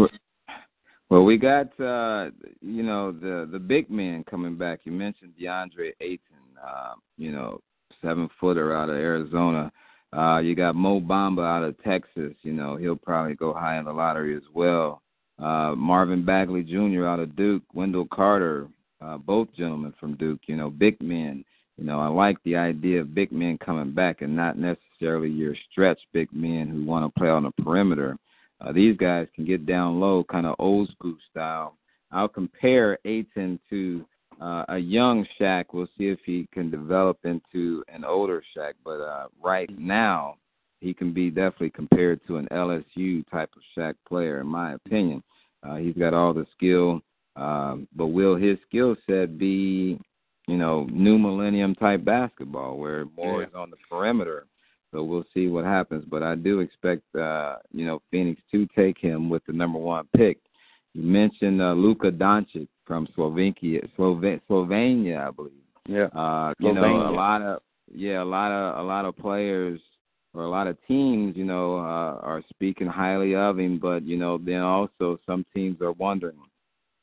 well, 1.10 1.24
we 1.24 1.36
got 1.36 1.68
uh, 1.80 2.30
you 2.60 2.82
know 2.82 3.12
the 3.12 3.48
the 3.50 3.58
big 3.58 3.90
men 3.90 4.24
coming 4.30 4.56
back. 4.56 4.80
You 4.84 4.92
mentioned 4.92 5.34
DeAndre 5.40 5.92
Ayton, 6.00 6.20
uh, 6.64 6.94
you 7.16 7.32
know, 7.32 7.60
seven 8.02 8.28
footer 8.40 8.74
out 8.74 8.88
of 8.88 8.96
Arizona. 8.96 9.72
Uh, 10.16 10.38
you 10.38 10.54
got 10.54 10.74
Mo 10.74 11.00
Bamba 11.00 11.44
out 11.44 11.64
of 11.64 11.82
Texas. 11.82 12.34
You 12.42 12.52
know, 12.52 12.76
he'll 12.76 12.96
probably 12.96 13.34
go 13.34 13.52
high 13.52 13.78
in 13.78 13.84
the 13.84 13.92
lottery 13.92 14.36
as 14.36 14.42
well. 14.54 15.02
Uh, 15.38 15.74
Marvin 15.76 16.24
Bagley 16.24 16.62
Jr. 16.62 17.06
out 17.06 17.20
of 17.20 17.36
Duke, 17.36 17.62
Wendell 17.72 18.08
Carter, 18.12 18.66
uh, 19.00 19.18
both 19.18 19.48
gentlemen 19.56 19.94
from 20.00 20.16
Duke. 20.16 20.40
You 20.46 20.56
know, 20.56 20.70
big 20.70 21.00
men. 21.00 21.44
You 21.76 21.84
know, 21.84 22.00
I 22.00 22.08
like 22.08 22.38
the 22.42 22.56
idea 22.56 23.00
of 23.00 23.14
big 23.14 23.30
men 23.30 23.56
coming 23.58 23.92
back 23.92 24.20
and 24.20 24.34
not 24.34 24.58
necessarily 24.58 25.30
your 25.30 25.54
stretch 25.70 26.00
big 26.12 26.28
men 26.32 26.66
who 26.68 26.84
want 26.84 27.06
to 27.06 27.18
play 27.18 27.28
on 27.28 27.44
the 27.44 27.62
perimeter. 27.62 28.16
Uh, 28.60 28.72
these 28.72 28.96
guys 28.96 29.28
can 29.36 29.44
get 29.44 29.64
down 29.64 30.00
low, 30.00 30.24
kind 30.24 30.44
of 30.44 30.56
old 30.58 30.88
school 30.90 31.16
style. 31.30 31.76
I'll 32.10 32.28
compare 32.28 32.98
Ayton 33.04 33.60
to 33.70 34.04
uh, 34.40 34.64
a 34.68 34.78
young 34.78 35.24
Shaq. 35.38 35.66
We'll 35.72 35.88
see 35.96 36.08
if 36.08 36.18
he 36.24 36.48
can 36.52 36.70
develop 36.70 37.18
into 37.24 37.84
an 37.88 38.04
older 38.04 38.42
Shaq. 38.56 38.72
But 38.84 39.00
uh, 39.00 39.28
right 39.42 39.70
now, 39.78 40.36
he 40.80 40.94
can 40.94 41.12
be 41.12 41.30
definitely 41.30 41.70
compared 41.70 42.20
to 42.26 42.36
an 42.36 42.48
LSU 42.52 43.28
type 43.30 43.50
of 43.56 43.62
Shaq 43.76 43.94
player, 44.06 44.40
in 44.40 44.46
my 44.46 44.74
opinion. 44.74 45.22
Uh, 45.62 45.76
he's 45.76 45.96
got 45.96 46.14
all 46.14 46.32
the 46.32 46.46
skill, 46.56 47.00
um, 47.36 47.88
but 47.96 48.06
will 48.06 48.36
his 48.36 48.58
skill 48.68 48.96
set 49.08 49.38
be, 49.38 49.98
you 50.46 50.56
know, 50.56 50.86
new 50.90 51.18
millennium 51.18 51.74
type 51.74 52.04
basketball 52.04 52.78
where 52.78 53.06
more 53.16 53.42
yeah. 53.42 53.48
is 53.48 53.54
on 53.54 53.70
the 53.70 53.76
perimeter? 53.90 54.46
So 54.92 55.02
we'll 55.02 55.26
see 55.34 55.48
what 55.48 55.64
happens. 55.64 56.04
But 56.08 56.22
I 56.22 56.34
do 56.34 56.60
expect, 56.60 57.02
uh, 57.14 57.56
you 57.72 57.84
know, 57.84 58.00
Phoenix 58.10 58.40
to 58.52 58.66
take 58.76 58.98
him 58.98 59.28
with 59.28 59.42
the 59.46 59.52
number 59.52 59.78
one 59.78 60.08
pick. 60.16 60.38
You 60.94 61.02
mentioned 61.02 61.60
uh, 61.60 61.72
Luka 61.72 62.10
Doncic 62.10 62.68
from 62.86 63.06
Slovenia, 63.16 63.86
Sloven- 63.96 64.40
Slovenia, 64.48 65.28
I 65.28 65.30
believe. 65.30 65.52
Yeah. 65.86 66.06
Uh, 66.06 66.54
you 66.58 66.72
know, 66.72 67.08
a 67.08 67.12
lot 67.12 67.42
of 67.42 67.60
yeah, 67.94 68.22
a 68.22 68.24
lot 68.24 68.52
of 68.52 68.84
a 68.84 68.86
lot 68.86 69.04
of 69.04 69.16
players 69.16 69.80
or 70.34 70.42
a 70.42 70.50
lot 70.50 70.66
of 70.66 70.76
teams, 70.86 71.36
you 71.36 71.44
know, 71.44 71.78
uh, 71.78 72.20
are 72.22 72.42
speaking 72.50 72.86
highly 72.86 73.34
of 73.34 73.58
him. 73.58 73.78
But 73.78 74.04
you 74.04 74.16
know, 74.16 74.38
then 74.38 74.60
also 74.60 75.18
some 75.26 75.44
teams 75.54 75.80
are 75.80 75.92
wondering, 75.92 76.36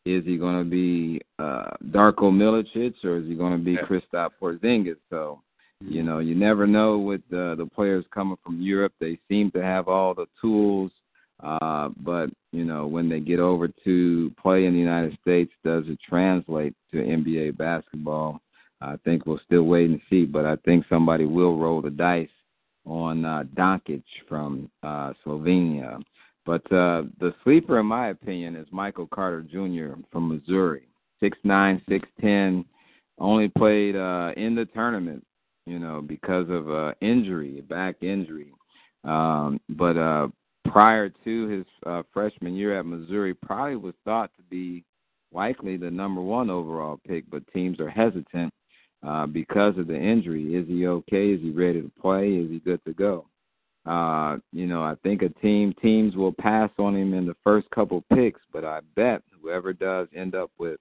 is 0.06 0.24
he 0.26 0.38
going 0.38 0.64
to 0.64 0.70
be 0.70 1.22
uh, 1.40 1.72
Darko 1.90 2.32
Milicic 2.32 2.94
or 3.04 3.18
is 3.18 3.28
he 3.28 3.36
going 3.36 3.58
to 3.58 3.64
be 3.64 3.74
yeah. 3.74 3.82
Kristaps 3.82 4.32
Porzingis? 4.42 4.98
So 5.10 5.42
you 5.82 6.04
know, 6.04 6.20
you 6.20 6.36
never 6.36 6.66
know 6.66 6.98
with 6.98 7.22
the 7.30 7.56
the 7.58 7.66
players 7.66 8.06
coming 8.14 8.38
from 8.44 8.62
Europe. 8.62 8.94
They 9.00 9.20
seem 9.28 9.52
to 9.52 9.62
have 9.62 9.88
all 9.88 10.14
the 10.14 10.28
tools, 10.40 10.92
uh, 11.44 11.90
but 11.98 12.30
you 12.52 12.64
know, 12.64 12.88
when 12.88 13.10
they 13.10 13.20
get 13.20 13.40
over 13.40 13.68
to 13.84 14.32
play 14.42 14.66
in 14.66 14.74
the 14.74 14.80
United 14.80 15.18
States, 15.22 15.52
does 15.64 15.84
it 15.88 16.00
translate 16.08 16.74
to 16.92 16.98
NBA 16.98 17.58
basketball? 17.58 18.40
I 18.82 18.98
think 19.04 19.26
we'll 19.26 19.40
still 19.46 19.64
wait 19.64 19.90
and 19.90 20.02
see, 20.10 20.26
but 20.26 20.46
I 20.46 20.58
think 20.58 20.86
somebody 20.90 21.26
will 21.26 21.58
roll 21.58 21.82
the 21.82 21.90
dice 21.90 22.30
on 22.86 23.26
uh, 23.26 23.44
Doncic 23.56 24.04
from 24.28 24.70
uh, 24.84 25.14
Slovenia. 25.26 26.02
But 26.46 26.62
uh, 26.72 27.04
the 27.20 27.34
sleeper, 27.44 27.80
in 27.80 27.88
my 27.88 28.10
opinion, 28.10 28.56
is 28.56 28.68
Michael 28.72 29.08
Porter 29.08 29.42
Jr. 29.42 30.00
from 30.12 30.28
Missouri. 30.28 30.88
Six 31.20 31.38
nine, 31.44 31.82
six 31.90 32.08
ten, 32.22 32.66
only 33.18 33.48
played 33.48 33.96
uh, 33.96 34.32
in 34.38 34.54
the 34.54 34.66
tournament 34.66 35.26
you 35.66 35.80
know, 35.80 36.02
because 36.02 36.48
of 36.50 36.70
uh, 36.70 36.94
injury, 37.02 37.60
a 37.60 37.64
back 37.64 37.96
injury. 38.02 38.54
Um, 39.04 39.60
but 39.70 39.98
uh, 39.98 40.28
prior 40.66 41.10
to 41.10 41.48
his 41.48 41.66
uh, 41.86 42.04
freshman 42.14 42.56
year 42.56 42.78
at 42.80 42.86
Missouri, 42.86 43.34
probably 43.34 43.76
was 43.76 43.96
thought 44.04 44.32
to 44.38 44.44
be 44.44 44.84
likely 45.34 45.78
the 45.78 45.90
number 45.92 46.22
one 46.22 46.50
overall 46.50 47.00
pick, 47.08 47.30
but 47.30 47.44
teams 47.54 47.80
are 47.80 47.90
hesitant 47.90 48.54
uh, 49.06 49.26
because 49.28 49.78
of 49.78 49.88
the 49.88 49.98
injury. 49.98 50.56
Is 50.56 50.68
he 50.68 50.88
okay? 50.88 51.30
Is 51.30 51.42
he 51.42 51.52
ready 51.52 51.82
to 51.82 51.92
play? 52.02 52.34
Is 52.34 52.50
he 52.50 52.60
good 52.60 52.84
to 52.86 52.94
go? 52.94 53.28
Uh, 53.86 54.38
you 54.52 54.66
know, 54.66 54.82
I 54.82 54.96
think 55.04 55.22
a 55.22 55.30
team 55.30 55.74
teams 55.82 56.16
will 56.16 56.34
pass 56.34 56.72
on 56.80 56.96
him 56.96 57.14
in 57.14 57.28
the 57.28 57.36
first 57.44 57.70
couple 57.70 58.04
picks, 58.14 58.42
but 58.52 58.66
I 58.66 58.80
bet 58.96 59.22
whoever 59.40 59.74
does 59.74 60.08
end 60.16 60.34
up 60.34 60.50
with 60.58 60.80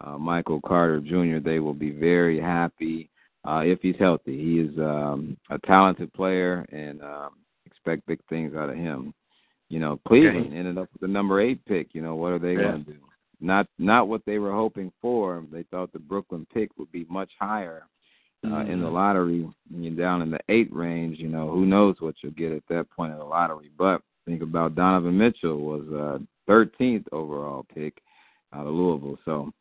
uh, 0.00 0.18
Michael 0.18 0.60
Porter 0.60 1.00
Jr., 1.00 1.38
they 1.38 1.60
will 1.60 1.74
be 1.74 1.90
very 1.90 2.40
happy 2.40 3.10
uh, 3.46 3.62
if 3.64 3.78
he's 3.80 3.94
healthy. 3.98 4.36
He 4.36 4.58
is 4.58 4.76
um, 4.78 5.36
a 5.50 5.58
talented 5.60 6.12
player, 6.14 6.66
and 6.72 7.00
um, 7.02 7.30
expect 7.64 8.06
big 8.06 8.18
things 8.28 8.56
out 8.56 8.70
of 8.70 8.76
him. 8.76 9.14
You 9.68 9.78
know, 9.78 10.00
Cleveland 10.06 10.48
okay. 10.48 10.56
ended 10.56 10.78
up 10.78 10.88
with 10.92 11.00
the 11.00 11.08
number 11.08 11.40
eight 11.40 11.64
pick. 11.64 11.88
You 11.92 12.02
know, 12.02 12.16
what 12.16 12.32
are 12.32 12.38
they 12.40 12.54
yeah. 12.54 12.62
going 12.62 12.84
to 12.84 12.92
do? 12.92 12.98
Not 13.42 13.66
not 13.78 14.08
what 14.08 14.22
they 14.24 14.38
were 14.38 14.52
hoping 14.52 14.92
for. 15.00 15.44
They 15.52 15.64
thought 15.64 15.92
the 15.92 15.98
Brooklyn 15.98 16.46
pick 16.52 16.70
would 16.78 16.92
be 16.92 17.06
much 17.10 17.30
higher 17.38 17.86
uh, 18.44 18.48
mm-hmm. 18.48 18.70
in 18.70 18.80
the 18.80 18.86
mm-hmm. 18.86 18.94
lottery. 18.94 19.48
Down 19.96 20.22
in 20.22 20.30
the 20.30 20.40
eight 20.48 20.72
range. 20.72 21.18
You 21.18 21.28
know, 21.28 21.50
who 21.50 21.66
knows 21.66 21.96
what 22.00 22.14
you'll 22.22 22.32
get 22.32 22.52
at 22.52 22.62
that 22.68 22.90
point 22.90 23.12
in 23.12 23.18
the 23.18 23.24
lottery. 23.24 23.70
But 23.76 24.02
think 24.26 24.42
about 24.42 24.74
Donovan 24.74 25.18
Mitchell 25.18 25.58
was 25.58 25.82
a 25.88 26.50
13th 26.50 27.06
overall 27.12 27.66
pick 27.74 28.00
out 28.52 28.66
of 28.66 28.74
Louisville. 28.74 29.18
So 29.24 29.52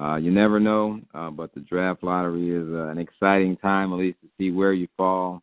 uh, 0.00 0.16
you 0.16 0.30
never 0.30 0.60
know, 0.60 1.00
uh, 1.14 1.30
but 1.30 1.54
the 1.54 1.60
draft 1.60 2.02
lottery 2.02 2.50
is 2.50 2.68
uh, 2.72 2.88
an 2.88 2.98
exciting 2.98 3.56
time, 3.56 3.92
at 3.92 3.98
least 3.98 4.20
to 4.22 4.28
see 4.38 4.50
where 4.50 4.72
you 4.72 4.88
fall. 4.96 5.42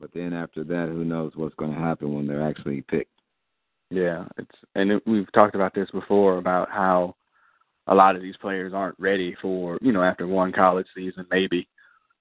But 0.00 0.10
then 0.14 0.32
after 0.32 0.64
that, 0.64 0.88
who 0.88 1.04
knows 1.04 1.32
what's 1.34 1.54
going 1.56 1.72
to 1.72 1.78
happen 1.78 2.14
when 2.14 2.26
they're 2.26 2.46
actually 2.46 2.80
picked? 2.82 3.10
Yeah, 3.90 4.24
it's 4.38 4.54
and 4.74 4.92
it, 4.92 5.02
we've 5.06 5.30
talked 5.32 5.54
about 5.54 5.74
this 5.74 5.90
before 5.90 6.38
about 6.38 6.70
how 6.70 7.16
a 7.86 7.94
lot 7.94 8.16
of 8.16 8.22
these 8.22 8.36
players 8.36 8.72
aren't 8.74 8.98
ready 8.98 9.36
for 9.40 9.78
you 9.80 9.92
know 9.92 10.02
after 10.02 10.26
one 10.26 10.52
college 10.52 10.86
season 10.94 11.26
maybe 11.30 11.68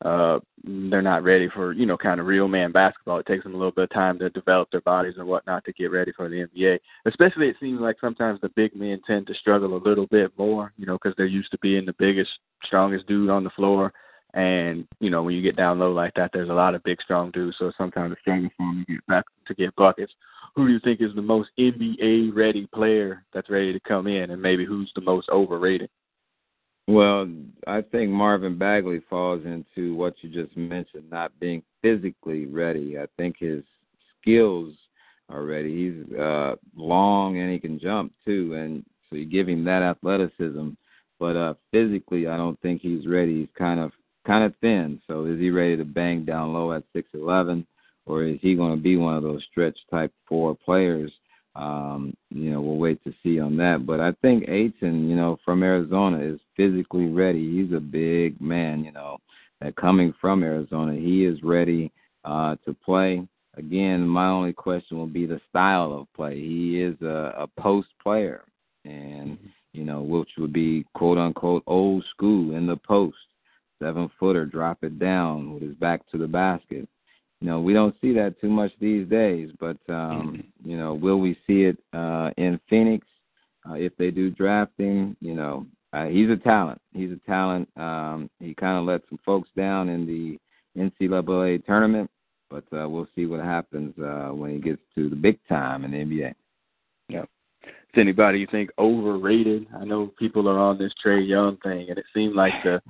uh, 0.05 0.39
they're 0.63 1.01
not 1.01 1.23
ready 1.23 1.49
for 1.53 1.73
you 1.73 1.85
know 1.85 1.97
kind 1.97 2.19
of 2.19 2.25
real 2.25 2.47
man 2.47 2.71
basketball. 2.71 3.19
It 3.19 3.25
takes 3.25 3.43
them 3.43 3.53
a 3.53 3.57
little 3.57 3.71
bit 3.71 3.85
of 3.85 3.89
time 3.89 4.17
to 4.19 4.29
develop 4.29 4.69
their 4.71 4.81
bodies 4.81 5.15
and 5.17 5.27
whatnot 5.27 5.65
to 5.65 5.73
get 5.73 5.91
ready 5.91 6.13
for 6.15 6.29
the 6.29 6.47
NBA. 6.47 6.79
Especially, 7.05 7.49
it 7.49 7.57
seems 7.59 7.81
like 7.81 7.97
sometimes 7.99 8.39
the 8.39 8.49
big 8.49 8.75
men 8.75 9.01
tend 9.05 9.27
to 9.27 9.33
struggle 9.33 9.75
a 9.75 9.85
little 9.85 10.07
bit 10.07 10.31
more, 10.37 10.71
you 10.77 10.85
know, 10.85 10.93
because 10.93 11.13
they're 11.17 11.25
used 11.25 11.51
to 11.51 11.57
being 11.61 11.85
the 11.85 11.95
biggest, 11.99 12.29
strongest 12.63 13.07
dude 13.07 13.29
on 13.29 13.43
the 13.43 13.49
floor. 13.51 13.91
And 14.33 14.87
you 14.99 15.09
know, 15.09 15.23
when 15.23 15.35
you 15.35 15.41
get 15.41 15.55
down 15.55 15.79
low 15.79 15.91
like 15.91 16.13
that, 16.15 16.31
there's 16.33 16.49
a 16.49 16.53
lot 16.53 16.75
of 16.75 16.83
big, 16.83 17.01
strong 17.01 17.31
dudes. 17.31 17.57
So 17.57 17.71
sometimes 17.77 18.11
it's 18.11 18.21
struggle 18.21 18.49
for 18.57 18.63
them 18.63 18.85
to 18.87 18.93
get 18.93 19.07
back 19.07 19.25
to 19.47 19.55
get 19.55 19.75
buckets. 19.75 20.13
Who 20.55 20.67
do 20.67 20.73
you 20.73 20.79
think 20.79 21.01
is 21.01 21.15
the 21.15 21.21
most 21.21 21.49
NBA 21.59 22.35
ready 22.35 22.67
player 22.73 23.23
that's 23.33 23.49
ready 23.49 23.73
to 23.73 23.79
come 23.79 24.07
in, 24.07 24.31
and 24.31 24.41
maybe 24.41 24.65
who's 24.65 24.91
the 24.95 25.01
most 25.01 25.29
overrated? 25.29 25.89
Well, 26.87 27.29
I 27.67 27.81
think 27.81 28.09
Marvin 28.09 28.57
Bagley 28.57 29.01
falls 29.09 29.45
into 29.45 29.93
what 29.95 30.15
you 30.21 30.29
just 30.29 30.57
mentioned, 30.57 31.09
not 31.09 31.39
being 31.39 31.61
physically 31.83 32.47
ready. 32.47 32.97
I 32.97 33.05
think 33.15 33.35
his 33.39 33.63
skills 34.19 34.73
are 35.29 35.43
ready. 35.43 35.75
He's 35.75 36.17
uh 36.17 36.55
long 36.75 37.39
and 37.39 37.51
he 37.51 37.59
can 37.59 37.79
jump 37.79 38.13
too, 38.25 38.55
and 38.55 38.83
so 39.09 39.15
you 39.15 39.25
give 39.25 39.47
him 39.47 39.63
that 39.65 39.83
athleticism. 39.83 40.69
But 41.19 41.35
uh 41.35 41.53
physically, 41.71 42.27
I 42.27 42.37
don't 42.37 42.59
think 42.61 42.81
he's 42.81 43.05
ready. 43.07 43.41
He's 43.41 43.55
kind 43.57 43.79
of 43.79 43.91
kind 44.29 44.43
of 44.43 44.53
thin. 44.61 45.01
So 45.07 45.25
is 45.25 45.39
he 45.39 45.49
ready 45.49 45.75
to 45.77 45.83
bang 45.83 46.23
down 46.23 46.53
low 46.53 46.71
at 46.73 46.83
six 46.93 47.09
eleven, 47.15 47.65
or 48.05 48.23
is 48.23 48.37
he 48.41 48.53
going 48.53 48.75
to 48.77 48.81
be 48.81 48.95
one 48.95 49.17
of 49.17 49.23
those 49.23 49.43
stretch 49.49 49.77
type 49.89 50.13
four 50.27 50.55
players? 50.55 51.11
Um, 51.55 52.13
you 52.29 52.51
know, 52.51 52.61
we'll 52.61 52.77
wait 52.77 53.03
to 53.05 53.13
see 53.23 53.39
on 53.39 53.57
that. 53.57 53.87
But 53.87 53.99
I 53.99 54.11
think 54.21 54.47
Ayton, 54.47 55.09
you 55.09 55.15
know, 55.15 55.39
from 55.43 55.63
Arizona 55.63 56.19
is 56.19 56.39
physically 56.55 57.07
ready. 57.07 57.43
He's 57.57 57.75
a 57.75 57.79
big 57.79 58.39
man, 58.39 58.83
you 58.83 58.91
know, 58.91 59.17
that 59.61 59.75
coming 59.75 60.13
from 60.21 60.43
Arizona, 60.43 60.93
he 60.93 61.25
is 61.25 61.41
ready 61.41 61.91
uh, 62.23 62.55
to 62.65 62.75
play. 62.85 63.27
Again, 63.57 64.07
my 64.07 64.27
only 64.27 64.53
question 64.53 64.97
will 64.97 65.07
be 65.07 65.25
the 65.25 65.41
style 65.49 65.91
of 65.91 66.13
play. 66.15 66.35
He 66.39 66.79
is 66.79 66.95
a, 67.01 67.33
a 67.35 67.47
post 67.59 67.89
player, 68.01 68.43
and 68.85 69.39
you 69.73 69.83
know, 69.83 70.01
which 70.01 70.29
would 70.37 70.53
be 70.53 70.85
quote 70.93 71.17
unquote 71.17 71.63
old 71.65 72.05
school 72.11 72.55
in 72.55 72.67
the 72.67 72.77
post, 72.77 73.17
seven 73.79 74.09
footer, 74.19 74.45
drop 74.45 74.83
it 74.83 74.99
down 74.99 75.53
with 75.53 75.63
his 75.63 75.75
back 75.75 76.01
to 76.11 76.17
the 76.17 76.27
basket 76.27 76.87
you 77.41 77.47
know, 77.47 77.61
we 77.61 77.73
don't 77.73 77.95
see 78.01 78.13
that 78.13 78.39
too 78.41 78.49
much 78.49 78.71
these 78.79 79.07
days. 79.07 79.49
But 79.59 79.77
um, 79.87 80.37
mm-hmm. 80.37 80.69
you 80.69 80.77
know, 80.77 80.93
will 80.93 81.19
we 81.19 81.37
see 81.47 81.63
it 81.63 81.77
uh, 81.93 82.31
in 82.37 82.59
Phoenix 82.69 83.07
uh, 83.69 83.73
if 83.73 83.95
they 83.97 84.11
do 84.11 84.29
drafting? 84.29 85.15
You 85.21 85.35
know, 85.35 85.65
uh, 85.93 86.05
he's 86.05 86.29
a 86.29 86.35
talent. 86.35 86.81
He's 86.93 87.11
a 87.11 87.29
talent. 87.29 87.69
Um, 87.77 88.29
he 88.39 88.53
kind 88.53 88.77
of 88.77 88.85
let 88.85 89.01
some 89.09 89.19
folks 89.25 89.49
down 89.55 89.89
in 89.89 90.05
the 90.05 90.37
NCAA 90.77 91.65
tournament, 91.65 92.09
but 92.49 92.65
uh, 92.73 92.87
we'll 92.89 93.07
see 93.15 93.25
what 93.25 93.39
happens 93.39 93.97
uh, 93.99 94.29
when 94.33 94.51
he 94.51 94.59
gets 94.59 94.81
to 94.95 95.09
the 95.09 95.15
big 95.15 95.39
time 95.47 95.85
in 95.85 95.91
the 95.91 95.97
NBA. 95.97 96.33
Yeah. 97.07 97.23
Is 97.63 97.95
anybody 97.95 98.39
you 98.39 98.47
think 98.51 98.69
overrated? 98.77 99.65
I 99.75 99.83
know 99.85 100.13
people 100.19 100.47
are 100.47 100.59
on 100.59 100.77
this 100.77 100.93
Trae 101.03 101.27
Young 101.27 101.57
thing, 101.57 101.89
and 101.89 101.97
it 101.97 102.05
seemed 102.13 102.35
like 102.35 102.53
the 102.63 102.81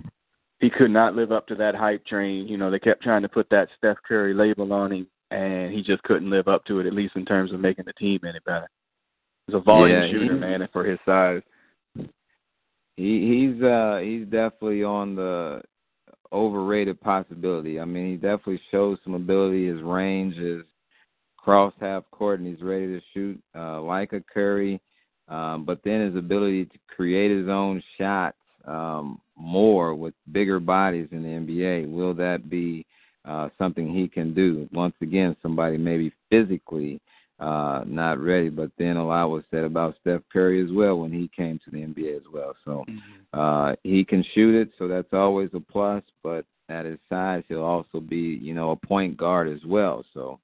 he 0.59 0.69
could 0.69 0.91
not 0.91 1.15
live 1.15 1.31
up 1.31 1.47
to 1.47 1.55
that 1.55 1.75
hype 1.75 2.05
train. 2.05 2.47
You 2.47 2.57
know, 2.57 2.69
they 2.69 2.79
kept 2.79 3.03
trying 3.03 3.21
to 3.21 3.29
put 3.29 3.49
that 3.49 3.69
Steph 3.77 3.97
Curry 4.07 4.33
label 4.33 4.71
on 4.73 4.91
him, 4.91 5.07
and 5.31 5.73
he 5.73 5.81
just 5.81 6.03
couldn't 6.03 6.29
live 6.29 6.47
up 6.47 6.65
to 6.65 6.79
it, 6.79 6.85
at 6.85 6.93
least 6.93 7.15
in 7.15 7.25
terms 7.25 7.53
of 7.53 7.59
making 7.59 7.85
the 7.85 7.93
team 7.93 8.19
any 8.23 8.39
better. 8.45 8.69
He's 9.47 9.55
a 9.55 9.59
volume 9.59 10.03
yeah, 10.03 10.11
shooter, 10.11 10.35
man, 10.35 10.61
and 10.61 10.71
for 10.71 10.83
his 10.83 10.99
size. 11.05 11.41
He 12.97 13.53
he's 13.55 13.63
uh 13.63 13.99
he's 14.03 14.25
definitely 14.25 14.83
on 14.83 15.15
the 15.15 15.61
overrated 16.31 16.99
possibility. 17.01 17.79
I 17.79 17.85
mean, 17.85 18.11
he 18.11 18.15
definitely 18.17 18.61
shows 18.69 18.97
some 19.03 19.13
ability. 19.15 19.67
His 19.67 19.81
range 19.81 20.35
is 20.37 20.63
cross 21.37 21.73
half 21.79 22.03
court, 22.11 22.39
and 22.39 22.47
he's 22.47 22.61
ready 22.61 22.87
to 22.87 23.01
shoot 23.13 23.41
uh, 23.55 23.81
like 23.81 24.13
a 24.13 24.21
Curry. 24.21 24.81
Um, 25.29 25.63
but 25.63 25.79
then 25.83 26.05
his 26.05 26.15
ability 26.15 26.65
to 26.65 26.77
create 26.87 27.31
his 27.31 27.47
own 27.47 27.81
shots 27.97 28.37
um, 28.65 29.21
more 29.39 29.95
with 29.95 30.13
bigger 30.31 30.59
bodies 30.59 31.07
in 31.11 31.23
the 31.23 31.29
NBA. 31.29 31.89
Will 31.89 32.13
that 32.15 32.49
be 32.49 32.85
uh, 33.25 33.49
something 33.57 33.93
he 33.93 34.07
can 34.07 34.33
do? 34.33 34.67
Once 34.71 34.95
again, 35.01 35.35
somebody 35.41 35.77
maybe 35.77 36.11
physically 36.29 37.01
uh, 37.39 37.83
not 37.85 38.19
ready, 38.19 38.49
but 38.49 38.69
then 38.77 38.97
a 38.97 39.05
lot 39.05 39.29
was 39.29 39.43
said 39.49 39.63
about 39.63 39.95
Steph 40.01 40.21
Curry 40.31 40.61
as 40.61 40.71
well 40.71 40.99
when 40.99 41.11
he 41.11 41.29
came 41.35 41.59
to 41.63 41.71
the 41.71 41.77
NBA 41.77 42.17
as 42.17 42.23
well. 42.33 42.53
So 42.65 42.83
mm-hmm. 42.89 43.39
uh, 43.39 43.75
he 43.83 44.03
can 44.03 44.25
shoot 44.35 44.55
it, 44.55 44.71
so 44.77 44.87
that's 44.87 45.13
always 45.13 45.49
a 45.53 45.59
plus. 45.59 46.03
But 46.21 46.45
at 46.67 46.85
his 46.85 46.99
size, 47.07 47.43
he'll 47.47 47.63
also 47.63 48.01
be, 48.01 48.39
you 48.41 48.53
know, 48.53 48.71
a 48.71 48.87
point 48.87 49.15
guard 49.15 49.47
as 49.47 49.63
well. 49.65 50.03
So 50.13 50.39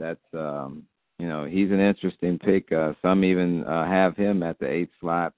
that's, 0.00 0.20
um, 0.34 0.84
you 1.18 1.28
know, 1.28 1.44
he's 1.44 1.70
an 1.70 1.80
interesting 1.80 2.38
pick. 2.38 2.72
Uh, 2.72 2.94
some 3.02 3.22
even 3.22 3.64
uh, 3.64 3.86
have 3.86 4.16
him 4.16 4.42
at 4.42 4.58
the 4.58 4.68
eighth 4.68 4.92
slot 5.00 5.32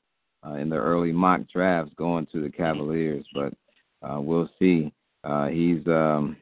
uh, 0.46 0.54
in 0.54 0.68
the 0.68 0.76
early 0.76 1.12
mock 1.12 1.40
drafts 1.52 1.92
going 1.96 2.26
to 2.32 2.42
the 2.42 2.50
Cavaliers, 2.50 3.26
but 3.34 3.52
uh, 4.02 4.20
we'll 4.20 4.50
see. 4.58 4.92
Uh, 5.22 5.46
he's 5.46 5.86
um, 5.86 6.36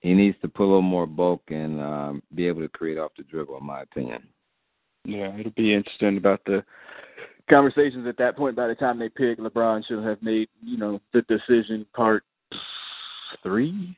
he 0.00 0.14
needs 0.14 0.36
to 0.42 0.48
put 0.48 0.64
a 0.64 0.66
little 0.66 0.82
more 0.82 1.06
bulk 1.06 1.42
and 1.48 1.80
um, 1.80 2.22
be 2.34 2.46
able 2.46 2.60
to 2.60 2.68
create 2.68 2.98
off 2.98 3.12
the 3.16 3.24
dribble, 3.24 3.58
in 3.58 3.64
my 3.64 3.82
opinion. 3.82 4.22
Yeah, 5.04 5.36
it'll 5.38 5.52
be 5.52 5.74
interesting 5.74 6.18
about 6.18 6.40
the 6.44 6.62
conversations 7.48 8.06
at 8.06 8.18
that 8.18 8.36
point. 8.36 8.56
By 8.56 8.68
the 8.68 8.74
time 8.74 8.98
they 8.98 9.08
pick, 9.08 9.38
LeBron 9.38 9.86
should 9.86 10.04
have 10.04 10.22
made 10.22 10.48
you 10.62 10.76
know 10.76 11.00
the 11.12 11.22
decision 11.22 11.86
part 11.94 12.24
three 13.42 13.96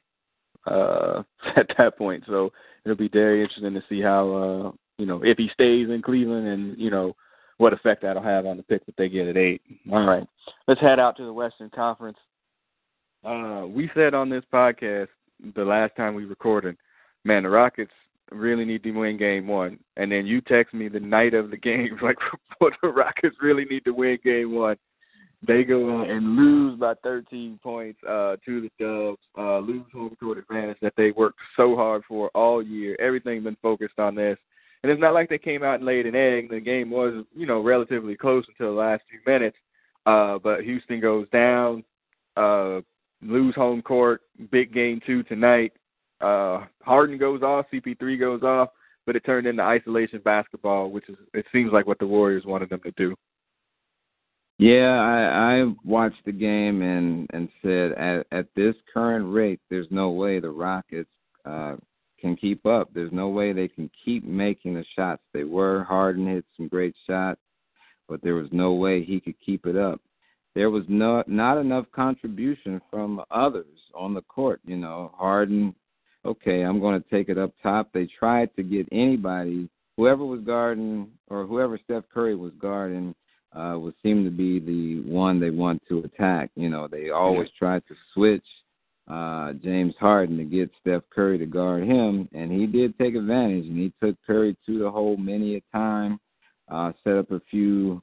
uh, 0.66 1.23
at 1.57 1.66
that 1.79 1.99
point. 1.99 2.25
So 2.27 2.53
it'll 2.85 2.96
be 2.96 3.09
very 3.09 3.42
interesting 3.42 3.75
to 3.75 3.83
see 3.88 4.01
how 4.01 4.33
uh, 4.33 4.73
you 4.99 5.07
know 5.07 5.23
if 5.25 5.37
he 5.37 5.49
stays 5.53 5.88
in 5.90 6.03
Cleveland 6.03 6.46
and 6.46 6.79
you 6.79 6.90
know 6.90 7.14
what 7.61 7.75
effect 7.75 8.01
that'll 8.01 8.23
have 8.23 8.46
on 8.46 8.57
the 8.57 8.62
pick 8.62 8.85
that 8.87 8.96
they 8.96 9.11
get 9.11 9.29
at 9.29 9.37
eight. 9.37 9.61
All 9.92 10.07
right, 10.07 10.27
let's 10.66 10.81
head 10.81 10.99
out 10.99 11.16
to 11.18 11.25
the 11.25 11.33
Western 11.33 11.68
Conference. 11.68 12.16
Uh, 13.23 13.66
we 13.68 13.90
said 13.94 14.14
on 14.14 14.31
this 14.31 14.44
podcast 14.53 15.09
the 15.55 15.64
last 15.64 15.94
time 15.94 16.14
we 16.14 16.25
recorded, 16.25 16.77
man, 17.25 17.42
the 17.42 17.51
Rockets 17.51 17.92
really 18.33 18.64
need 18.64 18.83
to 18.85 18.92
win 18.92 19.18
game 19.18 19.46
one. 19.46 19.79
And 19.99 20.11
then 20.11 20.27
you 20.27 20.40
text 20.40 20.73
me 20.73 20.88
the 20.88 21.01
night 21.01 21.35
of 21.35 21.51
the 21.51 21.59
game, 21.59 21.99
like, 22.03 22.16
what 22.59 22.73
the 22.83 22.88
Rockets 22.88 23.37
really 23.42 23.66
need 23.66 23.85
to 23.85 23.92
win 23.92 24.18
game 24.25 24.55
one. 24.55 24.77
They 25.46 25.64
go 25.64 26.03
and 26.03 26.37
lose 26.37 26.79
by 26.79 26.94
13 27.03 27.61
points 27.62 27.99
uh, 28.05 28.37
to 28.44 28.61
the 28.62 28.70
Dubs, 28.79 29.20
uh, 29.38 29.59
lose 29.59 29.87
home 29.92 30.16
court 30.18 30.38
advantage 30.38 30.77
that 30.81 30.92
they 30.96 31.12
worked 31.12 31.38
so 31.57 31.77
hard 31.77 32.03
for 32.09 32.31
all 32.35 32.62
year. 32.62 32.96
Everything's 33.01 33.44
been 33.44 33.57
focused 33.62 33.99
on 33.99 34.14
this. 34.14 34.38
And 34.83 34.90
it's 34.90 35.01
not 35.01 35.14
like 35.14 35.29
they 35.29 35.38
came 35.38 35.62
out 35.62 35.77
and 35.77 35.85
laid 35.85 36.07
an 36.07 36.14
egg. 36.14 36.49
The 36.51 36.61
game 36.61 36.90
was, 36.90 37.25
you 37.35 37.47
know, 37.47 37.61
relatively 37.61 38.16
close 38.16 38.45
until 38.49 38.75
the 38.75 38.81
last 38.81 39.03
few 39.11 39.21
minutes. 39.27 39.57
Uh, 40.07 40.38
but 40.38 40.62
Houston 40.62 41.01
goes 41.01 41.29
down, 41.31 41.85
uh, 42.37 42.81
lose 43.23 43.55
home 43.55 43.83
court, 43.83 44.23
big 44.51 44.73
game 44.73 45.01
two 45.07 45.23
tonight. 45.25 45.73
Uh, 46.21 46.64
Harden 46.83 47.19
goes 47.19 47.43
off, 47.43 47.66
CP3 47.73 48.19
goes 48.19 48.43
off, 48.43 48.71
but 49.07 49.16
it 49.16 49.25
turned 49.25 49.47
into 49.47 49.62
isolation 49.62 50.21
basketball, 50.25 50.90
which 50.90 51.09
is 51.09 51.16
it 51.35 51.45
seems 51.53 51.73
like 51.73 51.87
what 51.87 51.99
the 51.99 52.07
Warriors 52.07 52.45
wanted 52.45 52.71
them 52.71 52.81
to 52.85 52.93
do. 52.93 53.14
Yeah, 54.59 55.01
I, 55.01 55.61
I 55.61 55.75
watched 55.85 56.23
the 56.27 56.33
game 56.33 56.83
and 56.83 57.27
and 57.33 57.49
said 57.62 57.93
at 57.93 58.27
at 58.31 58.47
this 58.55 58.75
current 58.93 59.33
rate, 59.33 59.61
there's 59.71 59.87
no 59.90 60.11
way 60.11 60.38
the 60.38 60.51
Rockets 60.51 61.09
uh, 61.47 61.77
can 62.20 62.37
keep 62.37 62.66
up. 62.66 62.90
There's 62.92 63.12
no 63.12 63.28
way 63.28 63.52
they 63.52 63.68
can 63.68 63.90
keep 64.04 64.24
making 64.24 64.74
the 64.74 64.85
shots. 64.96 65.22
They 65.33 65.44
were 65.44 65.85
Harden 65.85 66.26
hit 66.26 66.44
some 66.56 66.68
great 66.68 66.94
shots, 67.06 67.40
but 68.09 68.22
there 68.22 68.35
was 68.35 68.48
no 68.52 68.72
way 68.72 69.04
he 69.04 69.20
could 69.20 69.37
keep 69.44 69.66
it 69.66 69.76
up. 69.76 70.00
There 70.54 70.70
was 70.70 70.85
no 70.88 71.22
not 71.26 71.59
enough 71.59 71.87
contribution 71.94 72.80
from 72.90 73.22
others 73.30 73.78
on 73.94 74.14
the 74.14 74.22
court. 74.22 74.61
You 74.64 74.76
know, 74.76 75.12
Harden. 75.16 75.74
Okay, 76.26 76.62
I'm 76.62 76.80
going 76.80 77.02
to 77.02 77.09
take 77.09 77.30
it 77.30 77.38
up 77.38 77.52
top. 77.62 77.90
They 77.94 78.06
tried 78.18 78.54
to 78.56 78.62
get 78.62 78.87
anybody, 78.92 79.70
whoever 79.96 80.22
was 80.24 80.40
guarding 80.40 81.09
or 81.28 81.46
whoever 81.46 81.78
Steph 81.85 82.04
Curry 82.12 82.35
was 82.35 82.52
guarding, 82.61 83.14
uh, 83.54 83.76
would 83.78 83.94
seem 84.02 84.24
to 84.24 84.30
be 84.30 84.59
the 84.61 85.00
one 85.11 85.40
they 85.40 85.50
want 85.50 85.83
to 85.88 86.00
attack. 86.00 86.50
You 86.56 86.68
know, 86.68 86.88
they 86.88 87.11
always 87.11 87.48
yeah. 87.54 87.59
tried 87.59 87.83
to 87.88 87.94
switch 88.14 88.44
uh, 89.11 89.53
James 89.55 89.94
Harden 89.99 90.37
to 90.38 90.44
get 90.44 90.70
Steph 90.81 91.03
Curry 91.12 91.37
to 91.38 91.46
guard 91.46 91.85
him, 91.85 92.29
and 92.33 92.53
he 92.53 92.66
did 92.66 92.96
take 92.96 93.16
advantage, 93.16 93.66
and 93.66 93.77
he 93.77 93.92
took 94.03 94.16
Curry 94.25 94.57
to 94.66 94.79
the 94.79 94.90
hole 94.90 95.16
many 95.16 95.57
a 95.57 95.62
time, 95.77 96.20
uh, 96.70 96.92
set 97.03 97.16
up 97.16 97.31
a 97.33 97.40
few 97.51 98.01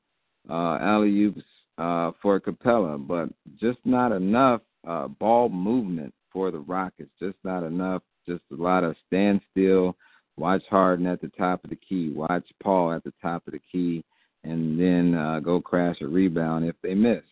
uh, 0.50 0.78
alley 0.82 1.10
oops 1.22 1.42
uh, 1.78 2.12
for 2.22 2.40
Capela, 2.42 2.98
but 3.06 3.30
just 3.60 3.80
not 3.86 4.12
enough 4.12 4.62
uh, 4.86 5.08
ball 5.08 5.48
movement 5.48 6.14
for 6.34 6.52
the 6.52 6.60
Rockets. 6.60 7.12
Just 7.20 7.38
not 7.44 7.64
enough. 7.64 8.02
Just 8.28 8.44
a 8.52 8.56
lot 8.56 8.84
of 8.84 8.96
standstill. 9.08 9.96
Watch 10.36 10.64
Harden 10.70 11.08
at 11.08 11.22
the 11.22 11.30
top 11.30 11.64
of 11.64 11.70
the 11.70 11.78
key. 11.78 12.12
Watch 12.14 12.46
Paul 12.62 12.92
at 12.92 13.04
the 13.04 13.14
top 13.22 13.48
of 13.48 13.54
the 13.54 13.62
key, 13.72 14.04
and 14.44 14.78
then 14.80 15.16
uh, 15.16 15.40
go 15.40 15.62
crash 15.62 16.02
a 16.02 16.08
rebound 16.08 16.66
if 16.66 16.76
they 16.84 16.94
miss 16.94 17.24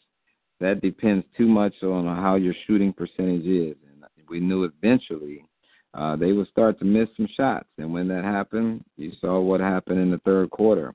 that 0.60 0.82
depends 0.82 1.26
too 1.38 1.48
much 1.48 1.74
on 1.84 2.06
how 2.06 2.36
your 2.36 2.54
shooting 2.66 2.94
percentage 2.94 3.46
is. 3.46 3.76
And 3.92 4.06
we 4.30 4.40
knew 4.40 4.64
eventually 4.64 5.46
uh, 5.94 6.16
they 6.16 6.32
would 6.32 6.48
start 6.48 6.80
to 6.80 6.86
miss 6.86 7.10
some 7.16 7.28
shots. 7.36 7.68
And 7.78 7.94
when 7.94 8.08
that 8.10 8.24
happened, 8.24 8.84
you 8.98 9.12
saw 9.20 9.40
what 9.40 9.60
happened 9.60 10.00
in 10.00 10.12
the 10.12 10.20
third 10.20 10.50
quarter, 10.52 10.94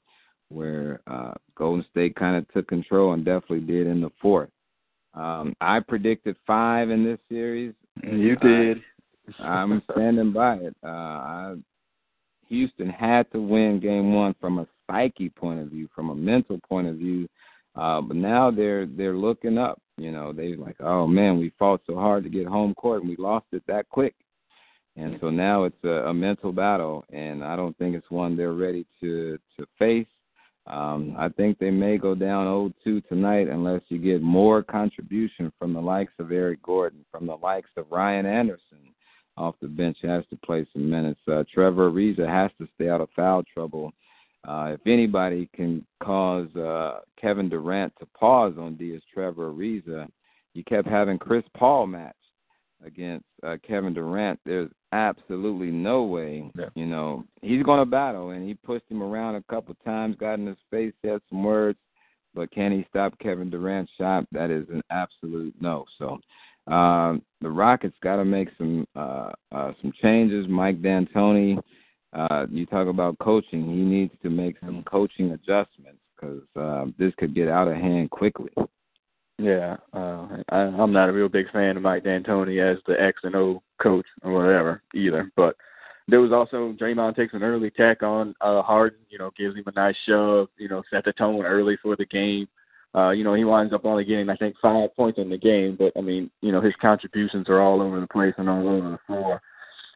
where 0.49 1.01
uh, 1.07 1.33
Golden 1.57 1.85
State 1.90 2.16
kind 2.16 2.37
of 2.37 2.49
took 2.53 2.68
control 2.68 3.12
and 3.12 3.25
definitely 3.25 3.61
did 3.61 3.87
in 3.87 4.01
the 4.01 4.11
fourth. 4.20 4.51
Um, 5.14 5.55
I 5.61 5.81
predicted 5.81 6.37
five 6.46 6.90
in 6.90 7.05
this 7.05 7.18
series. 7.29 7.75
You 8.03 8.37
did. 8.37 8.79
I, 9.40 9.62
am 9.62 9.83
standing 9.92 10.33
by 10.33 10.57
it. 10.57 10.77
Uh, 10.85 10.87
I, 10.87 11.55
Houston 12.49 12.88
had 12.88 13.31
to 13.33 13.40
win 13.40 13.81
game 13.81 14.12
one 14.12 14.35
from 14.40 14.59
a 14.59 14.66
psyche 14.87 15.29
point 15.31 15.61
of 15.61 15.68
view, 15.68 15.88
from 15.94 16.11
a 16.11 16.14
mental 16.14 16.59
point 16.68 16.88
of 16.88 16.96
view 16.96 17.29
uh, 17.76 18.00
but 18.00 18.16
now 18.16 18.50
they're 18.50 18.87
they're 18.87 19.16
looking 19.16 19.59
up. 19.59 19.80
You 19.96 20.12
know, 20.12 20.33
they 20.33 20.54
like, 20.54 20.80
oh 20.80 21.06
man, 21.06 21.38
we 21.38 21.52
fought 21.59 21.83
so 21.87 21.94
hard 21.94 22.24
to 22.24 22.30
get 22.30 22.46
home 22.46 22.74
court 22.74 23.02
and 23.02 23.11
we 23.11 23.16
lost 23.16 23.46
it 23.52 23.62
that 23.66 23.88
quick. 23.90 24.14
And 24.96 25.18
so 25.20 25.30
now 25.30 25.64
it's 25.64 25.85
a, 25.85 26.09
a 26.09 26.14
mental 26.14 26.52
battle, 26.52 27.04
and 27.11 27.44
I 27.44 27.54
don't 27.54 27.76
think 27.78 27.94
it's 27.94 28.11
one 28.11 28.37
they're 28.37 28.52
ready 28.52 28.87
to 29.00 29.38
to 29.59 29.66
face. 29.78 30.06
Um, 30.66 31.16
I 31.18 31.28
think 31.30 31.59
they 31.59 31.70
may 31.70 31.96
go 31.96 32.14
down 32.14 32.46
0-2 32.87 33.09
tonight 33.09 33.48
unless 33.48 33.80
you 33.88 33.98
get 33.98 34.22
more 34.22 34.62
contribution 34.62 35.50
from 35.59 35.72
the 35.72 35.80
likes 35.80 36.12
of 36.18 36.30
Eric 36.30 36.62
Gordon, 36.62 37.04
from 37.11 37.26
the 37.26 37.37
likes 37.37 37.70
of 37.76 37.90
Ryan 37.90 38.26
Anderson 38.26 38.90
off 39.40 39.54
the 39.61 39.68
bench 39.68 39.96
has 40.02 40.22
to 40.30 40.37
play 40.37 40.66
some 40.72 40.88
minutes. 40.88 41.20
Uh, 41.26 41.42
Trevor 41.52 41.90
Ariza 41.90 42.28
has 42.28 42.50
to 42.59 42.68
stay 42.74 42.88
out 42.88 43.00
of 43.00 43.09
foul 43.16 43.42
trouble. 43.52 43.92
Uh, 44.46 44.70
if 44.72 44.81
anybody 44.87 45.48
can 45.55 45.85
cause 46.03 46.55
uh, 46.57 47.00
Kevin 47.20 47.48
Durant 47.48 47.92
to 47.98 48.07
pause 48.18 48.55
on 48.59 48.76
D 48.76 48.87
is 48.90 49.03
Trevor 49.12 49.53
Ariza. 49.53 50.09
You 50.55 50.64
kept 50.64 50.88
having 50.88 51.18
Chris 51.18 51.44
Paul 51.57 51.87
match 51.87 52.16
against 52.85 53.26
uh, 53.42 53.57
Kevin 53.66 53.94
Durant. 53.94 54.40
There's 54.44 54.70
absolutely 54.92 55.70
no 55.70 56.05
way. 56.05 56.50
Yeah. 56.59 56.66
You 56.74 56.87
know 56.87 57.24
he's 57.42 57.62
going 57.62 57.81
to 57.81 57.87
battle, 57.87 58.31
and 58.31 58.46
he 58.46 58.55
pushed 58.55 58.90
him 58.90 59.03
around 59.03 59.37
a 59.37 59.44
couple 59.50 59.76
times, 59.85 60.16
got 60.16 60.38
in 60.38 60.46
his 60.46 60.57
face, 60.70 60.92
said 61.05 61.20
some 61.29 61.44
words, 61.44 61.79
but 62.35 62.50
can 62.50 62.72
he 62.72 62.87
stop 62.88 63.18
Kevin 63.18 63.50
Durant's 63.50 63.92
shot? 63.98 64.24
That 64.33 64.50
is 64.50 64.66
an 64.70 64.83
absolute 64.90 65.55
no. 65.61 65.85
So 65.98 66.18
um, 66.72 67.22
the 67.40 67.50
Rockets 67.50 67.96
got 68.03 68.16
to 68.16 68.24
make 68.24 68.48
some 68.57 68.87
uh, 68.96 69.31
uh, 69.53 69.72
some 69.81 69.92
changes. 70.03 70.46
Mike 70.48 70.81
D'Antoni, 70.83 71.61
uh, 72.12 72.46
you 72.51 72.66
talk 72.66 72.88
about 72.88 73.18
coaching. 73.18 73.64
He 73.64 73.83
needs 73.83 74.12
to 74.23 74.31
make 74.31 74.57
some 74.61 74.83
coaching 74.85 75.31
adjustments 75.33 76.01
because 76.16 76.42
uh, 76.57 76.87
this 76.99 77.12
could 77.18 77.35
get 77.35 77.49
out 77.49 77.68
of 77.68 77.77
hand 77.77 78.11
quickly. 78.11 78.51
Yeah, 79.38 79.77
uh, 79.94 80.27
I, 80.51 80.57
I'm 80.59 80.92
not 80.92 81.09
a 81.09 81.12
real 81.12 81.29
big 81.29 81.51
fan 81.51 81.77
of 81.77 81.83
Mike 81.83 82.05
D'Antoni 82.05 82.61
as 82.61 82.79
the 82.87 83.01
X 83.01 83.20
and 83.23 83.35
O 83.35 83.62
coach 83.81 84.05
or 84.23 84.33
whatever 84.33 84.83
either. 84.94 85.31
But 85.35 85.57
there 86.09 86.20
was 86.20 86.33
also 86.33 86.75
Draymond 86.79 87.16
takes 87.16 87.33
an 87.33 87.42
early 87.42 87.70
tack 87.70 88.03
on 88.03 88.35
uh, 88.40 88.61
Harden. 88.61 88.99
You 89.09 89.18
know, 89.18 89.31
gives 89.38 89.57
him 89.57 89.64
a 89.66 89.73
nice 89.73 89.96
shove. 90.07 90.49
You 90.59 90.68
know, 90.68 90.83
set 90.90 91.05
the 91.05 91.12
tone 91.12 91.44
early 91.44 91.79
for 91.83 91.96
the 91.96 92.05
game. 92.07 92.49
Uh, 92.94 93.11
you 93.11 93.23
know, 93.23 93.35
he 93.35 93.44
winds 93.44 93.73
up 93.73 93.85
only 93.85 94.05
getting 94.05 94.29
I 94.29 94.37
think 94.37 94.57
five 94.61 94.94
points 94.96 95.18
in 95.18 95.31
the 95.31 95.38
game, 95.38 95.77
but 95.79 95.92
I 95.96 96.01
mean, 96.01 96.29
you 96.40 96.51
know, 96.51 96.61
his 96.61 96.75
contributions 96.83 97.49
are 97.49 97.61
all 97.61 97.81
over 97.81 98.01
the 98.01 98.09
place 98.09 98.35
and 98.37 98.49
all 98.49 98.68
over 98.68 98.90
the 98.90 98.99
floor. 99.07 99.40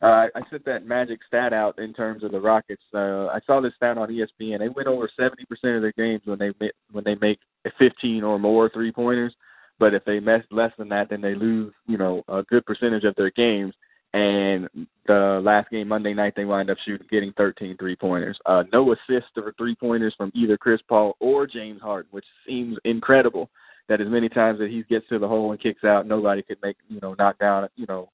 Uh, 0.02 0.26
I 0.35 0.42
set 0.50 0.64
that 0.64 0.87
magic 0.87 1.20
stat 1.26 1.52
out 1.52 1.78
in 1.78 1.94
terms 1.94 2.24
of 2.24 2.33
the 2.33 2.40
Rockets. 2.40 2.83
Uh, 2.92 3.26
I 3.26 3.40
saw 3.46 3.61
this 3.61 3.74
stat 3.76 3.96
on 3.96 4.09
ESPN. 4.09 4.59
They 4.59 4.68
win 4.68 4.88
over 4.88 5.09
70% 5.18 5.33
of 5.76 5.83
their 5.83 5.92
games 5.92 6.22
when 6.24 6.38
they 6.38 6.52
when 6.90 7.04
they 7.04 7.14
make 7.16 7.38
15 7.78 8.22
or 8.22 8.38
more 8.38 8.68
three 8.68 8.92
pointers. 8.92 9.35
But 9.78 9.94
if 9.94 10.04
they 10.04 10.20
miss 10.20 10.42
less 10.50 10.72
than 10.78 10.88
that, 10.90 11.11
then 11.11 11.20
they 11.20 11.35
lose. 11.35 11.72
You 11.87 11.98
know, 11.98 12.22
a 12.28 12.42
good 12.42 12.66
percentage 12.66 13.04
of 13.04 13.14
their 13.16 13.30
games. 13.30 13.74
And 14.14 14.68
the 15.09 15.40
last 15.42 15.70
game 15.70 15.88
Monday 15.88 16.14
night, 16.14 16.35
they 16.37 16.44
wind 16.44 16.70
up 16.70 16.78
shooting 16.85 17.07
getting 17.11 17.33
13 17.33 17.76
three 17.76 17.96
pointers. 17.96 18.38
Uh, 18.46 18.62
no 18.72 18.92
assists 18.92 19.30
or 19.37 19.52
three 19.59 19.74
pointers 19.74 20.14
from 20.16 20.30
either 20.35 20.57
Chris 20.57 20.80
Paul 20.88 21.16
or 21.18 21.48
James 21.48 21.83
Harden, 21.83 22.09
which 22.12 22.24
seems 22.46 22.78
incredible. 22.85 23.50
That 23.88 24.00
as 24.00 24.09
many 24.09 24.28
times 24.28 24.61
that 24.61 24.70
he 24.70 24.83
gets 24.85 25.07
to 25.09 25.18
the 25.18 25.28
hole 25.28 25.50
and 25.50 25.61
kicks 25.61 25.85
out, 25.85 26.07
nobody 26.07 26.42
could 26.42 26.59
make 26.62 26.76
you 26.88 27.00
know 27.00 27.14
knock 27.18 27.38
down 27.38 27.68
you 27.74 27.87
know 27.88 28.09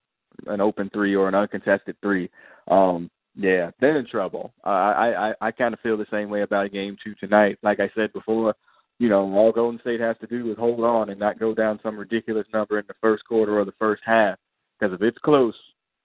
an 0.47 0.61
open 0.61 0.91
three 0.93 1.15
or 1.15 1.29
an 1.29 1.35
uncontested 1.35 1.97
three. 2.03 2.31
Um, 2.69 3.11
yeah, 3.37 3.71
they're 3.81 3.99
in 3.99 4.07
trouble. 4.07 4.53
I 4.65 5.33
I 5.41 5.49
I 5.49 5.51
kind 5.51 5.73
of 5.73 5.81
feel 5.81 5.97
the 5.97 6.07
same 6.11 6.31
way 6.31 6.43
about 6.43 6.73
game 6.73 6.97
two 7.03 7.15
tonight. 7.15 7.59
Like 7.63 7.81
I 7.81 7.91
said 7.95 8.13
before, 8.13 8.55
you 8.99 9.09
know, 9.09 9.33
all 9.33 9.53
Golden 9.53 9.81
State 9.81 10.01
has 10.01 10.17
to 10.21 10.27
do 10.27 10.51
is 10.51 10.59
hold 10.59 10.81
on 10.81 11.11
and 11.11 11.19
not 11.19 11.39
go 11.39 11.55
down 11.55 11.81
some 11.83 11.97
ridiculous 11.97 12.47
number 12.53 12.79
in 12.79 12.85
the 12.87 12.95
first 13.01 13.25
quarter 13.25 13.59
or 13.59 13.65
the 13.65 13.73
first 13.79 14.03
half. 14.05 14.37
Because 14.79 14.95
if 14.95 15.03
it's 15.03 15.19
close, 15.19 15.55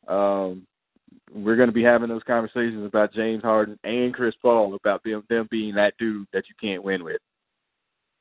um, 0.07 0.65
we're 1.33 1.55
going 1.55 1.69
to 1.69 1.73
be 1.73 1.83
having 1.83 2.09
those 2.09 2.23
conversations 2.23 2.85
about 2.85 3.13
James 3.13 3.43
Harden 3.43 3.77
and 3.83 4.13
Chris 4.13 4.35
Paul 4.41 4.75
about 4.75 5.03
them, 5.03 5.23
them 5.29 5.47
being 5.51 5.75
that 5.75 5.95
dude 5.97 6.27
that 6.31 6.43
you 6.47 6.55
can't 6.59 6.83
win 6.83 7.03
with. 7.03 7.19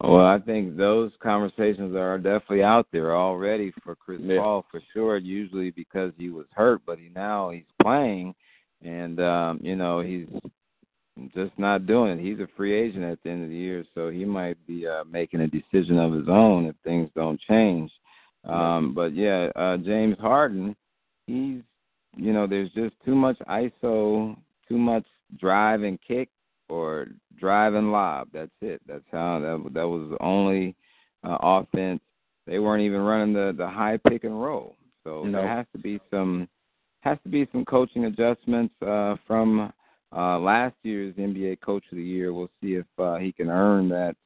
Well, 0.08 0.26
I 0.26 0.38
think 0.38 0.76
those 0.76 1.12
conversations 1.22 1.96
are 1.96 2.18
definitely 2.18 2.62
out 2.62 2.86
there 2.92 3.16
already 3.16 3.72
for 3.82 3.94
Chris 3.94 4.20
yeah. 4.22 4.38
Paul 4.38 4.66
for 4.70 4.80
sure. 4.92 5.16
Usually 5.16 5.70
because 5.70 6.12
he 6.18 6.30
was 6.30 6.46
hurt, 6.54 6.82
but 6.86 6.98
he 6.98 7.08
now 7.14 7.50
he's 7.50 7.62
playing, 7.82 8.34
and 8.82 9.20
um, 9.20 9.60
you 9.62 9.76
know 9.76 10.00
he's 10.00 10.26
just 11.34 11.52
not 11.58 11.86
doing 11.86 12.18
it. 12.18 12.22
He's 12.22 12.40
a 12.40 12.48
free 12.56 12.74
agent 12.74 13.04
at 13.04 13.22
the 13.22 13.30
end 13.30 13.44
of 13.44 13.50
the 13.50 13.56
year, 13.56 13.84
so 13.94 14.10
he 14.10 14.24
might 14.24 14.58
be 14.66 14.86
uh, 14.86 15.04
making 15.04 15.40
a 15.40 15.48
decision 15.48 15.98
of 15.98 16.12
his 16.12 16.28
own 16.28 16.66
if 16.66 16.74
things 16.84 17.08
don't 17.14 17.40
change. 17.48 17.90
Um, 18.44 18.94
but 18.94 19.14
yeah, 19.14 19.48
uh, 19.56 19.78
James 19.78 20.18
Harden, 20.18 20.76
he's 21.26 21.62
you 22.16 22.32
know 22.32 22.46
there's 22.46 22.70
just 22.72 22.94
too 23.04 23.14
much 23.14 23.38
ISO, 23.48 24.36
too 24.68 24.78
much 24.78 25.04
drive 25.38 25.82
and 25.82 25.98
kick 26.06 26.28
or 26.74 27.06
drive 27.38 27.74
and 27.74 27.92
lob. 27.92 28.28
That's 28.32 28.50
it. 28.60 28.80
That's 28.86 29.04
how 29.12 29.38
that 29.40 29.74
that 29.74 29.88
was 29.88 30.10
the 30.10 30.22
only 30.22 30.74
uh, 31.22 31.38
offense. 31.40 32.00
They 32.46 32.58
weren't 32.58 32.82
even 32.82 33.00
running 33.00 33.32
the 33.32 33.54
the 33.56 33.68
high 33.68 33.98
pick 34.08 34.24
and 34.24 34.40
roll. 34.40 34.76
So 35.04 35.24
no. 35.24 35.38
there 35.38 35.48
has 35.48 35.66
to 35.72 35.78
be 35.78 36.00
some 36.10 36.48
has 37.00 37.18
to 37.22 37.28
be 37.28 37.46
some 37.52 37.64
coaching 37.64 38.06
adjustments 38.06 38.74
uh, 38.82 39.16
from 39.26 39.72
uh, 40.16 40.38
last 40.38 40.74
year's 40.82 41.14
NBA 41.16 41.60
Coach 41.60 41.84
of 41.90 41.96
the 41.96 42.02
Year. 42.02 42.32
We'll 42.32 42.50
see 42.62 42.74
if 42.74 42.86
uh, 42.98 43.16
he 43.16 43.32
can 43.32 43.50
earn 43.50 43.88
that 43.90 44.16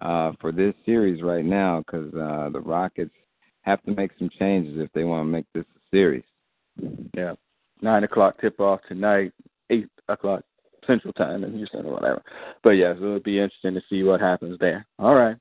uh, 0.00 0.32
for 0.40 0.52
this 0.52 0.74
series 0.86 1.22
right 1.22 1.44
now 1.44 1.80
because 1.80 2.12
uh, 2.14 2.48
the 2.50 2.60
Rockets 2.60 3.14
have 3.62 3.82
to 3.82 3.94
make 3.94 4.12
some 4.18 4.30
changes 4.38 4.80
if 4.80 4.90
they 4.92 5.04
want 5.04 5.20
to 5.20 5.30
make 5.30 5.46
this 5.54 5.64
a 5.76 5.80
series. 5.94 6.24
Yeah, 7.14 7.34
nine 7.82 8.04
o'clock 8.04 8.40
tip 8.40 8.58
off 8.60 8.80
tonight. 8.88 9.32
Eight 9.70 9.88
o'clock 10.08 10.42
Central 10.86 11.12
Time 11.12 11.44
in 11.44 11.56
Houston 11.56 11.86
or 11.86 11.92
whatever. 11.92 12.22
But 12.62 12.70
yeah, 12.70 12.94
so 12.94 13.04
it'll 13.04 13.20
be 13.20 13.38
interesting 13.38 13.74
to 13.74 13.82
see 13.88 14.02
what 14.02 14.20
happens 14.20 14.58
there. 14.58 14.86
All 14.98 15.14
right. 15.14 15.36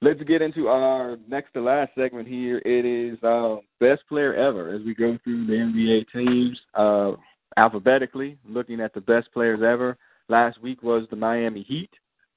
Let's 0.00 0.22
get 0.24 0.42
into 0.42 0.66
our 0.66 1.16
next 1.28 1.52
to 1.52 1.60
last 1.60 1.92
segment 1.96 2.26
here. 2.26 2.60
It 2.64 2.84
is 2.84 3.22
uh, 3.22 3.56
best 3.78 4.02
player 4.08 4.34
ever 4.34 4.74
as 4.74 4.82
we 4.84 4.94
go 4.94 5.16
through 5.22 5.46
the 5.46 5.52
NBA 5.52 6.06
teams 6.12 6.60
uh, 6.74 7.12
alphabetically, 7.56 8.36
looking 8.44 8.80
at 8.80 8.92
the 8.94 9.00
best 9.00 9.32
players 9.32 9.60
ever. 9.62 9.96
Last 10.28 10.60
week 10.60 10.82
was 10.82 11.06
the 11.10 11.16
Miami 11.16 11.62
Heat. 11.62 11.90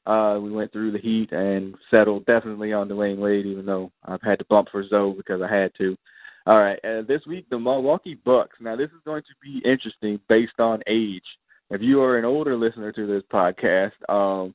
Uh, 0.05 0.37
we 0.39 0.51
went 0.51 0.71
through 0.71 0.91
the 0.91 0.99
Heat 0.99 1.31
and 1.31 1.73
settled 1.89 2.27
definitely 2.27 2.71
on 2.71 2.87
Dwyane 2.87 3.17
Wade, 3.17 3.47
even 3.47 3.65
though 3.65 3.91
I've 4.03 4.21
had 4.21 4.37
to 4.39 4.45
bump 4.45 4.67
for 4.71 4.87
Zoe 4.87 5.15
because 5.17 5.41
I 5.41 5.51
had 5.51 5.71
to. 5.79 5.97
All 6.45 6.59
right, 6.59 6.77
uh, 6.85 7.01
this 7.07 7.21
week 7.25 7.47
the 7.49 7.57
Milwaukee 7.57 8.19
Bucks. 8.23 8.57
Now 8.59 8.75
this 8.75 8.91
is 8.91 9.01
going 9.03 9.23
to 9.23 9.33
be 9.41 9.67
interesting 9.67 10.19
based 10.29 10.59
on 10.59 10.83
age 10.85 11.23
if 11.69 11.81
you 11.81 12.01
are 12.01 12.17
an 12.17 12.25
older 12.25 12.55
listener 12.55 12.91
to 12.91 13.07
this 13.07 13.23
podcast, 13.31 13.91
um, 14.09 14.53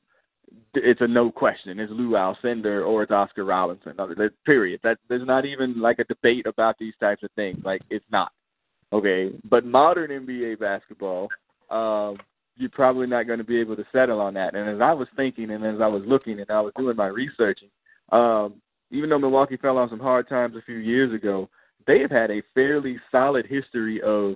it's 0.73 1.01
a 1.01 1.07
no 1.07 1.31
question. 1.31 1.79
It's 1.79 1.91
Lou 1.91 2.11
Alcindor 2.11 2.85
or 2.85 3.03
it's 3.03 3.11
Oscar 3.11 3.45
Robinson. 3.45 3.95
Period. 4.45 4.79
That 4.83 4.97
there's 5.09 5.25
not 5.25 5.45
even 5.45 5.79
like 5.79 5.99
a 5.99 6.03
debate 6.05 6.45
about 6.45 6.77
these 6.79 6.93
types 6.99 7.23
of 7.23 7.31
things. 7.35 7.59
Like 7.63 7.81
it's 7.89 8.05
not. 8.11 8.31
Okay. 8.93 9.31
But 9.49 9.65
modern 9.65 10.11
NBA 10.25 10.59
basketball, 10.59 11.29
um, 11.69 12.17
you're 12.57 12.69
probably 12.69 13.07
not 13.07 13.27
going 13.27 13.39
to 13.39 13.45
be 13.45 13.59
able 13.59 13.75
to 13.75 13.85
settle 13.91 14.19
on 14.19 14.33
that. 14.35 14.55
And 14.55 14.69
as 14.69 14.81
I 14.81 14.93
was 14.93 15.07
thinking 15.15 15.51
and 15.51 15.65
as 15.65 15.81
I 15.81 15.87
was 15.87 16.03
looking 16.05 16.39
and 16.39 16.49
I 16.49 16.61
was 16.61 16.73
doing 16.77 16.95
my 16.95 17.07
researching, 17.07 17.69
um, 18.11 18.55
even 18.91 19.09
though 19.09 19.19
Milwaukee 19.19 19.57
fell 19.57 19.77
on 19.77 19.89
some 19.89 19.99
hard 19.99 20.27
times 20.27 20.55
a 20.55 20.61
few 20.61 20.77
years 20.77 21.13
ago, 21.13 21.49
they 21.87 21.99
have 21.99 22.11
had 22.11 22.29
a 22.29 22.43
fairly 22.53 22.97
solid 23.09 23.45
history 23.45 24.01
of 24.01 24.35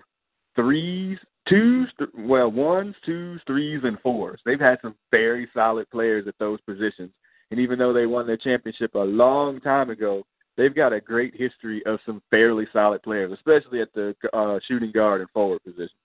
threes 0.55 1.17
twos, 1.47 1.89
well, 2.17 2.51
ones, 2.51 2.95
twos, 3.05 3.41
threes, 3.45 3.81
and 3.83 3.99
fours. 4.01 4.39
They've 4.45 4.59
had 4.59 4.79
some 4.81 4.95
very 5.11 5.47
solid 5.53 5.89
players 5.89 6.27
at 6.27 6.35
those 6.39 6.59
positions. 6.61 7.11
And 7.51 7.59
even 7.59 7.77
though 7.77 7.93
they 7.93 8.05
won 8.05 8.27
their 8.27 8.37
championship 8.37 8.95
a 8.95 8.99
long 8.99 9.59
time 9.61 9.89
ago, 9.89 10.23
they've 10.57 10.75
got 10.75 10.93
a 10.93 10.99
great 10.99 11.35
history 11.35 11.85
of 11.85 11.99
some 12.05 12.21
fairly 12.31 12.67
solid 12.73 13.03
players, 13.03 13.31
especially 13.31 13.81
at 13.81 13.93
the 13.93 14.15
uh, 14.33 14.59
shooting 14.67 14.91
guard 14.91 15.21
and 15.21 15.29
forward 15.31 15.63
position. 15.63 15.97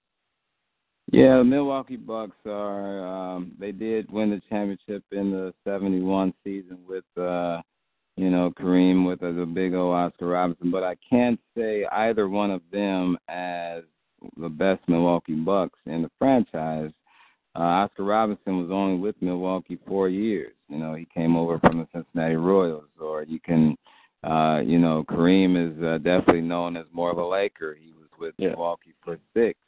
Yeah, 1.12 1.38
the 1.38 1.44
Milwaukee 1.44 1.96
Bucks 1.96 2.36
are. 2.46 3.04
Um, 3.04 3.52
they 3.58 3.72
did 3.72 4.10
win 4.12 4.30
the 4.30 4.40
championship 4.48 5.02
in 5.10 5.32
the 5.32 5.52
'71 5.64 6.32
season 6.44 6.78
with, 6.86 7.04
uh, 7.16 7.62
you 8.16 8.30
know, 8.30 8.52
Kareem 8.56 9.06
with 9.06 9.20
uh, 9.22 9.32
the 9.32 9.44
big 9.44 9.74
old 9.74 9.94
Oscar 9.94 10.28
Robertson. 10.28 10.70
But 10.70 10.84
I 10.84 10.94
can't 11.08 11.40
say 11.56 11.84
either 11.90 12.28
one 12.28 12.52
of 12.52 12.62
them 12.70 13.18
as 13.28 13.82
the 14.40 14.48
best 14.48 14.80
Milwaukee 14.88 15.34
Bucks 15.34 15.78
in 15.86 16.02
the 16.02 16.10
franchise. 16.18 16.90
Uh, 17.56 17.62
Oscar 17.62 18.04
Robertson 18.04 18.58
was 18.60 18.70
only 18.70 18.98
with 19.00 19.16
Milwaukee 19.20 19.78
four 19.86 20.08
years. 20.08 20.52
You 20.68 20.78
know, 20.78 20.94
he 20.94 21.06
came 21.12 21.36
over 21.36 21.58
from 21.58 21.78
the 21.78 21.88
Cincinnati 21.92 22.36
Royals, 22.36 22.84
or 23.00 23.24
you 23.24 23.40
can, 23.40 23.76
uh, 24.22 24.60
you 24.64 24.78
know, 24.78 25.04
Kareem 25.08 25.56
is 25.56 25.82
uh, 25.82 25.98
definitely 25.98 26.42
known 26.42 26.76
as 26.76 26.86
more 26.92 27.10
of 27.10 27.18
a 27.18 27.26
Laker. 27.26 27.76
He 27.80 27.92
was 27.92 28.08
with 28.18 28.34
yeah. 28.38 28.50
Milwaukee 28.50 28.94
for 29.04 29.18
six. 29.34 29.58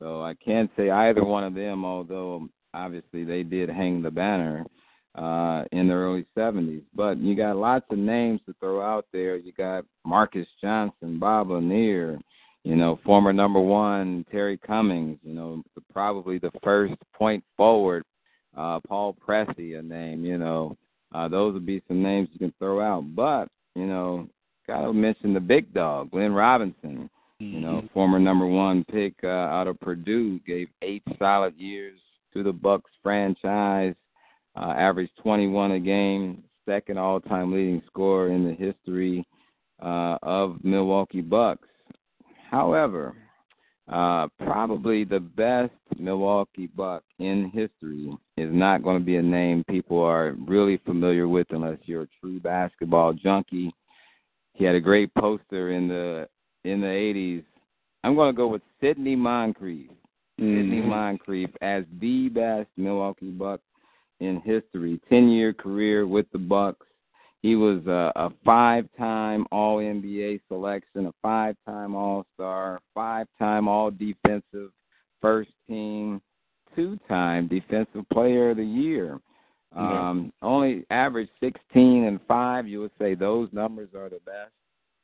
So 0.00 0.22
I 0.22 0.34
can't 0.34 0.70
say 0.76 0.90
either 0.90 1.24
one 1.24 1.44
of 1.44 1.54
them, 1.54 1.84
although 1.84 2.48
obviously 2.74 3.24
they 3.24 3.42
did 3.44 3.68
hang 3.68 4.02
the 4.02 4.10
banner. 4.10 4.66
uh, 5.14 5.64
in 5.72 5.88
the 5.88 5.94
early 5.94 6.26
70s. 6.36 6.82
But 6.94 7.18
you 7.18 7.34
got 7.36 7.56
lots 7.56 7.86
of 7.90 7.98
names 7.98 8.40
to 8.46 8.54
throw 8.60 8.82
out 8.82 9.06
there. 9.12 9.36
You 9.36 9.52
got 9.52 9.84
Marques 10.04 10.46
Johnson, 10.60 11.18
Bob 11.18 11.50
Lanier, 11.50 12.18
you 12.64 12.76
know, 12.76 12.98
former 13.04 13.32
number 13.32 13.60
one 13.60 14.24
Terry 14.30 14.58
Cummings, 14.58 15.18
you 15.22 15.34
know, 15.34 15.62
probably 15.92 16.38
the 16.38 16.50
first 16.62 16.94
point 17.14 17.44
forward, 17.56 18.02
uh, 18.56 18.80
Paul 18.88 19.14
Pressey, 19.26 19.78
a 19.78 19.82
name, 19.82 20.24
you 20.24 20.38
know. 20.38 20.76
Uh, 21.14 21.28
those 21.28 21.54
would 21.54 21.66
be 21.66 21.82
some 21.86 22.02
names 22.02 22.28
you 22.32 22.38
can 22.40 22.52
throw 22.58 22.80
out. 22.80 23.04
But, 23.14 23.48
you 23.76 23.86
know, 23.86 24.28
gotta 24.66 24.92
mention 24.92 25.32
the 25.32 25.40
big 25.40 25.72
dog, 25.72 26.10
Glenn 26.10 26.32
Robinson. 26.32 27.08
You 27.40 27.60
know, 27.60 27.78
Mm-hmm. 27.78 27.86
former 27.88 28.18
number 28.18 28.46
one 28.46 28.84
pick 28.84 29.14
uh, 29.24 29.26
out 29.26 29.66
of 29.66 29.78
Purdue, 29.80 30.38
gave 30.46 30.68
eight 30.82 31.02
solid 31.18 31.54
years 31.56 31.98
to 32.32 32.42
the 32.42 32.52
Bucks 32.52 32.90
franchise. 33.02 33.94
Uh, 34.56 34.72
averaged 34.76 35.10
21 35.20 35.72
a 35.72 35.80
game, 35.80 36.44
second 36.64 36.96
all-time 36.96 37.52
leading 37.52 37.82
scorer 37.88 38.30
in 38.30 38.44
the 38.46 38.54
history 38.54 39.26
uh, 39.82 40.16
of 40.22 40.62
Milwaukee 40.62 41.20
Bucks. 41.20 41.66
However, 42.54 43.16
uh, 43.88 44.28
probably 44.38 45.02
the 45.02 45.18
best 45.18 45.72
Milwaukee 45.98 46.68
Buck 46.68 47.02
in 47.18 47.50
history 47.50 48.16
is 48.36 48.48
not 48.52 48.84
going 48.84 48.96
to 48.96 49.04
be 49.04 49.16
a 49.16 49.22
name 49.22 49.64
people 49.68 50.00
are 50.00 50.36
really 50.46 50.76
familiar 50.86 51.26
with 51.26 51.48
unless 51.50 51.78
you're 51.82 52.02
a 52.02 52.08
true 52.20 52.38
basketball 52.38 53.12
junkie. 53.12 53.74
He 54.52 54.64
had 54.64 54.76
a 54.76 54.80
great 54.80 55.12
poster 55.14 55.72
in 55.72 55.88
the 55.88 56.28
in 56.64 56.80
the 56.80 56.86
80s. 56.86 57.44
I'm 58.04 58.14
going 58.14 58.32
to 58.32 58.36
go 58.36 58.46
with 58.46 58.62
Sidney 58.80 59.16
Moncrief. 59.16 59.90
Sidney 60.38 60.80
Mhm. 60.80 60.86
Moncrief 60.86 61.50
as 61.60 61.84
the 61.98 62.28
best 62.28 62.68
Milwaukee 62.76 63.32
Buck 63.32 63.60
in 64.20 64.40
history. 64.42 65.00
Ten 65.08 65.28
year 65.28 65.52
career 65.52 66.06
with 66.06 66.30
the 66.30 66.38
Bucks. 66.38 66.86
He 67.44 67.56
was 67.56 67.86
a, 67.86 68.10
a 68.16 68.30
five 68.42 68.88
time 68.96 69.44
All 69.52 69.76
NBA 69.76 70.40
selection, 70.48 71.04
a 71.04 71.12
five 71.20 71.56
time 71.66 71.94
All 71.94 72.24
Star, 72.32 72.80
five 72.94 73.26
time 73.38 73.68
All 73.68 73.90
Defensive 73.90 74.70
First 75.20 75.50
Team, 75.68 76.22
two 76.74 76.98
time 77.06 77.46
Defensive 77.46 78.08
Player 78.10 78.52
of 78.52 78.56
the 78.56 78.64
Year. 78.64 79.20
Yeah. 79.76 80.08
Um, 80.08 80.32
only 80.40 80.86
averaged 80.88 81.32
16 81.40 82.04
and 82.04 82.18
5. 82.26 82.66
You 82.66 82.80
would 82.80 82.92
say 82.98 83.14
those 83.14 83.50
numbers 83.52 83.90
are 83.94 84.08
the 84.08 84.20
best 84.24 84.52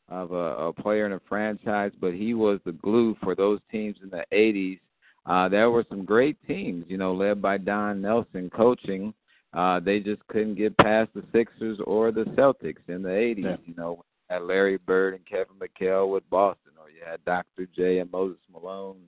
of 0.09 0.33
a, 0.33 0.69
a 0.69 0.73
player 0.73 1.05
in 1.05 1.13
a 1.13 1.21
franchise, 1.29 1.93
but 2.01 2.15
he 2.15 2.33
was 2.33 2.59
the 2.65 2.73
glue 2.73 3.19
for 3.23 3.35
those 3.35 3.61
teams 3.71 3.97
in 4.03 4.09
the 4.09 4.25
80s. 4.33 4.81
Uh, 5.27 5.51
there 5.51 5.71
were 5.71 5.85
some 5.91 6.07
great 6.07 6.39
teams, 6.47 6.87
you 6.89 6.97
know, 6.97 7.13
led 7.13 7.43
by 7.43 7.59
Don 7.59 8.01
Nelson 8.01 8.49
coaching. 8.49 9.13
Uh, 9.53 9.81
they 9.81 10.01
just 10.01 10.25
couldn't 10.29 10.55
get 10.55 10.77
past 10.79 11.11
the 11.15 11.25
Sixers 11.33 11.79
or 11.85 12.13
the 12.13 12.25
Celtics 12.37 12.89
in 12.89 13.03
the 13.03 13.09
80s. 13.09 13.43
Yeah. 13.43 13.57
You 13.67 13.75
know, 13.77 14.05
had 14.29 14.43
Larry 14.43 14.77
Bird 14.79 15.15
and 15.15 15.27
Kevin 15.27 15.57
McHale 15.59 16.11
with 16.11 16.29
Boston, 16.31 16.73
or 16.81 16.89
you 16.89 17.01
had 17.05 17.25
Dr. 17.25 17.67
J 17.75 17.99
and 17.99 18.11
Moses 18.13 18.41
Malone 18.53 18.99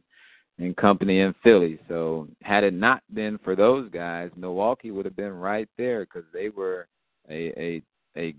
and 0.59 0.77
company 0.77 1.21
in 1.21 1.35
Philly. 1.43 1.79
So 1.89 2.29
had 2.43 2.65
it 2.65 2.75
not 2.75 3.03
been 3.15 3.39
for 3.39 3.55
those 3.55 3.89
guys, 3.91 4.31
Milwaukee 4.37 4.91
would 4.91 5.05
have 5.05 5.17
been 5.17 5.33
right 5.33 5.69
there 5.79 6.01
because 6.05 6.25
they 6.33 6.49
were 6.49 6.89
a 7.31 7.53
a 7.59 7.83
a 8.17 8.35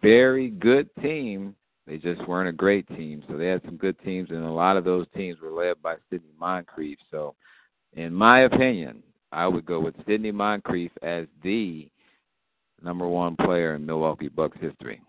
very 0.00 0.50
good 0.50 0.88
team. 1.02 1.54
They 1.86 1.98
just 1.98 2.26
weren't 2.28 2.48
a 2.48 2.52
great 2.52 2.86
team. 2.96 3.24
So 3.28 3.36
they 3.36 3.46
had 3.46 3.62
some 3.64 3.76
good 3.76 3.98
teams, 4.04 4.30
and 4.30 4.44
a 4.44 4.50
lot 4.50 4.76
of 4.76 4.84
those 4.84 5.06
teams 5.16 5.40
were 5.40 5.50
led 5.50 5.82
by 5.82 5.96
Sidney 6.08 6.32
Moncrief. 6.38 6.98
So, 7.10 7.34
in 7.94 8.14
my 8.14 8.42
opinion, 8.42 9.02
I 9.32 9.46
would 9.46 9.64
go 9.64 9.80
with 9.80 9.94
Sidney 10.06 10.32
Moncrief 10.32 10.90
as 11.02 11.26
the 11.42 11.88
number 12.82 13.06
one 13.06 13.36
player 13.36 13.74
in 13.74 13.86
Milwaukee 13.86 14.28
Bucks 14.28 14.58
history. 14.60 15.00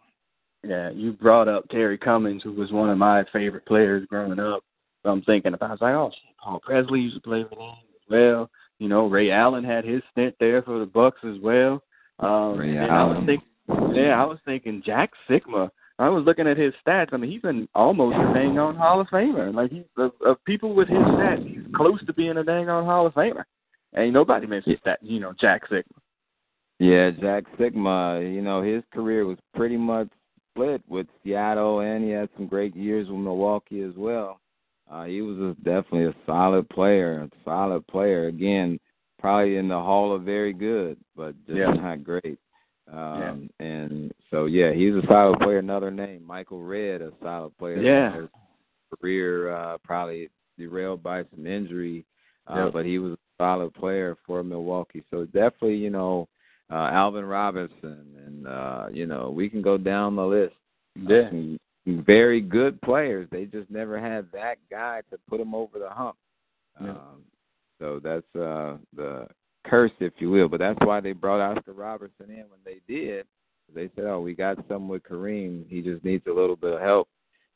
Yeah, 0.64 0.92
you 0.92 1.14
brought 1.14 1.48
up 1.48 1.68
Terry 1.70 1.98
Cummings, 1.98 2.44
who 2.44 2.54
was 2.54 2.72
one 2.72 2.90
of 2.90 2.98
my 2.98 3.24
favorite 3.34 3.66
players 3.66 4.06
growing 4.08 4.40
up. 4.40 4.64
So 5.04 5.10
I'm 5.10 5.24
thinking 5.24 5.56
about, 5.56 5.70
I 5.70 5.74
was 5.74 5.82
like, 5.82 5.96
oh, 5.96 6.12
shit, 6.12 6.36
Paul 6.44 6.62
Pressey 6.68 7.02
used 7.02 7.16
to 7.16 7.22
play 7.22 7.44
for 7.50 7.56
them 7.56 7.76
as 7.96 8.10
well. 8.10 8.50
You 8.78 8.88
know, 8.88 9.08
Ray 9.08 9.32
Allen 9.32 9.64
had 9.64 9.86
his 9.86 10.02
stint 10.12 10.36
there 10.40 10.62
for 10.62 10.80
the 10.80 10.86
Bucks 10.86 11.22
as 11.24 11.38
well. 11.42 11.82
Um, 12.20 12.58
Ray 12.58 12.78
and 12.78 12.92
I 12.92 13.04
was 13.06 13.16
Allen. 13.16 13.26
thinking, 13.26 13.96
yeah, 13.96 14.22
I 14.22 14.26
was 14.26 14.38
thinking 14.46 14.84
Jack 14.86 15.12
Sikma. 15.28 15.70
I 15.98 16.10
was 16.10 16.24
looking 16.26 16.48
at 16.48 16.58
his 16.58 16.74
stats. 16.86 17.10
I 17.12 17.18
mean, 17.18 17.32
he's 17.32 17.42
been 17.42 17.68
almost 17.76 18.16
a 18.16 18.34
dang 18.34 18.58
on 18.58 18.76
Hall 18.76 19.02
of 19.02 19.08
Famer. 19.08 19.54
Like 19.54 19.72
he's 19.72 19.84
of, 19.98 20.12
of 20.26 20.44
people 20.46 20.74
with 20.74 20.88
his 20.88 20.98
stats, 20.98 21.48
he's 21.48 21.76
close 21.76 22.04
to 22.06 22.14
being 22.14 22.38
a 22.38 22.44
dang 22.44 22.70
on 22.70 22.86
Hall 22.86 23.06
of 23.06 23.14
Famer. 23.14 23.44
Ain't 23.96 24.14
nobody 24.14 24.48
mentions 24.48 24.78
that. 24.86 25.00
You 25.02 25.20
know, 25.20 25.34
Jack 25.40 25.70
Sikma. 25.70 25.84
Yeah, 26.80 27.12
Jack 27.12 27.44
Sikma, 27.60 28.34
you 28.34 28.42
know, 28.42 28.62
his 28.62 28.84
career 28.94 29.26
was 29.26 29.38
pretty 29.54 29.78
much 29.78 30.08
split 30.52 30.82
with 30.88 31.08
Seattle, 31.24 31.82
and 31.82 32.04
he 32.04 32.10
had 32.10 32.30
some 32.36 32.48
great 32.48 32.76
years 32.76 33.08
with 33.08 33.20
Milwaukee 33.20 33.82
as 33.82 33.94
well. 33.96 34.40
Uh, 34.90 35.06
he 35.06 35.22
was 35.22 35.38
a, 35.38 35.56
definitely 35.64 36.06
a 36.06 36.16
solid 36.26 36.68
player, 36.70 37.22
a 37.22 37.30
solid 37.46 37.86
player. 37.88 38.28
Again, 38.28 38.80
probably 39.20 39.58
in 39.58 39.68
the 39.68 39.76
Hall 39.76 40.14
of 40.14 40.24
Very 40.24 40.54
Good, 40.54 40.98
but 41.16 41.36
just 41.46 41.58
Yeah. 41.58 41.72
not 41.74 42.04
great. 42.04 42.38
Um, 42.92 43.50
And 43.60 44.12
so, 44.30 44.46
yeah, 44.46 44.74
he's 44.74 44.96
a 44.96 45.06
solid 45.08 45.40
player. 45.40 45.60
Another 45.60 45.92
name, 45.92 46.26
Michael 46.26 46.64
Redd, 46.64 47.02
a 47.02 47.14
solid 47.22 47.58
player. 47.58 47.78
Yeah. 47.78 48.22
His 48.22 48.30
career 49.00 49.52
uh, 49.56 49.78
probably 49.84 50.30
derailed 50.58 51.02
by 51.02 51.24
some 51.34 51.48
injury, 51.48 52.06
uh, 52.52 52.66
Yep. 52.66 52.74
but 52.74 52.86
he 52.86 53.00
was 53.00 53.14
a 53.14 53.18
solid 53.40 53.74
player 53.74 54.18
for 54.26 54.44
Milwaukee. 54.44 55.04
So 55.10 55.26
definitely, 55.26 55.76
you 55.78 55.90
know, 55.90 56.28
uh, 56.72 56.90
Alvin 56.92 57.26
Robertson, 57.26 58.06
and 58.26 58.48
uh, 58.48 58.88
you 58.92 59.06
know, 59.06 59.32
we 59.36 59.50
can 59.50 59.62
go 59.62 59.78
down 59.78 60.16
the 60.16 60.26
list. 60.26 60.56
Yeah. 60.96 61.30
Some 61.30 61.58
very 62.06 62.42
good 62.42 62.80
players. 62.82 63.28
They 63.32 63.46
just 63.46 63.70
never 63.70 64.00
had 64.00 64.28
that 64.34 64.58
guy 64.70 65.02
to 65.10 65.18
put 65.30 65.40
them 65.40 65.56
over 65.56 65.80
the 65.80 65.90
hump. 65.90 66.16
Yeah. 66.80 66.92
Um, 66.92 67.24
so 67.80 68.00
that's 68.04 68.36
uh, 68.36 68.78
the 68.96 69.28
curse, 69.66 69.92
if 70.00 70.14
you 70.20 70.30
will. 70.30 70.48
But 70.48 70.60
that's 70.60 70.80
why 70.84 71.00
they 71.00 71.14
brought 71.14 71.42
Oscar 71.42 71.74
Robertson 71.74 72.30
in 72.30 72.46
when 72.50 72.60
they 72.64 72.80
did. 72.88 73.26
They 73.74 73.90
said, 73.96 74.06
"Oh, 74.06 74.22
we 74.22 74.34
got 74.36 74.58
something 74.68 74.88
with 74.88 75.04
Kareem. 75.04 75.66
He 75.68 75.82
just 75.82 76.04
needs 76.06 76.26
a 76.28 76.32
little 76.34 76.56
bit 76.56 76.74
of 76.74 76.82
help," 76.82 77.08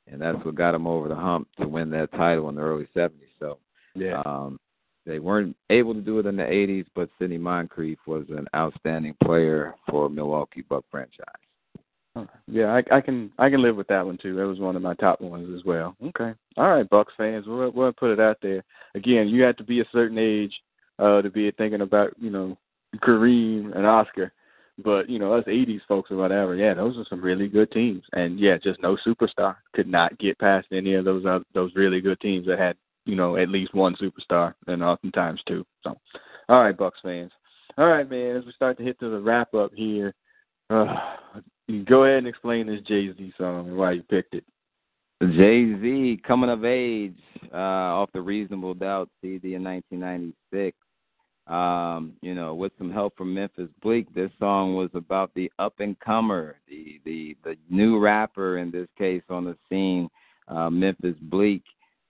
and 0.08 0.19
that's 0.21 0.43
what 0.43 0.55
got 0.55 0.73
him 0.73 0.88
over 0.88 1.08
the 1.08 1.15
hump 1.15 1.47
to 1.60 1.67
win 1.67 1.89
that 1.91 2.12
title 2.13 2.49
in 2.49 2.55
the 2.55 2.62
early 2.62 2.88
'70s. 2.95 3.29
So 3.39 3.60
Yeah. 3.95 4.21
um, 4.25 4.58
they 5.06 5.20
weren't 5.20 5.56
able 5.70 5.94
to 5.94 6.02
do 6.02 6.20
it 6.20 6.26
in 6.26 6.36
the 6.36 6.44
80s, 6.44 6.86
but 6.96 7.10
Sidney 7.20 7.38
Moncrief 7.38 8.00
was 8.08 8.26
an 8.30 8.48
outstanding 8.56 9.15
player 9.24 9.76
for 9.89 10.10
Milwaukee 10.10 10.63
Buck 10.68 10.84
franchise. 10.89 11.26
Yeah, 12.48 12.68
I, 12.68 12.96
I 12.96 13.02
can 13.02 13.32
I 13.38 13.50
can 13.50 13.62
live 13.62 13.76
with 13.76 13.88
that 13.88 14.06
one 14.06 14.18
too. 14.18 14.36
That 14.36 14.48
was 14.48 14.60
one 14.60 14.78
of 14.78 14.82
my 14.82 14.94
top 14.94 15.20
ones 15.20 15.54
as 15.54 15.65
well. 15.65 15.98
Okay, 16.02 16.34
all 16.56 16.70
right, 16.70 16.89
Bucks 16.89 17.13
fans, 17.18 17.46
we'll 17.46 17.72
we'll 17.72 17.91
put 17.91 18.12
it 18.12 18.22
out 18.22 18.38
there. 18.41 18.63
Again, 18.96 19.28
you 19.28 19.44
have 19.44 19.58
to 19.58 19.65
be 19.65 19.82
a 19.82 19.89
certain 19.91 20.18
age 20.18 20.54
uh, 20.98 21.22
to 21.22 21.30
be 21.30 21.52
thinking 21.52 21.82
about 21.82 22.13
you 22.18 22.30
know 22.30 22.58
Kareem 23.04 23.76
and 23.76 23.86
Oscar, 23.86 24.32
but 24.82 25.10
you 25.10 25.20
know 25.20 25.34
us 25.34 25.44
'80s 25.46 25.82
folks 25.89 26.10
or 26.10 26.15
whatever. 26.15 26.56
Yeah, 26.56 26.74
those 26.74 26.98
are 26.98 27.06
some 27.10 27.22
really 27.22 27.50
good 27.50 27.70
teams, 27.72 28.04
and 28.13 28.39
yeah, 28.39 28.56
just 28.63 28.82
no 28.82 28.98
superstar 29.06 29.58
could 29.74 29.88
not 29.88 30.18
get 30.18 30.39
past 30.39 30.68
any 30.72 30.94
of 30.94 31.04
those 31.04 31.26
uh, 31.26 31.39
those 31.54 31.76
really 31.76 32.00
good 32.00 32.22
teams 32.22 32.48
that 32.48 32.60
had 32.60 32.78
you 33.06 33.15
know 33.15 33.38
at 33.38 33.50
least 33.50 33.74
one 33.74 33.96
superstar, 33.96 34.54
and 34.68 34.84
oftentimes 34.84 35.41
two. 35.48 35.65
So, 35.84 35.96
all 36.50 36.62
right, 36.63 36.78
Bucks 36.78 37.00
fans. 37.04 37.32
All 37.78 37.88
right, 37.88 38.10
man. 38.10 38.38
As 38.38 38.46
we 38.46 38.52
start 38.54 38.78
to 38.78 38.84
hit 38.84 39.00
to 39.00 39.10
the 39.10 39.20
wrap 39.20 39.54
up 39.54 39.72
here, 39.74 40.13
uh, 40.70 40.86
go 41.86 42.06
ahead 42.06 42.20
and 42.20 42.28
explain 42.28 42.68
this 42.68 42.82
Jay 42.82 43.12
Z 43.15 43.34
song 43.38 43.68
and 43.68 43.78
why 43.78 43.94
you 43.94 44.04
picked 44.04 44.36
it. 44.36 44.44
Jay 45.22 45.74
Z 45.82 46.22
coming 46.26 46.50
of 46.50 46.65
age 46.65 47.18
uh, 47.54 47.58
off 47.58 48.10
the 48.13 48.22
Reasonable 48.22 48.74
Doubt 48.74 49.10
CD 49.22 49.56
in 49.56 49.63
1996. 49.63 50.78
Um, 51.48 52.13
you 52.22 52.34
know, 52.34 52.56
with 52.56 52.72
some 52.78 52.91
help 52.91 53.15
from 53.15 53.34
Memphis 53.34 53.70
Bleek, 53.84 54.12
this 54.15 54.32
song 54.39 54.76
was 54.76 54.89
about 54.94 55.32
the 55.36 55.52
up 55.60 55.80
and 55.80 56.00
comer, 56.00 56.58
the 56.68 57.00
the 57.06 57.38
the 57.44 57.56
new 57.70 58.00
rapper 58.00 58.58
in 58.58 58.72
this 58.72 58.88
case 58.98 59.22
on 59.30 59.46
the 59.46 59.56
scene, 59.70 60.10
uh, 60.48 60.70
Memphis 60.70 61.15
Bleek. 61.30 61.62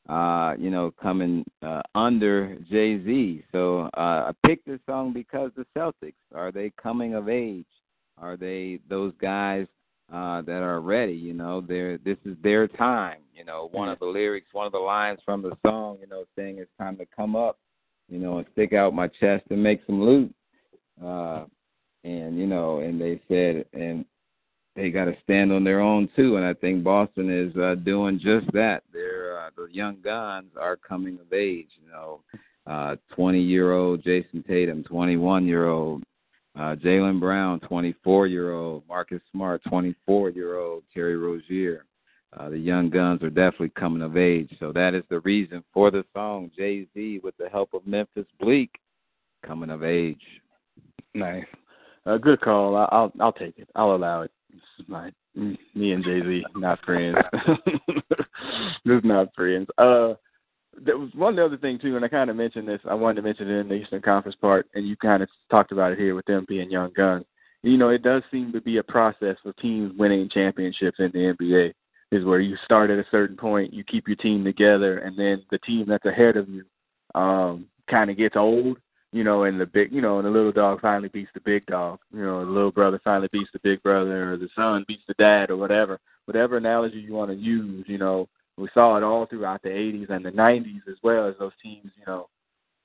Uh, 0.07 0.53
you 0.59 0.69
know, 0.69 0.93
coming 1.01 1.43
uh, 1.63 1.81
under 1.95 2.55
Jay 2.69 3.03
Z. 3.03 3.43
So 3.51 3.89
uh, 3.97 4.29
I 4.29 4.31
picked 4.45 4.67
this 4.67 4.79
song 4.85 5.13
because 5.13 5.49
the 5.55 5.65
Celtics 5.75 6.13
are 6.35 6.51
they 6.51 6.71
coming 6.81 7.15
of 7.15 7.27
age? 7.27 7.65
Are 8.19 8.37
they 8.37 8.79
those 8.87 9.13
guys 9.19 9.65
uh, 10.11 10.41
that 10.43 10.61
are 10.61 10.81
ready. 10.81 11.13
You 11.13 11.33
know, 11.33 11.61
they're 11.61 11.97
this 11.99 12.17
is 12.25 12.35
their 12.43 12.67
time. 12.67 13.19
You 13.33 13.43
know, 13.43 13.69
one 13.71 13.89
of 13.89 13.99
the 13.99 14.05
lyrics, 14.05 14.47
one 14.51 14.65
of 14.65 14.71
the 14.71 14.77
lines 14.79 15.19
from 15.25 15.41
the 15.41 15.57
song, 15.65 15.97
you 15.99 16.07
know, 16.07 16.25
saying 16.37 16.57
it's 16.59 16.71
time 16.79 16.97
to 16.97 17.05
come 17.15 17.35
up, 17.35 17.57
you 18.09 18.19
know, 18.19 18.37
and 18.37 18.47
stick 18.53 18.73
out 18.73 18.93
my 18.93 19.07
chest 19.07 19.43
and 19.49 19.61
make 19.61 19.81
some 19.85 20.01
loot. 20.01 20.33
Uh, 21.03 21.45
and 22.03 22.37
you 22.37 22.45
know, 22.45 22.79
and 22.79 23.01
they 23.01 23.19
said, 23.27 23.65
and 23.73 24.05
they 24.75 24.89
got 24.91 25.05
to 25.05 25.15
stand 25.23 25.51
on 25.51 25.63
their 25.63 25.79
own 25.79 26.09
too. 26.15 26.37
And 26.37 26.45
I 26.45 26.53
think 26.53 26.83
Boston 26.83 27.29
is 27.29 27.55
uh, 27.57 27.75
doing 27.75 28.19
just 28.21 28.51
that. 28.53 28.83
They're 28.91 29.39
uh, 29.39 29.49
the 29.55 29.67
young 29.71 29.97
guns 30.03 30.51
are 30.59 30.75
coming 30.75 31.17
of 31.19 31.31
age. 31.33 31.69
You 31.83 31.91
know, 31.91 32.21
uh, 32.67 32.95
20 33.15 33.41
year 33.41 33.73
old 33.73 34.03
Jayson 34.03 34.43
Tatum, 34.47 34.83
21 34.83 35.45
year 35.47 35.67
old 35.67 36.03
Uh, 36.57 36.75
Jaylen 36.75 37.19
Brown, 37.19 37.59
24 37.61 38.27
year 38.27 38.53
old. 38.53 38.83
Marcus 38.87 39.21
Smart, 39.31 39.61
24 39.67 40.29
year 40.29 40.57
old. 40.57 40.83
Terry 40.93 41.17
Rozier. 41.17 41.85
Uh, 42.37 42.49
the 42.49 42.57
young 42.57 42.89
guns 42.89 43.21
are 43.23 43.29
definitely 43.29 43.69
coming 43.69 44.01
of 44.01 44.17
age. 44.17 44.49
So 44.59 44.71
that 44.73 44.93
is 44.93 45.03
the 45.09 45.19
reason 45.21 45.63
for 45.73 45.91
the 45.91 46.03
song 46.13 46.51
Jay 46.57 46.87
Z 46.93 47.19
with 47.23 47.35
the 47.37 47.49
help 47.49 47.73
of 47.73 47.85
Memphis 47.87 48.27
Bleek 48.39 48.71
coming 49.45 49.69
of 49.69 49.83
age. 49.83 50.21
Nice. 51.13 51.45
Uh, 52.05 52.17
good 52.17 52.41
call. 52.41 52.75
I'll 52.75 53.11
I'll 53.19 53.33
take 53.33 53.57
it. 53.57 53.69
I'll 53.75 53.95
allow 53.95 54.21
it. 54.23 54.31
My 54.87 55.11
me 55.35 55.91
and 55.91 56.03
Jay 56.03 56.21
Z 56.21 56.45
not 56.55 56.83
friends. 56.85 57.17
Just 58.87 59.05
not 59.05 59.33
friends. 59.35 59.67
Uh, 59.77 60.13
there 60.83 60.97
was 60.97 61.09
one 61.13 61.39
other 61.39 61.57
thing 61.57 61.79
too, 61.79 61.95
and 61.95 62.03
I 62.03 62.07
kind 62.07 62.29
of 62.29 62.35
mentioned 62.35 62.67
this. 62.67 62.81
I 62.89 62.93
wanted 62.93 63.15
to 63.15 63.21
mention 63.21 63.49
it 63.49 63.59
in 63.61 63.69
the 63.69 63.75
Eastern 63.75 64.01
Conference 64.01 64.37
part, 64.39 64.67
and 64.73 64.87
you 64.87 64.95
kind 64.97 65.23
of 65.23 65.29
talked 65.49 65.71
about 65.71 65.91
it 65.91 65.99
here 65.99 66.15
with 66.15 66.25
them 66.25 66.45
being 66.47 66.69
young 66.69 66.91
guns. 66.95 67.25
You 67.63 67.77
know, 67.77 67.89
it 67.89 68.03
does 68.03 68.23
seem 68.31 68.51
to 68.53 68.61
be 68.61 68.77
a 68.77 68.83
process 68.83 69.37
for 69.41 69.53
teams 69.53 69.93
winning 69.97 70.29
championships 70.29 70.99
in 70.99 71.11
the 71.13 71.35
NBA. 71.39 71.73
Is 72.11 72.23
where 72.23 72.39
you 72.39 72.55
start 72.63 72.91
at 72.91 72.99
a 72.99 73.05
certain 73.09 73.35
point, 73.35 73.73
you 73.73 73.83
keep 73.83 74.07
your 74.07 74.15
team 74.17 74.43
together, 74.43 74.99
and 74.99 75.17
then 75.17 75.43
the 75.49 75.57
team 75.59 75.85
that's 75.87 76.05
ahead 76.05 76.37
of 76.37 76.47
you 76.47 76.63
um, 77.15 77.65
kind 77.89 78.11
of 78.11 78.17
gets 78.17 78.35
old, 78.35 78.77
you 79.15 79.23
know, 79.23 79.43
and 79.43 79.57
the 79.57 79.65
big, 79.65 79.93
you 79.93 80.01
know, 80.01 80.17
and 80.17 80.25
the 80.27 80.29
little 80.29 80.51
dog 80.51 80.81
finally 80.81 81.07
beats 81.07 81.31
the 81.33 81.39
big 81.39 81.65
dog. 81.67 81.99
You 82.13 82.21
know, 82.21 82.43
the 82.43 82.51
little 82.51 82.71
brother 82.71 82.99
finally 83.01 83.29
beats 83.31 83.49
the 83.53 83.59
big 83.59 83.81
brother, 83.81 84.33
or 84.33 84.37
the 84.37 84.49
son 84.53 84.83
beats 84.89 85.03
the 85.07 85.13
dad, 85.13 85.49
or 85.49 85.55
whatever. 85.55 86.01
Whatever 86.25 86.57
analogy 86.57 86.97
you 86.97 87.13
want 87.13 87.31
to 87.31 87.37
use, 87.37 87.85
you 87.87 87.97
know, 87.97 88.27
we 88.57 88.67
saw 88.73 88.97
it 88.97 89.03
all 89.03 89.25
throughout 89.25 89.61
the 89.61 89.69
80s 89.69 90.09
and 90.09 90.25
the 90.25 90.31
90s 90.31 90.81
as 90.89 90.97
well 91.01 91.29
as 91.29 91.35
those 91.39 91.53
teams, 91.63 91.91
you 91.97 92.03
know, 92.05 92.27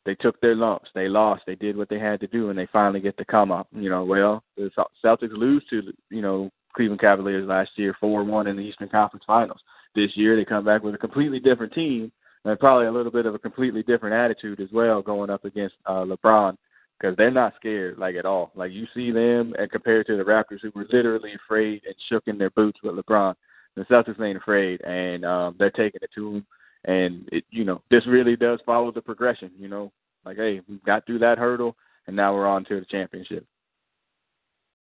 they 0.06 0.14
took 0.14 0.40
their 0.40 0.54
lumps, 0.54 0.88
they 0.94 1.08
lost, 1.08 1.42
they 1.48 1.56
did 1.56 1.76
what 1.76 1.88
they 1.88 1.98
had 1.98 2.20
to 2.20 2.28
do, 2.28 2.50
and 2.50 2.58
they 2.58 2.68
finally 2.72 3.00
get 3.00 3.18
to 3.18 3.24
come 3.24 3.50
up. 3.50 3.66
You 3.72 3.90
know, 3.90 4.04
well, 4.04 4.44
the 4.56 4.70
Celtics 5.04 5.36
lose 5.36 5.64
to, 5.70 5.92
you 6.10 6.22
know, 6.22 6.48
Cleveland 6.76 7.00
Cavaliers 7.00 7.48
last 7.48 7.72
year, 7.74 7.96
4-1 8.00 8.48
in 8.48 8.54
the 8.54 8.62
Eastern 8.62 8.88
Conference 8.88 9.24
Finals. 9.26 9.60
This 9.96 10.16
year 10.16 10.36
they 10.36 10.44
come 10.44 10.64
back 10.64 10.84
with 10.84 10.94
a 10.94 10.98
completely 10.98 11.40
different 11.40 11.72
team 11.72 12.12
and 12.44 12.58
probably 12.58 12.86
a 12.86 12.92
little 12.92 13.12
bit 13.12 13.26
of 13.26 13.34
a 13.34 13.38
completely 13.38 13.82
different 13.82 14.14
attitude 14.14 14.60
as 14.60 14.68
well 14.72 15.02
going 15.02 15.30
up 15.30 15.44
against 15.44 15.76
uh, 15.86 16.04
LeBron 16.04 16.56
because 16.98 17.16
they're 17.16 17.30
not 17.30 17.54
scared 17.56 17.98
like 17.98 18.16
at 18.16 18.26
all. 18.26 18.50
Like 18.54 18.72
you 18.72 18.86
see 18.94 19.10
them 19.10 19.54
and 19.58 19.70
compared 19.70 20.06
to 20.06 20.16
the 20.16 20.24
Raptors 20.24 20.60
who 20.62 20.70
were 20.74 20.86
literally 20.92 21.34
afraid 21.34 21.82
and 21.84 21.94
shook 22.08 22.24
in 22.26 22.38
their 22.38 22.50
boots 22.50 22.78
with 22.82 22.94
LeBron 22.94 23.34
the 23.76 23.82
Celtics 23.82 24.20
ain't 24.20 24.36
afraid, 24.36 24.80
and 24.82 25.24
um, 25.24 25.56
they're 25.58 25.70
taking 25.70 26.00
it 26.02 26.10
to 26.14 26.32
them. 26.32 26.46
And 26.84 27.28
it, 27.30 27.44
you 27.50 27.64
know, 27.64 27.82
this 27.90 28.06
really 28.06 28.36
does 28.36 28.60
follow 28.64 28.90
the 28.90 29.02
progression. 29.02 29.50
You 29.58 29.68
know, 29.68 29.92
like 30.24 30.36
hey, 30.36 30.60
we 30.68 30.78
got 30.86 31.06
through 31.06 31.20
that 31.20 31.38
hurdle, 31.38 31.76
and 32.06 32.16
now 32.16 32.34
we're 32.34 32.46
on 32.46 32.64
to 32.66 32.80
the 32.80 32.86
championship. 32.86 33.46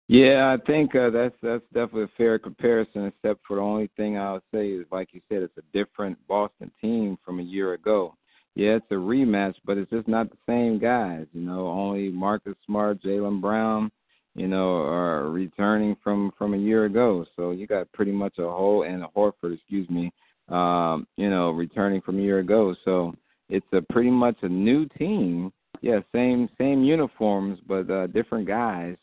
Yeah, 0.07 0.55
I 0.55 0.63
think 0.65 0.95
uh, 0.95 1.09
that's 1.09 1.35
that's 1.41 1.63
definitely 1.73 2.03
a 2.03 2.17
fair 2.17 2.37
comparison. 2.37 3.05
Except 3.07 3.41
for 3.47 3.55
the 3.55 3.63
only 3.63 3.89
thing 3.97 4.17
I'll 4.17 4.43
say 4.53 4.69
is, 4.69 4.85
like 4.91 5.09
you 5.13 5.21
said, 5.29 5.41
it's 5.41 5.57
a 5.57 5.63
different 5.77 6.17
Boston 6.27 6.71
team 6.79 7.17
from 7.25 7.39
a 7.39 7.43
year 7.43 7.73
ago. 7.73 8.15
Yeah, 8.53 8.75
it's 8.75 8.85
a 8.91 8.95
rematch, 8.95 9.55
but 9.65 9.77
it's 9.77 9.89
just 9.89 10.07
not 10.07 10.29
the 10.29 10.37
same 10.47 10.79
guys. 10.79 11.25
You 11.33 11.41
know, 11.41 11.67
only 11.67 12.09
Marcus 12.09 12.55
Smart, 12.65 13.01
Jaylen 13.01 13.41
Brown, 13.41 13.91
you 14.35 14.47
know, 14.47 14.75
are 14.77 15.29
returning 15.31 15.97
from 16.03 16.31
from 16.37 16.53
a 16.53 16.57
year 16.57 16.85
ago. 16.85 17.25
So 17.35 17.49
you 17.51 17.65
got 17.65 17.91
pretty 17.91 18.11
much 18.11 18.37
a 18.37 18.43
whole 18.43 18.83
and 18.83 19.03
a 19.03 19.07
Horford, 19.07 19.55
excuse 19.55 19.89
me, 19.89 20.11
um, 20.49 21.07
you 21.17 21.31
know, 21.31 21.49
returning 21.49 22.01
from 22.01 22.19
a 22.19 22.21
year 22.21 22.39
ago. 22.39 22.75
So 22.85 23.15
it's 23.49 23.65
a 23.73 23.81
pretty 23.81 24.11
much 24.11 24.37
a 24.43 24.49
new 24.49 24.85
team. 24.99 25.51
Yeah, 25.81 25.99
same 26.13 26.47
same 26.59 26.83
uniforms, 26.83 27.59
but 27.67 27.89
uh, 27.89 28.05
different 28.07 28.47
guys. 28.47 28.97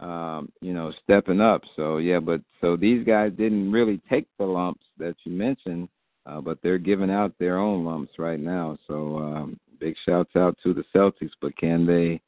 Um, 0.00 0.52
you 0.60 0.72
know, 0.72 0.92
stepping 1.02 1.40
up. 1.40 1.62
So 1.74 1.98
yeah, 1.98 2.20
but 2.20 2.40
so 2.60 2.76
these 2.76 3.04
guys 3.04 3.32
didn't 3.32 3.72
really 3.72 4.00
take 4.08 4.26
the 4.38 4.44
lumps 4.44 4.84
that 4.98 5.16
you 5.24 5.32
mentioned, 5.32 5.88
uh, 6.24 6.40
but 6.40 6.58
they're 6.62 6.78
giving 6.78 7.10
out 7.10 7.34
their 7.38 7.58
own 7.58 7.84
lumps 7.84 8.12
right 8.18 8.38
now. 8.38 8.78
So 8.86 9.18
um, 9.18 9.60
big 9.80 9.94
shouts 10.06 10.36
out 10.36 10.56
to 10.62 10.72
the 10.72 10.84
Celtics, 10.94 11.32
but 11.40 11.56
can 11.56 11.84
they? 11.84 12.20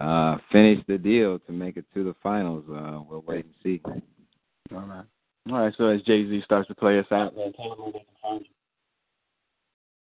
uh, 0.00 0.36
finish 0.50 0.80
the 0.86 0.98
deal 0.98 1.38
to 1.40 1.52
make 1.52 1.76
it 1.76 1.84
to 1.94 2.04
the 2.04 2.14
finals. 2.22 2.64
Uh, 2.68 3.00
we'll 3.08 3.24
wait 3.26 3.44
and 3.44 3.54
see. 3.62 3.80
All 4.72 4.80
right. 4.80 5.04
All 5.50 5.58
right. 5.58 5.74
So 5.76 5.88
as 5.88 6.02
Jay 6.02 6.28
Z 6.28 6.42
starts 6.44 6.68
to 6.68 6.74
play 6.74 6.98
us 6.98 7.06
out, 7.10 7.36
man, 7.36 7.52
tell 7.52 7.70
them 7.70 7.78
where 7.78 7.92
they 7.92 7.98
can 7.98 8.08
find 8.22 8.40
you. 8.40 8.46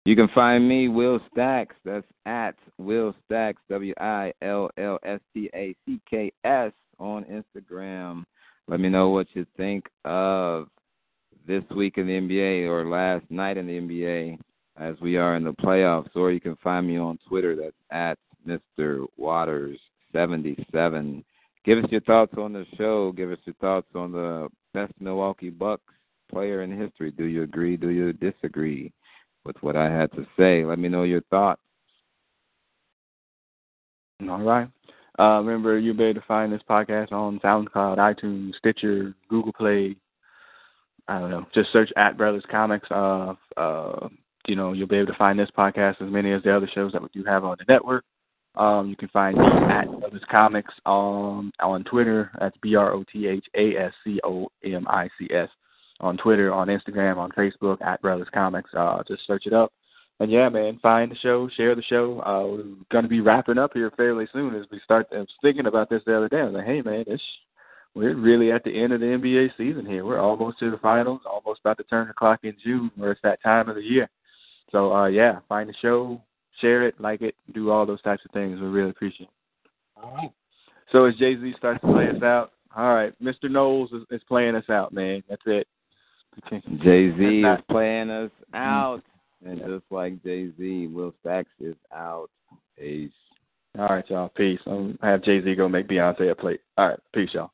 You 0.04 0.16
can 0.16 0.28
find 0.34 0.68
me, 0.68 0.88
Will 0.88 1.20
Stacks. 1.30 1.76
That's 1.84 2.06
at 2.26 2.56
Will 2.78 3.14
Stacks, 3.26 3.62
W 3.70 3.94
I 4.00 4.32
L 4.42 4.68
L 4.76 4.98
S 5.04 5.20
T 5.32 5.48
A 5.54 5.74
C 5.86 6.00
K 6.10 6.32
S, 6.44 6.72
on 7.02 7.24
Instagram. 7.24 8.24
Let 8.68 8.80
me 8.80 8.88
know 8.88 9.10
what 9.10 9.26
you 9.34 9.44
think 9.56 9.88
of 10.04 10.68
this 11.46 11.64
week 11.74 11.98
in 11.98 12.06
the 12.06 12.12
NBA 12.12 12.68
or 12.68 12.88
last 12.88 13.24
night 13.28 13.56
in 13.56 13.66
the 13.66 13.80
NBA 13.80 14.38
as 14.78 14.94
we 15.00 15.16
are 15.16 15.36
in 15.36 15.44
the 15.44 15.52
playoffs. 15.52 16.14
Or 16.14 16.30
you 16.30 16.40
can 16.40 16.56
find 16.62 16.86
me 16.86 16.96
on 16.96 17.18
Twitter. 17.28 17.56
That's 17.56 17.74
at 17.90 18.18
Mr. 18.46 19.06
Waters 19.16 19.78
77. 20.12 21.24
Give 21.64 21.78
us 21.78 21.90
your 21.90 22.00
thoughts 22.02 22.34
on 22.38 22.52
the 22.52 22.64
show. 22.76 23.12
Give 23.12 23.30
us 23.30 23.38
your 23.44 23.54
thoughts 23.60 23.88
on 23.94 24.12
the 24.12 24.48
best 24.72 24.92
Milwaukee 25.00 25.50
Bucks 25.50 25.82
player 26.30 26.62
in 26.62 26.76
history. 26.76 27.10
Do 27.10 27.24
you 27.24 27.42
agree? 27.42 27.76
Do 27.76 27.90
you 27.90 28.12
disagree 28.12 28.92
with 29.44 29.56
what 29.60 29.76
I 29.76 29.90
had 29.90 30.10
to 30.12 30.26
say? 30.38 30.64
Let 30.64 30.78
me 30.78 30.88
know 30.88 31.02
your 31.02 31.22
thoughts. 31.22 31.60
All 34.28 34.40
right. 34.40 34.68
Uh, 35.22 35.40
remember, 35.40 35.78
you'll 35.78 35.96
be 35.96 36.02
able 36.04 36.20
to 36.20 36.26
find 36.26 36.52
this 36.52 36.62
podcast 36.68 37.12
on 37.12 37.38
SoundCloud, 37.40 37.98
iTunes, 37.98 38.56
Stitcher, 38.56 39.14
Google 39.28 39.52
Play. 39.52 39.94
I 41.06 41.20
don't 41.20 41.30
know. 41.30 41.46
Just 41.54 41.72
search 41.72 41.90
at 41.96 42.16
Brothas 42.18 42.48
Comics. 42.50 42.88
Uh, 42.90 43.34
uh, 43.56 44.08
you 44.48 44.56
know, 44.56 44.72
you'll 44.72 44.88
be 44.88 44.96
able 44.96 45.12
to 45.12 45.18
find 45.18 45.38
this 45.38 45.50
podcast 45.56 46.02
as 46.02 46.10
many 46.10 46.32
as 46.32 46.42
the 46.42 46.56
other 46.56 46.68
shows 46.74 46.90
that 46.92 47.02
we 47.02 47.08
do 47.12 47.22
have 47.24 47.44
on 47.44 47.56
the 47.58 47.72
network. 47.72 48.04
Um, 48.56 48.88
you 48.88 48.96
can 48.96 49.08
find 49.08 49.38
me 49.38 49.44
at 49.70 49.86
Brothas 49.86 50.26
Comics 50.28 50.74
on 50.84 51.52
on 51.60 51.84
Twitter. 51.84 52.32
That's 52.40 52.56
B 52.60 52.74
R 52.74 52.92
O 52.92 53.04
T 53.04 53.28
H 53.28 53.46
A 53.56 53.76
S 53.76 53.92
C 54.02 54.18
O 54.24 54.48
M 54.64 54.88
I 54.88 55.08
C 55.20 55.28
S 55.32 55.48
on 56.00 56.16
Twitter, 56.16 56.52
on 56.52 56.66
Instagram, 56.66 57.18
on 57.18 57.30
Facebook 57.30 57.80
at 57.80 58.02
Brothas 58.02 58.30
Comics. 58.32 58.70
Uh, 58.76 59.04
just 59.06 59.24
search 59.26 59.46
it 59.46 59.52
up. 59.52 59.72
And 60.20 60.30
yeah, 60.30 60.48
man, 60.48 60.78
find 60.80 61.10
the 61.10 61.16
show, 61.16 61.48
share 61.56 61.74
the 61.74 61.82
show. 61.82 62.20
Uh, 62.20 62.46
we're 62.46 62.64
going 62.90 63.02
to 63.02 63.08
be 63.08 63.20
wrapping 63.20 63.58
up 63.58 63.72
here 63.74 63.90
fairly 63.96 64.26
soon 64.32 64.54
as 64.54 64.66
we 64.70 64.80
start. 64.84 65.08
I 65.12 65.18
was 65.18 65.28
thinking 65.42 65.66
about 65.66 65.90
this 65.90 66.02
the 66.06 66.16
other 66.16 66.28
day. 66.28 66.40
I 66.40 66.44
was 66.44 66.54
like, 66.54 66.66
hey, 66.66 66.82
man, 66.82 67.04
this 67.08 67.20
we're 67.94 68.14
really 68.14 68.50
at 68.52 68.64
the 68.64 68.82
end 68.82 68.92
of 68.92 69.00
the 69.00 69.06
NBA 69.06 69.50
season 69.56 69.84
here. 69.84 70.04
We're 70.04 70.20
almost 70.20 70.58
to 70.60 70.70
the 70.70 70.78
finals, 70.78 71.20
almost 71.26 71.60
about 71.60 71.76
to 71.78 71.84
turn 71.84 72.08
the 72.08 72.14
clock 72.14 72.40
in 72.42 72.54
June, 72.62 72.90
where 72.96 73.12
it's 73.12 73.20
that 73.22 73.42
time 73.42 73.68
of 73.68 73.74
the 73.74 73.82
year. 73.82 74.08
So 74.70 74.92
uh, 74.92 75.06
yeah, 75.06 75.40
find 75.48 75.68
the 75.68 75.74
show, 75.82 76.20
share 76.60 76.86
it, 76.86 76.98
like 76.98 77.20
it, 77.20 77.34
do 77.52 77.70
all 77.70 77.84
those 77.84 78.00
types 78.02 78.22
of 78.24 78.30
things. 78.30 78.60
We 78.60 78.66
really 78.66 78.90
appreciate 78.90 79.28
it. 79.28 79.70
All 80.02 80.14
right. 80.14 80.32
So 80.90 81.04
as 81.04 81.14
Jay 81.16 81.36
Z 81.38 81.54
starts 81.58 81.80
to 81.82 81.92
play 81.92 82.08
us 82.08 82.22
out, 82.22 82.52
all 82.74 82.94
right, 82.94 83.12
Mr. 83.22 83.50
Knowles 83.50 83.92
is, 83.92 84.02
is 84.10 84.22
playing 84.26 84.54
us 84.54 84.68
out, 84.70 84.92
man. 84.92 85.22
That's 85.28 85.42
it. 85.44 85.66
Jay 86.82 87.14
Z 87.16 87.42
is 87.42 87.64
playing 87.70 88.08
us 88.08 88.30
out. 88.54 89.02
And 89.44 89.58
just 89.58 89.84
like 89.90 90.22
Jay 90.22 90.50
Z, 90.56 90.88
Will 90.88 91.14
Stacks 91.20 91.50
is 91.60 91.74
out. 91.92 92.28
Peace. 92.78 93.10
All 93.78 93.86
right, 93.86 94.08
y'all. 94.08 94.28
Peace. 94.28 94.60
I'm 94.66 94.98
have 95.02 95.22
Jay 95.22 95.42
Z 95.42 95.54
go 95.54 95.68
make 95.68 95.88
Beyonce 95.88 96.30
a 96.30 96.34
plate. 96.34 96.60
All 96.76 96.88
right. 96.88 96.98
Peace, 97.14 97.30
y'all. 97.32 97.50